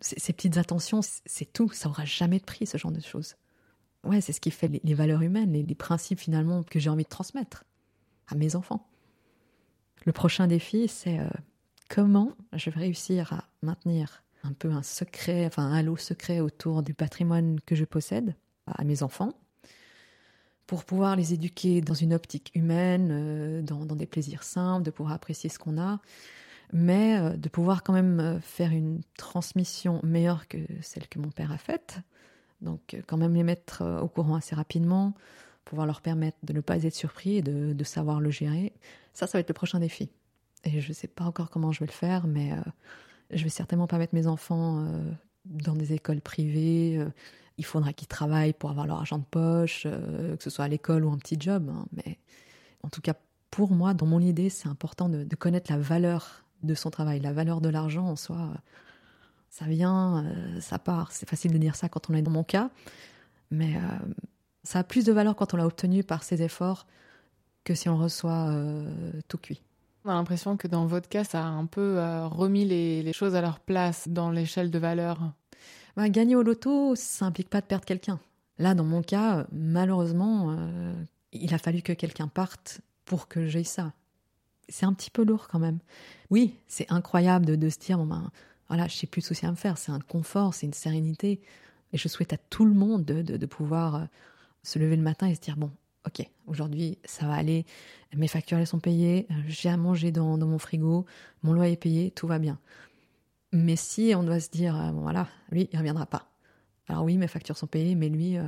ces 0.00 0.32
petites 0.32 0.56
attentions, 0.56 1.00
c'est 1.02 1.52
tout. 1.52 1.70
Ça 1.72 1.88
aura 1.88 2.04
jamais 2.04 2.38
de 2.38 2.44
prix, 2.44 2.66
ce 2.66 2.78
genre 2.78 2.92
de 2.92 3.00
choses. 3.00 3.36
Ouais, 4.04 4.20
c'est 4.20 4.32
ce 4.32 4.40
qui 4.40 4.50
fait 4.50 4.68
les, 4.68 4.94
valeurs 4.94 5.22
humaines, 5.22 5.52
les, 5.52 5.62
les, 5.62 5.74
principes 5.74 6.20
finalement 6.20 6.62
que 6.62 6.78
j'ai 6.78 6.88
envie 6.88 7.04
de 7.04 7.08
transmettre 7.08 7.64
à 8.28 8.36
mes 8.36 8.54
enfants. 8.54 8.86
Le 10.04 10.12
prochain 10.12 10.46
défi, 10.46 10.88
c'est 10.88 11.18
euh, 11.18 11.28
comment 11.88 12.32
je 12.52 12.70
vais 12.70 12.80
réussir 12.80 13.32
à 13.32 13.44
maintenir 13.62 14.22
un 14.44 14.52
peu 14.52 14.70
un 14.70 14.82
secret, 14.82 15.46
enfin 15.46 15.64
un 15.64 15.74
halo 15.74 15.96
secret 15.96 16.40
autour 16.40 16.82
du 16.82 16.94
patrimoine 16.94 17.60
que 17.66 17.74
je 17.74 17.84
possède 17.84 18.36
à 18.66 18.84
mes 18.84 19.02
enfants, 19.02 19.32
pour 20.66 20.84
pouvoir 20.84 21.16
les 21.16 21.34
éduquer 21.34 21.80
dans 21.80 21.94
une 21.94 22.14
optique 22.14 22.52
humaine, 22.54 23.08
euh, 23.10 23.62
dans, 23.62 23.84
dans 23.84 23.96
des 23.96 24.06
plaisirs 24.06 24.44
simples, 24.44 24.84
de 24.84 24.90
pouvoir 24.90 25.14
apprécier 25.14 25.50
ce 25.50 25.58
qu'on 25.58 25.78
a, 25.78 26.00
mais 26.72 27.18
euh, 27.18 27.36
de 27.36 27.48
pouvoir 27.48 27.82
quand 27.82 27.92
même 27.92 28.20
euh, 28.20 28.40
faire 28.40 28.72
une 28.72 29.00
transmission 29.16 30.00
meilleure 30.02 30.48
que 30.48 30.58
celle 30.82 31.08
que 31.08 31.18
mon 31.18 31.30
père 31.30 31.52
a 31.52 31.58
faite. 31.58 31.98
Donc 32.60 32.94
euh, 32.94 33.02
quand 33.06 33.16
même 33.16 33.34
les 33.34 33.42
mettre 33.42 33.82
au 34.02 34.08
courant 34.08 34.34
assez 34.34 34.54
rapidement, 34.54 35.14
pouvoir 35.64 35.86
leur 35.86 36.00
permettre 36.00 36.38
de 36.42 36.52
ne 36.52 36.60
pas 36.60 36.82
être 36.84 36.94
surpris 36.94 37.36
et 37.36 37.42
de, 37.42 37.72
de 37.72 37.84
savoir 37.84 38.20
le 38.20 38.30
gérer. 38.30 38.72
Ça, 39.14 39.26
ça 39.26 39.38
va 39.38 39.40
être 39.40 39.48
le 39.48 39.54
prochain 39.54 39.80
défi. 39.80 40.10
Et 40.64 40.80
je 40.80 40.88
ne 40.88 40.94
sais 40.94 41.08
pas 41.08 41.24
encore 41.24 41.50
comment 41.50 41.72
je 41.72 41.80
vais 41.80 41.86
le 41.86 41.92
faire, 41.92 42.26
mais 42.26 42.52
euh, 42.52 42.56
je 43.30 43.44
vais 43.44 43.50
certainement 43.50 43.86
pas 43.86 43.98
mettre 43.98 44.14
mes 44.14 44.26
enfants 44.26 44.86
dans 45.44 45.74
des 45.74 45.92
écoles 45.92 46.20
privées. 46.20 47.04
il 47.58 47.64
faudra 47.64 47.92
qu'ils 47.92 48.08
travaillent 48.08 48.54
pour 48.54 48.70
avoir 48.70 48.86
leur 48.86 48.98
argent 48.98 49.18
de 49.18 49.24
poche, 49.24 49.84
que 49.84 50.42
ce 50.42 50.50
soit 50.50 50.64
à 50.64 50.68
l'école 50.68 51.04
ou 51.04 51.12
un 51.12 51.18
petit 51.18 51.36
job. 51.38 51.70
Hein. 51.70 51.86
Mais 51.92 52.18
en 52.82 52.88
tout 52.88 53.00
cas, 53.00 53.14
pour 53.50 53.70
moi, 53.70 53.94
dans 53.94 54.06
mon 54.06 54.20
idée, 54.20 54.50
c'est 54.50 54.68
important 54.68 55.08
de 55.08 55.36
connaître 55.36 55.70
la 55.70 55.78
valeur 55.78 56.44
de 56.62 56.74
son 56.74 56.90
travail. 56.90 57.20
La 57.20 57.32
valeur 57.32 57.60
de 57.60 57.68
l'argent 57.68 58.06
en 58.06 58.16
soi, 58.16 58.50
ça 59.50 59.66
vient, 59.66 60.24
euh, 60.24 60.60
ça 60.60 60.78
part. 60.78 61.12
C'est 61.12 61.28
facile 61.28 61.52
de 61.52 61.58
dire 61.58 61.74
ça 61.76 61.88
quand 61.88 62.10
on 62.10 62.14
est 62.14 62.22
dans 62.22 62.30
mon 62.30 62.44
cas, 62.44 62.70
mais 63.50 63.76
euh, 63.76 63.80
ça 64.62 64.80
a 64.80 64.84
plus 64.84 65.04
de 65.04 65.12
valeur 65.12 65.36
quand 65.36 65.54
on 65.54 65.56
l'a 65.56 65.66
obtenu 65.66 66.04
par 66.04 66.22
ses 66.22 66.42
efforts 66.42 66.86
que 67.64 67.74
si 67.74 67.88
on 67.88 67.96
reçoit 67.96 68.48
euh, 68.50 69.12
tout 69.28 69.38
cuit. 69.38 69.62
On 70.04 70.10
a 70.10 70.14
l'impression 70.14 70.56
que 70.56 70.68
dans 70.68 70.86
votre 70.86 71.08
cas, 71.08 71.24
ça 71.24 71.44
a 71.44 71.48
un 71.48 71.66
peu 71.66 71.98
remis 72.26 72.64
les, 72.64 73.12
choses 73.12 73.34
à 73.34 73.42
leur 73.42 73.58
place 73.60 74.08
dans 74.08 74.30
l'échelle 74.30 74.70
de 74.70 74.78
valeur. 74.78 75.20
Ben, 75.96 76.08
gagner 76.08 76.36
au 76.36 76.42
loto, 76.42 76.94
ça 76.94 77.26
implique 77.26 77.50
pas 77.50 77.60
de 77.60 77.66
perdre 77.66 77.84
quelqu'un. 77.84 78.18
Là, 78.58 78.74
dans 78.74 78.84
mon 78.84 79.02
cas, 79.02 79.46
malheureusement, 79.52 80.56
il 81.32 81.52
a 81.52 81.58
fallu 81.58 81.82
que 81.82 81.92
quelqu'un 81.92 82.28
parte 82.28 82.80
pour 83.04 83.28
que 83.28 83.48
j'aie 83.48 83.64
ça 83.64 83.92
c'est 84.68 84.86
un 84.86 84.92
petit 84.92 85.10
peu 85.10 85.24
lourd 85.24 85.48
quand 85.48 85.58
même. 85.58 85.78
Oui, 86.30 86.54
c'est 86.66 86.90
incroyable 86.90 87.46
de, 87.46 87.68
se 87.68 87.78
dire, 87.78 87.98
bon 87.98 88.06
ben, 88.06 88.30
voilà, 88.68 88.86
je 88.86 88.96
sais 88.96 89.06
plus 89.06 89.20
de 89.20 89.26
soucis 89.26 89.46
à 89.46 89.50
me 89.50 89.56
faire, 89.56 89.78
c'est 89.78 89.92
un 89.92 90.00
confort, 90.00 90.54
c'est 90.54 90.66
une 90.66 90.74
sérénité. 90.74 91.40
Et 91.92 91.98
je 91.98 92.06
souhaite 92.08 92.32
à 92.32 92.36
tout 92.36 92.64
le 92.64 92.74
monde 92.74 93.04
de, 93.04 93.46
pouvoir 93.46 93.94
euh, 93.94 94.04
se 94.62 94.78
lever 94.78 94.96
le 94.96 95.02
matin 95.02 95.26
et 95.26 95.34
se 95.34 95.40
dire, 95.40 95.56
bon, 95.56 95.70
ok, 96.06 96.26
aujourd'hui, 96.46 96.98
ça 97.04 97.26
va 97.26 97.34
aller, 97.34 97.64
mes 98.14 98.28
factures, 98.28 98.58
elles 98.58 98.66
sont 98.66 98.78
payées, 98.78 99.26
j'ai 99.46 99.70
à 99.70 99.76
manger 99.76 100.12
dans, 100.12 100.36
mon 100.36 100.58
frigo, 100.58 101.06
mon 101.42 101.52
loyer 101.52 101.72
est 101.72 101.76
payé, 101.76 102.10
tout 102.10 102.26
va 102.26 102.38
bien. 102.38 102.58
Mais 103.52 103.76
si 103.76 104.12
on 104.14 104.22
doit 104.22 104.40
se 104.40 104.50
dire, 104.50 104.76
euh, 104.76 104.90
bon 104.90 105.00
voilà, 105.00 105.26
lui, 105.50 105.68
il 105.72 105.78
reviendra 105.78 106.04
pas. 106.04 106.30
Alors 106.88 107.04
oui, 107.04 107.16
mes 107.16 107.28
factures 107.28 107.56
sont 107.56 107.66
payées, 107.66 107.94
mais 107.94 108.10
lui, 108.10 108.36
euh, 108.36 108.42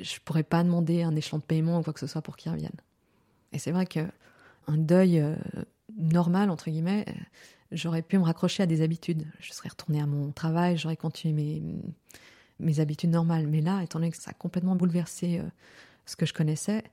je 0.00 0.18
pourrais 0.24 0.42
pas 0.42 0.64
demander 0.64 1.02
un 1.02 1.14
échelon 1.14 1.38
de 1.38 1.44
paiement 1.44 1.78
ou 1.78 1.82
quoi 1.82 1.92
que 1.92 2.00
ce 2.00 2.06
soit 2.08 2.22
pour 2.22 2.36
qu'il 2.36 2.50
revienne. 2.50 2.76
Et 3.52 3.58
c'est 3.58 3.70
vrai 3.70 3.86
que 3.86 4.00
un 4.68 4.76
deuil 4.76 5.18
euh, 5.18 5.34
normal, 5.96 6.50
entre 6.50 6.70
guillemets, 6.70 7.04
euh, 7.08 7.12
j'aurais 7.72 8.02
pu 8.02 8.18
me 8.18 8.24
raccrocher 8.24 8.62
à 8.62 8.66
des 8.66 8.82
habitudes. 8.82 9.26
Je 9.40 9.52
serais 9.52 9.70
retournée 9.70 10.00
à 10.00 10.06
mon 10.06 10.30
travail, 10.30 10.76
j'aurais 10.76 10.96
continué 10.96 11.34
mes, 11.34 11.62
mes 12.60 12.80
habitudes 12.80 13.10
normales. 13.10 13.46
Mais 13.46 13.60
là, 13.60 13.82
étant 13.82 13.98
donné 13.98 14.10
que 14.10 14.18
ça 14.18 14.30
a 14.30 14.34
complètement 14.34 14.76
bouleversé 14.76 15.38
euh, 15.38 15.48
ce 16.06 16.16
que 16.16 16.26
je 16.26 16.34
connaissais, 16.34 16.84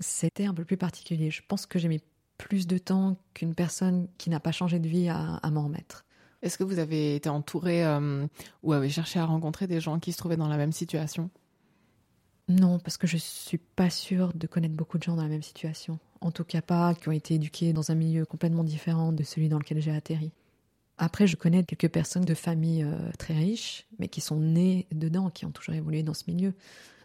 c'était 0.00 0.46
un 0.46 0.54
peu 0.54 0.64
plus 0.64 0.76
particulier. 0.76 1.30
Je 1.30 1.42
pense 1.46 1.66
que 1.66 1.78
j'ai 1.78 1.88
mis 1.88 2.02
plus 2.38 2.68
de 2.68 2.78
temps 2.78 3.16
qu'une 3.34 3.54
personne 3.54 4.08
qui 4.16 4.30
n'a 4.30 4.38
pas 4.38 4.52
changé 4.52 4.78
de 4.78 4.88
vie 4.88 5.08
à, 5.08 5.40
m'en 5.50 5.64
remettre. 5.64 6.04
Est-ce 6.40 6.56
que 6.56 6.62
vous 6.62 6.78
avez 6.78 7.16
été 7.16 7.28
entouré 7.28 7.84
ou 8.62 8.72
avez 8.72 8.90
cherché 8.90 9.18
à 9.18 9.24
rencontrer 9.24 9.66
des 9.66 9.80
gens 9.80 9.98
qui 9.98 10.12
se 10.12 10.18
trouvaient 10.18 10.36
dans 10.36 10.46
la 10.46 10.56
même 10.56 10.70
situation? 10.70 11.30
Non, 12.48 12.78
parce 12.78 12.96
que 12.96 13.08
je 13.08 13.16
suis 13.16 13.58
pas 13.58 13.90
sûre 13.90 14.32
de 14.34 14.46
connaître 14.46 14.76
beaucoup 14.76 14.98
de 14.98 15.02
gens 15.02 15.16
dans 15.16 15.24
la 15.24 15.28
même 15.28 15.42
situation 15.42 15.98
en 16.20 16.30
tout 16.30 16.44
cas 16.44 16.62
pas 16.62 16.94
qui 16.94 17.08
ont 17.08 17.12
été 17.12 17.34
éduqués 17.34 17.72
dans 17.72 17.90
un 17.90 17.94
milieu 17.94 18.24
complètement 18.24 18.64
différent 18.64 19.12
de 19.12 19.22
celui 19.22 19.48
dans 19.48 19.58
lequel 19.58 19.80
j'ai 19.80 19.92
atterri. 19.94 20.32
Après, 20.98 21.26
je 21.28 21.36
connais 21.36 21.62
quelques 21.62 21.92
personnes 21.92 22.24
de 22.24 22.34
familles 22.34 22.82
euh, 22.82 23.10
très 23.18 23.34
riches, 23.34 23.86
mais 23.98 24.08
qui 24.08 24.20
sont 24.20 24.40
nées 24.40 24.86
dedans, 24.90 25.30
qui 25.30 25.46
ont 25.46 25.52
toujours 25.52 25.74
évolué 25.74 26.02
dans 26.02 26.14
ce 26.14 26.24
milieu. 26.26 26.54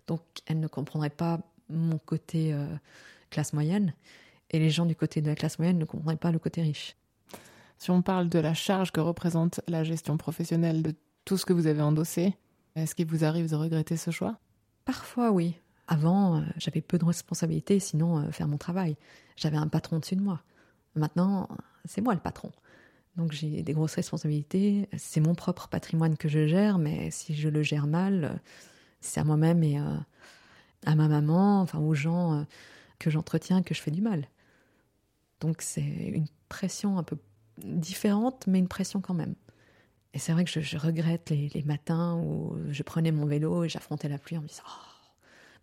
Donc, 0.08 0.22
elles 0.48 0.60
ne 0.60 0.68
comprendraient 0.68 1.12
pas 1.12 1.40
mon 1.70 2.00
côté 2.00 2.54
euh, 2.54 2.66
classe 3.30 3.54
moyenne, 3.54 3.94
et 4.50 4.60
les 4.60 4.72
gens 4.72 4.86
du 4.86 4.96
côté 4.96 5.22
de 5.22 5.28
la 5.28 5.36
classe 5.36 5.60
moyenne 5.60 5.78
ne 5.78 5.86
comprendraient 5.86 6.16
pas 6.16 6.32
le 6.32 6.40
côté 6.40 6.62
riche. 6.62 6.96
Si 7.78 7.92
on 7.92 8.02
parle 8.02 8.30
de 8.30 8.40
la 8.40 8.54
charge 8.54 8.92
que 8.92 9.00
représente 9.00 9.62
la 9.68 9.84
gestion 9.84 10.18
professionnelle 10.18 10.82
de 10.82 10.96
tout 11.26 11.38
ce 11.38 11.46
que 11.46 11.54
vous 11.54 11.68
avez 11.68 11.82
endossé, 11.82 12.36
est-ce 12.76 12.96
qu'il 12.96 13.06
vous 13.06 13.24
arrive 13.24 13.50
de 13.50 13.56
regretter 13.56 13.98
ce 13.98 14.10
choix? 14.10 14.40
Parfois, 14.86 15.32
oui. 15.32 15.56
Avant, 15.94 16.38
euh, 16.38 16.42
j'avais 16.58 16.82
peu 16.82 16.98
de 16.98 17.06
responsabilités, 17.06 17.80
sinon 17.80 18.18
euh, 18.18 18.32
faire 18.32 18.48
mon 18.48 18.58
travail. 18.58 18.96
J'avais 19.36 19.58
un 19.58 19.68
patron 19.68 20.00
dessus 20.00 20.16
de 20.16 20.22
moi. 20.22 20.42
Maintenant, 20.96 21.48
c'est 21.86 22.02
moi 22.02 22.14
le 22.14 22.20
patron. 22.20 22.52
Donc 23.16 23.32
j'ai 23.32 23.62
des 23.62 23.74
grosses 23.74 23.96
responsabilités. 23.96 24.90
C'est 24.98 25.20
mon 25.20 25.36
propre 25.36 25.68
patrimoine 25.68 26.18
que 26.18 26.28
je 26.28 26.48
gère, 26.48 26.80
mais 26.80 27.12
si 27.12 27.36
je 27.36 27.50
le 27.50 27.62
gère 27.62 27.88
mal, 27.88 28.42
c'est 29.02 29.20
à 29.20 29.24
moi-même 29.24 29.64
et 29.64 29.80
euh, 29.80 29.98
à 30.86 30.96
ma 30.96 31.08
maman, 31.08 31.62
enfin 31.62 31.80
aux 31.80 31.94
gens 31.94 32.34
euh, 32.34 32.44
que 33.00 33.10
j'entretiens 33.10 33.62
que 33.62 33.76
je 33.76 33.82
fais 33.82 33.92
du 33.92 34.02
mal. 34.02 34.28
Donc 35.42 35.62
c'est 35.62 35.82
une 35.82 36.28
pression 36.50 36.98
un 36.98 37.04
peu 37.04 37.18
différente, 37.64 38.46
mais 38.48 38.60
une 38.60 38.68
pression 38.68 39.02
quand 39.02 39.14
même. 39.14 39.36
Et 40.16 40.20
c'est 40.20 40.32
vrai 40.32 40.46
que 40.46 40.62
je, 40.62 40.78
regrette 40.78 41.32
les, 41.32 41.64
matins 41.66 42.16
où 42.16 42.56
je 42.70 42.84
prenais 42.84 43.12
mon 43.12 43.26
vélo 43.26 43.64
et 43.64 43.70
j'affrontais 43.70 44.08
la 44.10 44.20
pluie 44.20 44.38
en 44.38 44.42
me 44.42 44.48
disant 44.48 44.64
oh, 44.68 44.93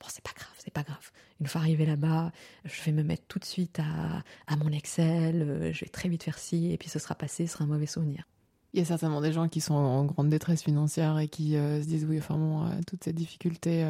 bon 0.01 0.07
c'est 0.09 0.23
pas 0.25 0.33
grave, 0.35 0.55
c'est 0.59 0.73
pas 0.73 0.83
grave. 0.83 1.11
Une 1.41 1.47
fois 1.47 1.61
arrivé 1.61 1.87
là-bas, 1.87 2.33
je 2.65 2.83
vais 2.83 2.93
me 2.93 3.03
mettre 3.03 3.25
tout 3.29 3.39
de 3.39 3.45
suite 3.45 3.81
à, 3.81 4.57
mon 4.57 4.71
Excel, 4.73 5.43
euh, 5.43 5.73
je 5.73 5.85
vais 5.85 5.91
très 5.91 6.09
vite 6.09 6.23
faire 6.23 6.39
ci 6.39 6.73
et 6.73 6.79
puis 6.79 6.89
ce 6.89 6.99
sera 6.99 7.15
passé, 7.15 7.47
ce 7.47 7.55
sera 7.55 7.65
un 7.65 7.69
mauvais 7.69 7.87
souvenir. 7.87 8.25
Il 8.73 8.79
y 8.79 8.83
a 8.83 8.87
certainement 8.87 9.21
des 9.21 9.33
gens 9.33 9.49
qui 9.49 9.61
sont 9.61 9.75
en 9.75 10.05
grande 10.05 10.29
détresse 10.29 10.63
financière 10.63 11.19
et 11.19 11.29
qui 11.29 11.55
se 11.55 11.85
disent 11.85 12.07
oui, 12.09 12.19
enfin 12.19 12.37
bon, 12.37 12.71
toutes 12.87 13.03
ces 13.03 13.13
difficultés 13.13 13.85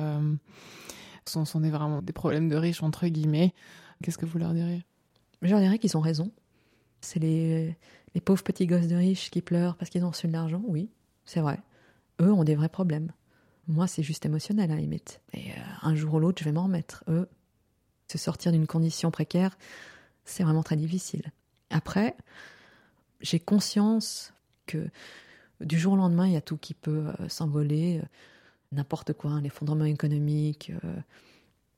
sont, 1.27 1.45
sont 1.45 1.61
des, 1.61 1.69
vraiment 1.69 2.01
des 2.01 2.15
problèmes 2.15 2.49
de 2.49 2.57
riches, 2.57 2.83
entre 2.83 3.07
guillemets. 3.07 3.53
Qu'est-ce 4.03 4.17
que 4.17 4.25
vous 4.25 4.39
leur 4.39 4.55
diriez 4.55 4.83
Je 5.43 5.51
leur 5.51 5.61
dirais 5.61 5.79
qu'ils 5.79 5.99
ont 5.99 6.01
raison. 6.01 6.31
C'est 7.03 7.21
les, 7.21 7.77
les 8.15 8.21
pauvres 8.21 8.43
petits 8.43 8.67
gosses 8.67 8.89
de 8.89 8.97
riches 8.97 9.31
qui 9.31 9.43
pleurent 9.43 9.77
parce 9.77 9.91
qu'ils 9.91 10.05
ont 10.05 10.11
reçu 10.11 10.27
de 10.27 10.33
l'argent, 10.33 10.63
oui, 10.67 10.89
c'est 11.25 11.41
vrai. 11.41 11.61
Eux 12.21 12.33
ont 12.33 12.45
des 12.45 12.55
vrais 12.55 12.69
problèmes. 12.69 13.13
Moi, 13.71 13.87
c'est 13.87 14.03
juste 14.03 14.27
émotionnel 14.27 14.71
à 14.71 14.75
la 14.75 14.81
limite. 14.81 15.21
Et 15.33 15.51
euh, 15.53 15.55
un 15.83 15.95
jour 15.95 16.15
ou 16.15 16.21
l'autre, 16.21 16.41
je 16.41 16.45
vais 16.45 16.53
m'en 16.53 16.65
remettre. 16.65 17.05
Eux, 17.09 17.29
se 18.09 18.19
sortir 18.19 18.53
d'une 18.53 18.67
condition 18.67 19.11
précaire, 19.11 19.57
c'est 20.25 20.43
vraiment 20.43 20.63
très 20.63 20.77
difficile. 20.77 21.33
Après, 21.71 22.17
j'ai 23.21 23.41
conscience 23.41 24.35
que 24.67 24.89
du 25.61 25.79
jour 25.79 25.95
au 25.95 25.97
lendemain, 25.97 26.27
il 26.27 26.33
y 26.33 26.37
a 26.37 26.41
tout 26.41 26.57
qui 26.57 26.75
peut 26.75 27.07
euh, 27.07 27.29
s'envoler 27.29 28.03
n'importe 28.73 29.13
quoi, 29.13 29.31
un 29.31 29.45
effondrement 29.45 29.85
économique, 29.85 30.73
euh, 30.85 30.97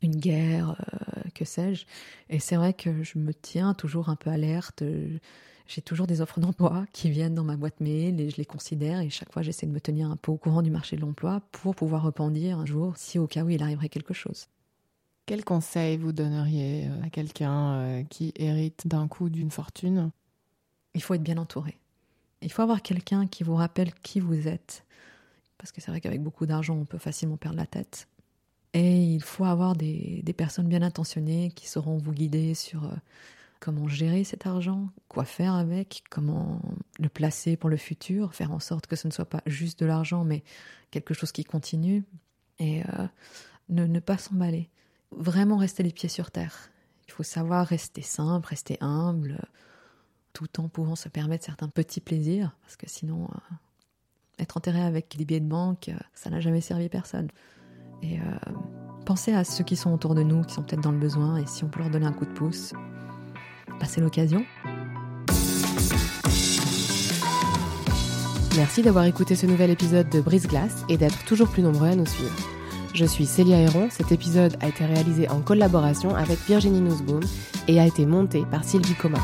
une 0.03 0.17
guerre, 0.17 0.77
euh, 0.81 1.21
que 1.35 1.45
sais-je. 1.45 1.87
Et 2.29 2.39
c'est 2.39 2.57
vrai 2.57 2.75
que 2.75 3.03
je 3.03 3.19
me 3.19 3.33
tiens 3.33 3.75
toujours 3.75 4.09
un 4.09 4.17
peu 4.17 4.31
alerte. 4.31 4.83
J'ai 5.67 5.83
toujours 5.83 6.07
des 6.07 6.21
offres 6.21 6.41
d'emploi 6.41 6.85
qui 6.93 7.11
viennent 7.11 7.35
dans 7.35 7.45
ma 7.45 7.57
boîte 7.57 7.81
mail 7.81 8.21
et 8.21 8.31
je 8.31 8.37
les 8.37 8.45
considère 8.45 9.01
et 9.01 9.11
chaque 9.11 9.33
fois 9.33 9.43
j'essaie 9.43 9.67
de 9.67 9.73
me 9.73 9.81
tenir 9.81 10.11
un 10.11 10.17
peu 10.17 10.33
au 10.33 10.37
courant 10.37 10.63
du 10.63 10.71
marché 10.71 10.97
de 10.97 11.01
l'emploi 11.01 11.41
pour 11.53 11.75
pouvoir 11.75 12.03
rependir 12.03 12.59
un 12.59 12.67
jour 12.67 12.97
si 12.97 13.19
au 13.19 13.27
cas 13.27 13.45
où 13.45 13.51
il 13.51 13.63
arriverait 13.63 13.89
quelque 13.89 14.15
chose. 14.15 14.47
Quel 15.27 15.45
conseil 15.45 15.97
vous 15.97 16.13
donneriez 16.13 16.89
euh, 16.89 17.05
à 17.05 17.11
quelqu'un 17.11 18.05
qui 18.11 18.33
hérite 18.37 18.87
d'un 18.87 19.07
coup 19.07 19.31
d'une 19.31 19.51
fortune? 19.51 20.11
Il 20.95 21.03
faut 21.03 21.15
être 21.15 21.23
bien 21.23 21.39
entouré. 21.39 21.79
Il 22.43 22.51
faut 22.51 22.63
avoir 22.63 22.83
quelqu'un 22.83 23.27
qui 23.27 23.45
vous 23.45 23.55
rappelle 23.55 23.95
qui 23.95 24.21
vous 24.21 24.49
êtes, 24.49 24.85
parce 25.59 25.71
que 25.71 25.81
c'est 25.81 25.91
vrai 25.91 26.01
qu'avec 26.01 26.21
beaucoup 26.21 26.45
d'argent, 26.45 26.77
on 26.77 26.85
peut 26.85 26.99
facilement 26.99 27.37
perdre 27.37 27.57
la 27.57 27.67
tête. 27.67 28.09
Et 28.75 29.03
il 29.03 29.23
faut 29.23 29.45
avoir 29.45 29.77
des, 29.77 30.25
personnes 30.37 30.67
bien 30.67 30.83
intentionnées 30.83 31.53
qui 31.55 31.69
sauront 31.69 31.99
vous 31.99 32.13
guider 32.13 32.55
sur 32.55 32.85
euh, 32.85 32.95
comment 33.63 33.87
gérer 33.87 34.25
cet 34.25 34.45
argent, 34.45 34.89
quoi 35.07 35.25
faire 35.25 35.55
avec, 35.55 36.03
comment 36.11 36.61
le 36.99 37.09
placer 37.09 37.57
pour 37.57 37.71
le 37.71 37.77
futur, 37.77 38.35
faire 38.35 38.51
en 38.51 38.59
sorte 38.59 38.89
que 38.89 38.97
ce 38.97 39.07
ne 39.07 39.13
soit 39.13 39.25
pas 39.25 39.41
juste 39.47 39.79
de 39.79 39.87
l'argent, 39.87 40.25
mais 40.25 40.43
quelque 40.91 41.15
chose 41.15 41.31
qui 41.31 41.45
continue, 41.45 42.03
et 42.59 42.83
euh, 42.83 43.07
ne, 43.69 43.87
ne 43.87 44.01
pas 44.01 44.19
s'emballer. 44.19 44.69
Vraiment 45.13 45.59
rester 45.59 45.85
les 45.85 45.93
pieds 45.93 46.09
sur 46.09 46.33
terre. 46.33 46.71
Il 47.07 47.13
faut 47.13 47.23
savoir 47.23 47.65
rester 47.65 48.03
simple, 48.03 48.49
rester 48.49 48.79
humble, 48.81 49.39
tout 50.33 50.61
en 50.61 50.69
pouvant 50.69 50.97
se 50.97 51.09
permettre 51.09 51.45
certains 51.45 51.69
petits 51.69 52.01
plaisirs, 52.01 52.57
parce 52.63 52.77
que 52.77 52.89
sinon, 52.89 53.25
euh, 53.25 53.55
être 54.41 54.57
enterré 54.57 54.83
avec 54.83 55.15
les 55.15 55.25
billets 55.25 55.39
de 55.39 55.49
banque, 55.49 55.89
euh, 55.89 55.99
ça 56.15 56.31
n'a 56.31 56.41
jamais 56.41 56.61
servi 56.61 56.89
personne. 56.89 57.29
Et 58.03 58.19
euh, 58.19 58.25
pensez 59.07 59.33
à 59.33 59.45
ceux 59.45 59.63
qui 59.63 59.77
sont 59.77 59.93
autour 59.93 60.17
de 60.17 60.25
nous, 60.25 60.43
qui 60.43 60.55
sont 60.55 60.65
peut-être 60.65 60.83
dans 60.83 60.91
le 60.91 60.99
besoin, 60.99 61.37
et 61.37 61.47
si 61.47 61.63
on 61.63 61.69
peut 61.69 61.79
leur 61.79 61.91
donner 61.91 62.07
un 62.07 62.13
coup 62.13 62.27
de 62.27 62.33
pouce, 62.33 62.75
passez 63.79 64.01
l'occasion. 64.01 64.45
Merci 68.57 68.83
d'avoir 68.83 69.05
écouté 69.05 69.35
ce 69.35 69.47
nouvel 69.47 69.71
épisode 69.71 70.09
de 70.11 70.21
Brise 70.21 70.47
Glace 70.47 70.85
et 70.89 70.99
d'être 70.99 71.25
toujours 71.25 71.49
plus 71.49 71.63
nombreux 71.63 71.89
à 71.89 71.97
nous 71.97 72.07
suivre. 72.07 72.35
Je 72.95 73.07
suis 73.07 73.25
Célia 73.25 73.59
Héron. 73.59 73.89
Cet 73.91 74.13
épisode 74.13 74.57
a 74.61 74.69
été 74.69 74.85
réalisé 74.85 75.29
en 75.31 75.41
collaboration 75.41 76.15
avec 76.15 76.39
Virginie 76.47 76.83
Nussbaum 76.83 77.23
et 77.67 77.81
a 77.81 77.87
été 77.87 78.05
monté 78.05 78.45
par 78.51 78.65
Sylvie 78.65 78.95
Coma. 78.95 79.19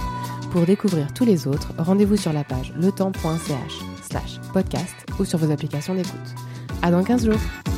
Pour 0.50 0.64
découvrir 0.64 1.12
tous 1.12 1.26
les 1.26 1.46
autres, 1.46 1.74
rendez-vous 1.76 2.16
sur 2.16 2.32
la 2.32 2.44
page 2.44 2.72
letemps.ch 2.80 3.74
slash 4.02 4.40
podcast 4.54 4.94
ou 5.20 5.26
sur 5.26 5.38
vos 5.38 5.52
applications 5.52 5.94
d'écoute. 5.94 6.34
À 6.80 6.90
dans 6.90 7.04
15 7.04 7.26
jours! 7.26 7.77